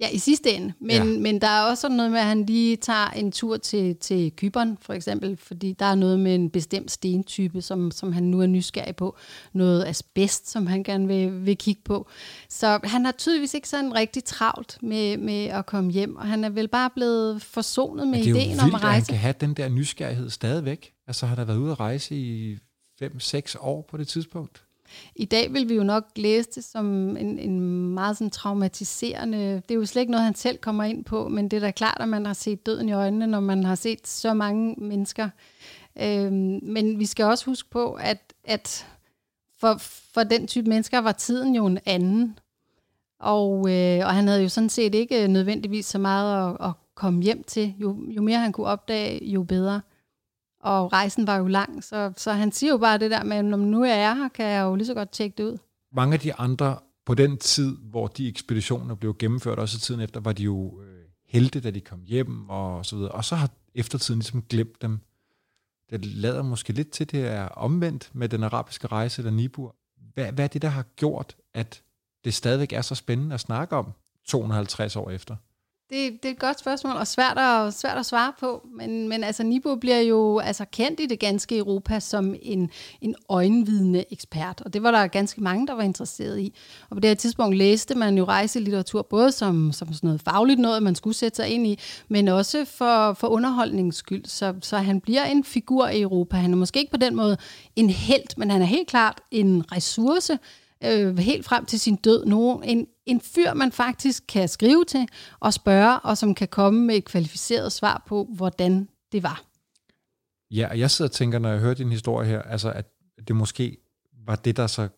Ja, 0.00 0.08
i 0.08 0.18
sidste 0.18 0.50
ende. 0.52 0.72
Men, 0.80 0.90
ja. 0.90 1.04
men 1.04 1.40
der 1.40 1.46
er 1.46 1.62
også 1.62 1.80
sådan 1.80 1.96
noget 1.96 2.12
med, 2.12 2.20
at 2.20 2.26
han 2.26 2.46
lige 2.46 2.76
tager 2.76 3.10
en 3.10 3.32
tur 3.32 3.56
til, 3.56 3.96
til 3.96 4.32
Kyberen, 4.36 4.78
for 4.80 4.92
eksempel, 4.92 5.36
fordi 5.36 5.72
der 5.72 5.84
er 5.86 5.94
noget 5.94 6.20
med 6.20 6.34
en 6.34 6.50
bestemt 6.50 6.90
stentype, 6.90 7.62
som, 7.62 7.90
som 7.90 8.12
han 8.12 8.22
nu 8.22 8.40
er 8.40 8.46
nysgerrig 8.46 8.96
på. 8.96 9.16
Noget 9.52 9.84
asbest, 9.84 10.50
som 10.50 10.66
han 10.66 10.82
gerne 10.82 11.06
vil, 11.06 11.46
vil 11.46 11.58
kigge 11.58 11.80
på. 11.84 12.08
Så 12.48 12.80
han 12.84 13.04
har 13.04 13.12
tydeligvis 13.12 13.54
ikke 13.54 13.68
sådan 13.68 13.94
rigtig 13.94 14.24
travlt 14.24 14.78
med, 14.82 15.16
med 15.16 15.44
at 15.44 15.66
komme 15.66 15.90
hjem, 15.90 16.16
og 16.16 16.26
han 16.26 16.44
er 16.44 16.50
vel 16.50 16.68
bare 16.68 16.90
blevet 16.94 17.42
forsonet 17.42 18.08
med 18.08 18.18
ideen 18.18 18.60
om 18.60 18.74
at 18.74 18.82
rejse. 18.82 18.86
at 18.86 18.94
han 18.94 19.04
kan 19.04 19.16
have 19.16 19.34
den 19.40 19.54
der 19.54 19.68
nysgerrighed 19.68 20.30
stadigvæk. 20.30 20.92
Altså 21.06 21.26
har 21.26 21.34
der 21.34 21.44
været 21.44 21.58
ude 21.58 21.72
at 21.72 21.80
rejse 21.80 22.16
i 22.16 22.58
5-6 23.02 23.54
år 23.60 23.82
på 23.82 23.96
det 23.96 24.08
tidspunkt? 24.08 24.62
I 25.16 25.24
dag 25.24 25.52
vil 25.52 25.68
vi 25.68 25.74
jo 25.74 25.82
nok 25.82 26.04
læse 26.16 26.48
det 26.54 26.64
som 26.64 27.16
en, 27.16 27.38
en 27.38 27.60
meget 27.94 28.16
sådan 28.16 28.30
traumatiserende... 28.30 29.38
Det 29.38 29.70
er 29.70 29.74
jo 29.74 29.86
slet 29.86 30.02
ikke 30.02 30.10
noget, 30.10 30.24
han 30.24 30.34
selv 30.34 30.58
kommer 30.58 30.84
ind 30.84 31.04
på, 31.04 31.28
men 31.28 31.48
det 31.48 31.56
er 31.56 31.60
da 31.60 31.70
klart, 31.70 31.96
at 32.00 32.08
man 32.08 32.26
har 32.26 32.32
set 32.32 32.66
døden 32.66 32.88
i 32.88 32.92
øjnene, 32.92 33.26
når 33.26 33.40
man 33.40 33.64
har 33.64 33.74
set 33.74 34.08
så 34.08 34.34
mange 34.34 34.74
mennesker. 34.78 35.28
Øhm, 36.00 36.60
men 36.62 36.98
vi 36.98 37.06
skal 37.06 37.24
også 37.24 37.46
huske 37.46 37.70
på, 37.70 37.92
at, 37.92 38.34
at 38.44 38.86
for, 39.60 39.76
for 40.14 40.22
den 40.22 40.46
type 40.46 40.68
mennesker 40.68 40.98
var 40.98 41.12
tiden 41.12 41.54
jo 41.54 41.66
en 41.66 41.78
anden. 41.86 42.38
Og, 43.20 43.70
øh, 43.70 44.06
og 44.06 44.14
han 44.14 44.28
havde 44.28 44.42
jo 44.42 44.48
sådan 44.48 44.68
set 44.68 44.94
ikke 44.94 45.28
nødvendigvis 45.28 45.86
så 45.86 45.98
meget 45.98 46.50
at, 46.50 46.66
at 46.68 46.72
komme 46.94 47.22
hjem 47.22 47.44
til. 47.44 47.74
Jo, 47.78 47.96
jo 48.08 48.22
mere 48.22 48.38
han 48.38 48.52
kunne 48.52 48.66
opdage, 48.66 49.24
jo 49.24 49.42
bedre 49.42 49.80
og 50.66 50.92
rejsen 50.92 51.26
var 51.26 51.36
jo 51.36 51.46
lang, 51.46 51.84
så, 51.84 52.12
så 52.16 52.32
han 52.32 52.52
siger 52.52 52.72
jo 52.72 52.78
bare 52.78 52.98
det 52.98 53.10
der 53.10 53.24
med, 53.24 53.42
når 53.42 53.56
nu 53.56 53.84
jeg 53.84 54.00
er 54.00 54.14
her, 54.14 54.28
kan 54.28 54.46
jeg 54.46 54.62
jo 54.62 54.74
lige 54.74 54.86
så 54.86 54.94
godt 54.94 55.10
tjekke 55.12 55.34
det 55.36 55.44
ud. 55.44 55.58
Mange 55.92 56.14
af 56.14 56.20
de 56.20 56.34
andre 56.34 56.78
på 57.06 57.14
den 57.14 57.38
tid, 57.38 57.76
hvor 57.76 58.06
de 58.06 58.28
ekspeditioner 58.28 58.94
blev 58.94 59.16
gennemført, 59.18 59.58
også 59.58 59.80
tiden 59.80 60.00
efter, 60.00 60.20
var 60.20 60.32
de 60.32 60.42
jo 60.42 60.80
øh, 60.82 61.04
helte, 61.28 61.60
da 61.60 61.70
de 61.70 61.80
kom 61.80 62.02
hjem 62.02 62.48
og 62.48 62.86
så 62.86 62.96
videre. 62.96 63.10
Og 63.10 63.24
så 63.24 63.34
har 63.34 63.50
eftertiden 63.74 64.18
ligesom 64.18 64.42
glemt 64.42 64.82
dem. 64.82 64.98
Det 65.90 66.04
lader 66.04 66.42
måske 66.42 66.72
lidt 66.72 66.90
til, 66.90 67.10
det 67.10 67.26
er 67.26 67.48
omvendt 67.48 68.10
med 68.12 68.28
den 68.28 68.42
arabiske 68.42 68.86
rejse 68.86 69.20
eller 69.20 69.32
Nibur. 69.32 69.76
Hvad, 70.14 70.32
hvad 70.32 70.44
er 70.44 70.48
det, 70.48 70.62
der 70.62 70.68
har 70.68 70.84
gjort, 70.96 71.36
at 71.54 71.82
det 72.24 72.34
stadigvæk 72.34 72.72
er 72.72 72.82
så 72.82 72.94
spændende 72.94 73.34
at 73.34 73.40
snakke 73.40 73.76
om 73.76 73.92
250 74.24 74.96
år 74.96 75.10
efter? 75.10 75.36
Det, 75.90 76.22
det 76.22 76.28
er 76.28 76.32
et 76.32 76.38
godt 76.38 76.58
spørgsmål, 76.58 76.96
og 76.96 77.06
svært 77.06 77.38
at, 77.38 77.74
svært 77.74 77.98
at 77.98 78.06
svare 78.06 78.32
på. 78.40 78.66
Men, 78.74 79.08
men 79.08 79.24
altså, 79.24 79.42
Nibo 79.42 79.74
bliver 79.74 80.00
jo 80.00 80.38
altså, 80.38 80.64
kendt 80.72 81.00
i 81.00 81.06
det 81.06 81.18
ganske 81.18 81.58
Europa 81.58 82.00
som 82.00 82.34
en, 82.42 82.70
en 83.00 83.14
øjenvidende 83.28 84.04
ekspert, 84.10 84.62
og 84.64 84.72
det 84.72 84.82
var 84.82 84.90
der 84.90 85.06
ganske 85.06 85.40
mange, 85.40 85.66
der 85.66 85.72
var 85.72 85.82
interesseret 85.82 86.40
i. 86.40 86.54
Og 86.90 86.96
på 86.96 87.00
det 87.00 87.10
her 87.10 87.14
tidspunkt 87.14 87.56
læste 87.56 87.94
man 87.94 88.18
jo 88.18 88.24
rejselitteratur, 88.24 89.02
både 89.02 89.32
som, 89.32 89.72
som 89.72 89.92
sådan 89.92 90.06
noget 90.06 90.20
fagligt 90.20 90.60
noget, 90.60 90.82
man 90.82 90.94
skulle 90.94 91.16
sætte 91.16 91.36
sig 91.36 91.48
ind 91.48 91.66
i, 91.66 91.78
men 92.08 92.28
også 92.28 92.64
for, 92.64 93.12
for 93.12 93.28
underholdningens 93.28 93.96
skyld. 93.96 94.24
Så, 94.24 94.54
så 94.60 94.76
han 94.76 95.00
bliver 95.00 95.24
en 95.24 95.44
figur 95.44 95.88
i 95.88 96.00
Europa. 96.00 96.36
Han 96.36 96.52
er 96.52 96.56
måske 96.56 96.80
ikke 96.80 96.92
på 96.92 96.96
den 96.96 97.16
måde 97.16 97.36
en 97.76 97.90
held, 97.90 98.36
men 98.36 98.50
han 98.50 98.62
er 98.62 98.66
helt 98.66 98.88
klart 98.88 99.20
en 99.30 99.64
ressource, 99.72 100.38
øh, 100.84 101.18
helt 101.18 101.44
frem 101.44 101.66
til 101.66 101.80
sin 101.80 101.96
død. 101.96 102.24
Nogen, 102.24 102.64
en, 102.64 102.86
en 103.06 103.20
fyr, 103.20 103.54
man 103.54 103.72
faktisk 103.72 104.24
kan 104.28 104.48
skrive 104.48 104.84
til 104.84 105.08
og 105.40 105.54
spørge, 105.54 106.00
og 106.00 106.18
som 106.18 106.34
kan 106.34 106.48
komme 106.48 106.86
med 106.86 106.96
et 106.96 107.04
kvalificeret 107.04 107.72
svar 107.72 108.02
på, 108.06 108.28
hvordan 108.36 108.88
det 109.12 109.22
var. 109.22 109.42
Ja, 110.50 110.68
og 110.70 110.78
jeg 110.78 110.90
sidder 110.90 111.08
og 111.08 111.12
tænker, 111.12 111.38
når 111.38 111.48
jeg 111.48 111.60
hører 111.60 111.74
din 111.74 111.90
historie 111.90 112.28
her, 112.28 112.42
altså 112.42 112.72
at 112.72 112.86
det 113.28 113.36
måske 113.36 113.76
var 114.26 114.36
det, 114.36 114.56
der 114.56 114.66
så 114.66 114.88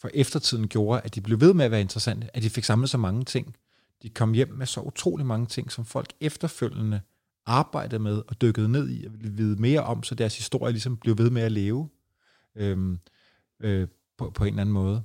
for 0.00 0.10
eftertiden 0.14 0.68
gjorde, 0.68 1.00
at 1.04 1.14
de 1.14 1.20
blev 1.20 1.40
ved 1.40 1.54
med 1.54 1.64
at 1.64 1.70
være 1.70 1.80
interessante, 1.80 2.36
at 2.36 2.42
de 2.42 2.50
fik 2.50 2.64
samlet 2.64 2.90
så 2.90 2.98
mange 2.98 3.24
ting. 3.24 3.56
De 4.02 4.10
kom 4.10 4.32
hjem 4.32 4.48
med 4.48 4.66
så 4.66 4.80
utrolig 4.80 5.26
mange 5.26 5.46
ting, 5.46 5.72
som 5.72 5.84
folk 5.84 6.12
efterfølgende 6.20 7.00
arbejdede 7.46 8.02
med 8.02 8.22
og 8.28 8.40
dykkede 8.40 8.68
ned 8.68 8.90
i 8.90 9.06
og 9.06 9.12
ville 9.12 9.32
vide 9.36 9.62
mere 9.62 9.80
om, 9.80 10.02
så 10.02 10.14
deres 10.14 10.36
historie 10.36 10.72
ligesom 10.72 10.96
blev 10.96 11.18
ved 11.18 11.30
med 11.30 11.42
at 11.42 11.52
leve 11.52 11.88
øhm, 12.56 12.98
øh, 13.60 13.88
på, 14.18 14.30
på 14.30 14.44
en 14.44 14.48
eller 14.48 14.60
anden 14.60 14.72
måde. 14.72 15.02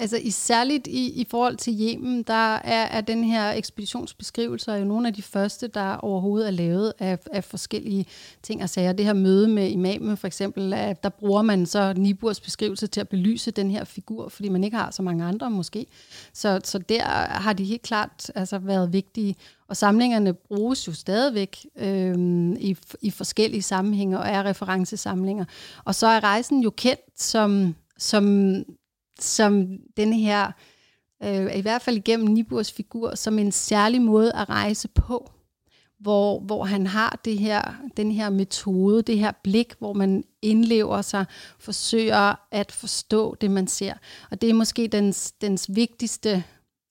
Altså 0.00 0.16
i 0.16 0.30
særligt 0.30 0.86
i, 0.86 1.20
i 1.20 1.26
forhold 1.30 1.56
til 1.56 1.80
Yemen, 1.80 2.22
der 2.22 2.54
er, 2.54 2.82
er 2.82 3.00
den 3.00 3.24
her 3.24 3.52
ekspeditionsbeskrivelse 3.52 4.72
jo 4.72 4.84
nogle 4.84 5.08
af 5.08 5.14
de 5.14 5.22
første, 5.22 5.66
der 5.66 5.96
overhovedet 5.96 6.46
er 6.46 6.50
lavet 6.50 6.92
af, 6.98 7.18
af 7.32 7.44
forskellige 7.44 8.06
ting 8.42 8.62
og 8.62 8.70
sager. 8.70 8.92
Det 8.92 9.06
her 9.06 9.12
møde 9.12 9.48
med 9.48 9.70
imamen 9.70 10.16
for 10.16 10.26
eksempel, 10.26 10.72
at 10.72 11.02
der 11.02 11.08
bruger 11.08 11.42
man 11.42 11.66
så 11.66 11.92
Niburs 11.96 12.40
beskrivelse 12.40 12.86
til 12.86 13.00
at 13.00 13.08
belyse 13.08 13.50
den 13.50 13.70
her 13.70 13.84
figur, 13.84 14.28
fordi 14.28 14.48
man 14.48 14.64
ikke 14.64 14.76
har 14.76 14.90
så 14.90 15.02
mange 15.02 15.24
andre 15.24 15.50
måske. 15.50 15.86
Så, 16.32 16.60
så 16.64 16.78
der 16.78 17.04
har 17.28 17.52
de 17.52 17.64
helt 17.64 17.82
klart 17.82 18.30
altså, 18.34 18.58
været 18.58 18.92
vigtige. 18.92 19.36
Og 19.68 19.76
samlingerne 19.76 20.34
bruges 20.34 20.88
jo 20.88 20.92
stadigvæk 20.92 21.66
øh, 21.76 22.14
i, 22.58 22.76
i 23.02 23.10
forskellige 23.10 23.62
sammenhænge 23.62 24.18
og 24.18 24.28
er 24.28 24.44
referencesamlinger. 24.44 25.44
Og 25.84 25.94
så 25.94 26.06
er 26.06 26.24
rejsen 26.24 26.62
jo 26.62 26.70
kendt 26.70 27.20
som, 27.22 27.74
som 27.98 28.54
som 29.20 29.78
den 29.96 30.12
her, 30.12 30.52
øh, 31.22 31.56
i 31.56 31.60
hvert 31.60 31.82
fald 31.82 31.96
igennem 31.96 32.28
Niburs 32.28 32.72
figur, 32.72 33.14
som 33.14 33.38
en 33.38 33.52
særlig 33.52 34.02
måde 34.02 34.32
at 34.34 34.48
rejse 34.48 34.88
på, 34.88 35.30
hvor, 36.00 36.40
hvor 36.40 36.64
han 36.64 36.86
har 36.86 37.20
det 37.24 37.38
her, 37.38 37.74
den 37.96 38.12
her 38.12 38.30
metode, 38.30 39.02
det 39.02 39.18
her 39.18 39.32
blik, 39.42 39.74
hvor 39.78 39.92
man 39.92 40.24
indlever 40.42 41.02
sig, 41.02 41.24
forsøger 41.58 42.34
at 42.50 42.72
forstå 42.72 43.34
det, 43.34 43.50
man 43.50 43.66
ser. 43.66 43.94
Og 44.30 44.40
det 44.40 44.50
er 44.50 44.54
måske 44.54 44.88
dens, 44.88 45.32
dens 45.32 45.70
vigtigste 45.74 46.44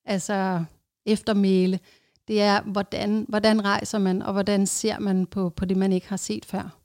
altså 0.04 0.64
eftermæle, 1.06 1.80
det 2.28 2.42
er, 2.42 2.62
hvordan, 2.62 3.26
hvordan 3.28 3.64
rejser 3.64 3.98
man, 3.98 4.22
og 4.22 4.32
hvordan 4.32 4.66
ser 4.66 4.98
man 4.98 5.26
på, 5.26 5.48
på 5.50 5.64
det, 5.64 5.76
man 5.76 5.92
ikke 5.92 6.08
har 6.08 6.16
set 6.16 6.44
før. 6.44 6.81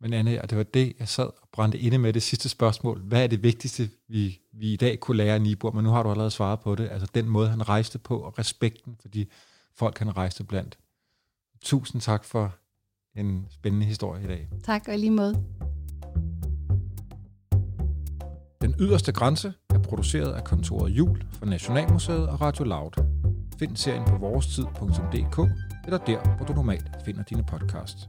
Men 0.00 0.12
Anne, 0.12 0.42
og 0.42 0.50
det 0.50 0.58
var 0.58 0.64
det, 0.64 0.92
jeg 0.98 1.08
sad 1.08 1.24
og 1.24 1.48
brændte 1.52 1.78
inde 1.78 1.98
med 1.98 2.12
det 2.12 2.22
sidste 2.22 2.48
spørgsmål. 2.48 3.00
Hvad 3.00 3.22
er 3.22 3.26
det 3.26 3.42
vigtigste, 3.42 3.90
vi, 4.08 4.40
vi 4.52 4.72
i 4.72 4.76
dag 4.76 5.00
kunne 5.00 5.16
lære 5.16 5.34
af 5.34 5.42
Nibor? 5.42 5.70
Men 5.70 5.84
nu 5.84 5.90
har 5.90 6.02
du 6.02 6.10
allerede 6.10 6.30
svaret 6.30 6.60
på 6.60 6.74
det. 6.74 6.88
Altså 6.90 7.08
den 7.14 7.28
måde, 7.28 7.48
han 7.48 7.68
rejste 7.68 7.98
på, 7.98 8.18
og 8.18 8.38
respekten 8.38 8.96
for 9.00 9.08
de 9.08 9.26
folk, 9.76 9.98
han 9.98 10.16
rejste 10.16 10.44
blandt. 10.44 10.78
Tusind 11.60 12.00
tak 12.00 12.24
for 12.24 12.54
en 13.16 13.46
spændende 13.50 13.86
historie 13.86 14.24
i 14.24 14.26
dag. 14.26 14.48
Tak, 14.64 14.88
og 14.88 14.98
lige 14.98 15.10
måde. 15.10 15.44
Den 18.62 18.74
yderste 18.80 19.12
grænse 19.12 19.52
er 19.70 19.78
produceret 19.78 20.32
af 20.32 20.44
kontoret 20.44 20.90
Jul 20.90 21.22
for 21.32 21.46
Nationalmuseet 21.46 22.28
og 22.28 22.40
Radio 22.40 22.64
Loud. 22.64 23.04
find 23.58 23.76
serien 23.76 24.04
på 24.04 24.16
vorestid.dk 24.16 25.38
eller 25.84 25.98
der, 25.98 26.36
hvor 26.36 26.46
du 26.46 26.52
normalt 26.52 26.86
finder 27.04 27.22
dine 27.22 27.44
podcasts. 27.44 28.08